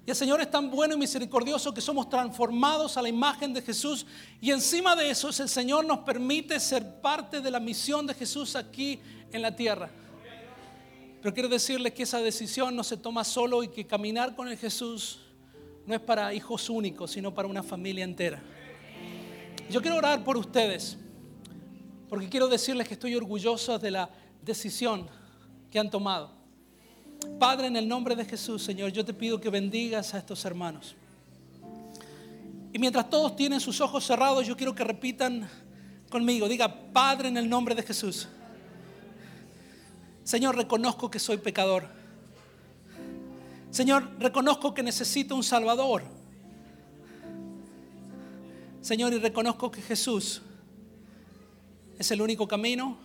y 0.07 0.11
el 0.11 0.17
Señor 0.17 0.41
es 0.41 0.49
tan 0.49 0.71
bueno 0.71 0.95
y 0.95 0.99
misericordioso 0.99 1.75
que 1.75 1.81
somos 1.81 2.09
transformados 2.09 2.97
a 2.97 3.03
la 3.03 3.09
imagen 3.09 3.53
de 3.53 3.61
Jesús. 3.61 4.07
Y 4.41 4.53
encima 4.53 4.95
de 4.95 5.11
eso, 5.11 5.31
el 5.31 5.49
Señor 5.49 5.85
nos 5.85 5.99
permite 5.99 6.61
ser 6.61 7.01
parte 7.01 7.41
de 7.41 7.51
la 7.51 7.59
misión 7.59 8.07
de 8.07 8.15
Jesús 8.15 8.55
aquí 8.55 9.01
en 9.33 9.43
la 9.43 9.57
tierra. 9.57 9.91
Pero 11.21 11.35
quiero 11.35 11.49
decirles 11.49 11.93
que 11.93 12.05
esa 12.05 12.21
decisión 12.21 12.77
no 12.77 12.85
se 12.85 12.97
toma 12.97 13.25
solo 13.25 13.65
y 13.65 13.69
que 13.69 13.85
caminar 13.85 14.37
con 14.37 14.47
el 14.47 14.57
Jesús 14.57 15.19
no 15.85 15.93
es 15.93 16.01
para 16.01 16.33
hijos 16.33 16.71
únicos, 16.71 17.11
sino 17.11 17.35
para 17.35 17.49
una 17.49 17.65
familia 17.65 18.05
entera. 18.05 18.41
Yo 19.69 19.83
quiero 19.83 19.97
orar 19.97 20.23
por 20.23 20.37
ustedes, 20.37 20.99
porque 22.09 22.29
quiero 22.29 22.47
decirles 22.47 22.87
que 22.87 22.95
estoy 22.95 23.17
orgulloso 23.17 23.77
de 23.81 23.91
la 23.91 24.09
decisión 24.41 25.09
que 25.69 25.81
han 25.81 25.91
tomado. 25.91 26.36
Padre, 27.39 27.67
en 27.67 27.77
el 27.77 27.87
nombre 27.87 28.17
de 28.17 28.25
Jesús, 28.25 28.63
Señor, 28.63 28.93
yo 28.93 29.05
te 29.05 29.13
pido 29.13 29.39
que 29.39 29.51
bendigas 29.51 30.15
a 30.15 30.19
estos 30.19 30.45
hermanos. 30.47 30.97
Y 32.73 32.79
mientras 32.79 33.11
todos 33.11 33.37
tienen 33.37 33.61
sus 33.61 33.81
ojos 33.81 34.07
cerrados, 34.07 34.47
yo 34.47 34.57
quiero 34.57 34.75
que 34.75 34.85
repitan 34.85 35.49
conmigo. 36.09 36.49
Diga, 36.49 36.75
Padre, 36.93 37.29
en 37.29 37.37
el 37.37 37.49
nombre 37.49 37.75
de 37.75 37.83
Jesús. 37.83 38.29
Señor, 40.25 40.57
reconozco 40.57 41.11
que 41.11 41.19
soy 41.19 41.37
pecador. 41.37 41.87
Señor, 43.71 44.09
reconozco 44.19 44.73
que 44.73 44.83
necesito 44.83 45.37
un 45.37 45.45
Salvador. 45.45 46.05
Señor, 48.81 49.13
y 49.13 49.19
reconozco 49.19 49.71
que 49.71 49.83
Jesús 49.83 50.41
es 51.99 52.11
el 52.11 52.23
único 52.23 52.49
camino, 52.49 52.97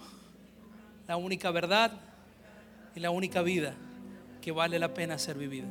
la 1.07 1.17
única 1.17 1.51
verdad 1.51 1.91
y 2.95 3.01
la 3.01 3.11
única 3.11 3.41
vida 3.41 3.75
que 4.41 4.51
vale 4.51 4.79
la 4.79 4.93
pena 4.93 5.17
ser 5.17 5.37
vivida. 5.37 5.67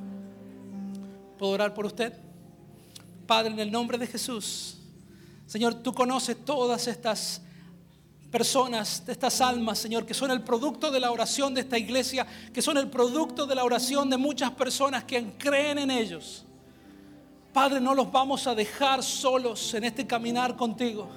¿Puedo 1.39 1.53
orar 1.53 1.75
por 1.75 1.87
usted? 1.87 2.13
Padre, 3.27 3.53
en 3.53 3.59
el 3.59 3.71
nombre 3.71 3.99
de 3.99 4.07
Jesús, 4.07 4.77
Señor, 5.47 5.75
tú 5.75 5.93
conoces 5.93 6.45
todas 6.45 6.87
estas 6.87 7.43
personas, 8.31 9.03
estas 9.07 9.41
almas, 9.41 9.79
Señor, 9.79 10.07
que 10.07 10.15
son 10.15 10.31
el 10.31 10.43
producto 10.43 10.91
de 10.91 11.01
la 11.01 11.11
oración 11.11 11.53
de 11.53 11.63
esta 11.63 11.77
iglesia, 11.77 12.27
que 12.53 12.63
son 12.63 12.77
el 12.79 12.89
producto 12.89 13.47
de 13.47 13.57
la 13.57 13.65
oración 13.65 14.09
de 14.09 14.17
muchas 14.17 14.53
personas 14.53 15.05
que 15.05 15.33
creen 15.37 15.79
en 15.79 15.91
ellos. 15.91 16.45
Padre, 17.53 17.81
no 17.81 17.95
los 17.95 18.13
vamos 18.13 18.47
a 18.47 18.55
dejar 18.55 19.03
solos 19.03 19.75
en 19.75 19.85
este 19.85 20.07
caminar 20.07 20.57
contigo. 20.57 21.09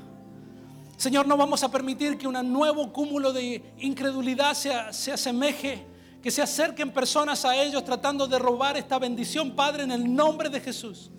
Señor, 0.97 1.27
no 1.27 1.37
vamos 1.37 1.63
a 1.63 1.69
permitir 1.69 2.17
que 2.17 2.27
un 2.27 2.51
nuevo 2.51 2.91
cúmulo 2.91 3.31
de 3.31 3.61
incredulidad 3.79 4.55
se, 4.55 4.71
se 4.91 5.11
asemeje 5.11 5.92
que 6.23 6.31
se 6.31 6.41
acerquen 6.41 6.89
personas 6.89 7.43
a 7.43 7.53
ellos 7.61 7.83
tratando 7.83 8.25
de 8.25 8.39
robar 8.39 8.77
esta 8.77 8.97
bendición, 8.97 9.51
Padre, 9.51 9.83
en 9.83 9.91
el 9.91 10.15
nombre 10.15 10.49
de 10.49 10.61
Jesús. 10.61 11.11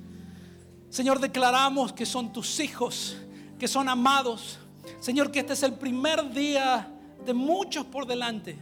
Señor, 0.89 1.21
declaramos 1.21 1.93
que 1.93 2.07
son 2.07 2.33
tus 2.33 2.59
hijos, 2.59 3.15
que 3.59 3.69
son 3.69 3.91
amados. 3.91 4.59
Señor, 5.01 5.31
que 5.31 5.41
este 5.41 5.53
es 5.53 5.63
el 5.63 5.75
primer 5.75 6.33
día 6.33 6.91
de 7.23 7.35
muchos 7.35 7.85
por 7.85 8.07
delante. 8.07 8.57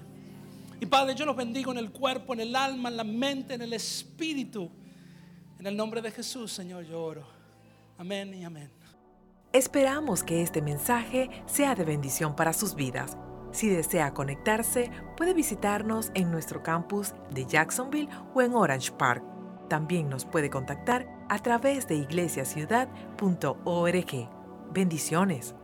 Y 0.81 0.87
Padre, 0.87 1.15
yo 1.15 1.25
los 1.25 1.37
bendigo 1.37 1.71
en 1.71 1.79
el 1.79 1.93
cuerpo, 1.93 2.35
en 2.35 2.41
el 2.41 2.57
alma, 2.57 2.89
en 2.89 2.97
la 2.97 3.05
mente, 3.05 3.55
en 3.55 3.63
el 3.63 3.73
espíritu. 3.73 4.69
En 5.61 5.67
el 5.69 5.77
nombre 5.77 6.03
de 6.03 6.11
Jesús, 6.11 6.51
Señor, 6.53 6.85
yo 6.85 7.05
oro. 7.05 7.25
Amén 7.99 8.35
y 8.35 8.43
amén. 8.43 8.69
Esperamos 9.53 10.25
que 10.25 10.43
este 10.43 10.61
mensaje 10.61 11.31
sea 11.47 11.77
de 11.77 11.85
bendición 11.85 12.35
para 12.35 12.53
sus 12.53 12.75
vidas. 12.75 13.17
Si 13.53 13.69
desea 13.69 14.15
conectarse, 14.15 14.91
puede 15.17 15.35
visitarnos 15.35 16.11
en 16.15 16.31
nuestro 16.31 16.63
campus 16.63 17.15
de 17.31 17.47
Jacksonville 17.47 18.09
o 18.35 18.43
en 18.43 18.55
Orange 18.55 18.93
Park. 18.93 19.23
También 19.69 20.09
nos 20.09 20.25
puede 20.25 20.51
contactar 20.51 21.07
a 21.29 21.39
través 21.39 21.87
de 21.87 21.97
iglesiaciudad.org. 21.97 24.29
Bendiciones. 24.73 25.55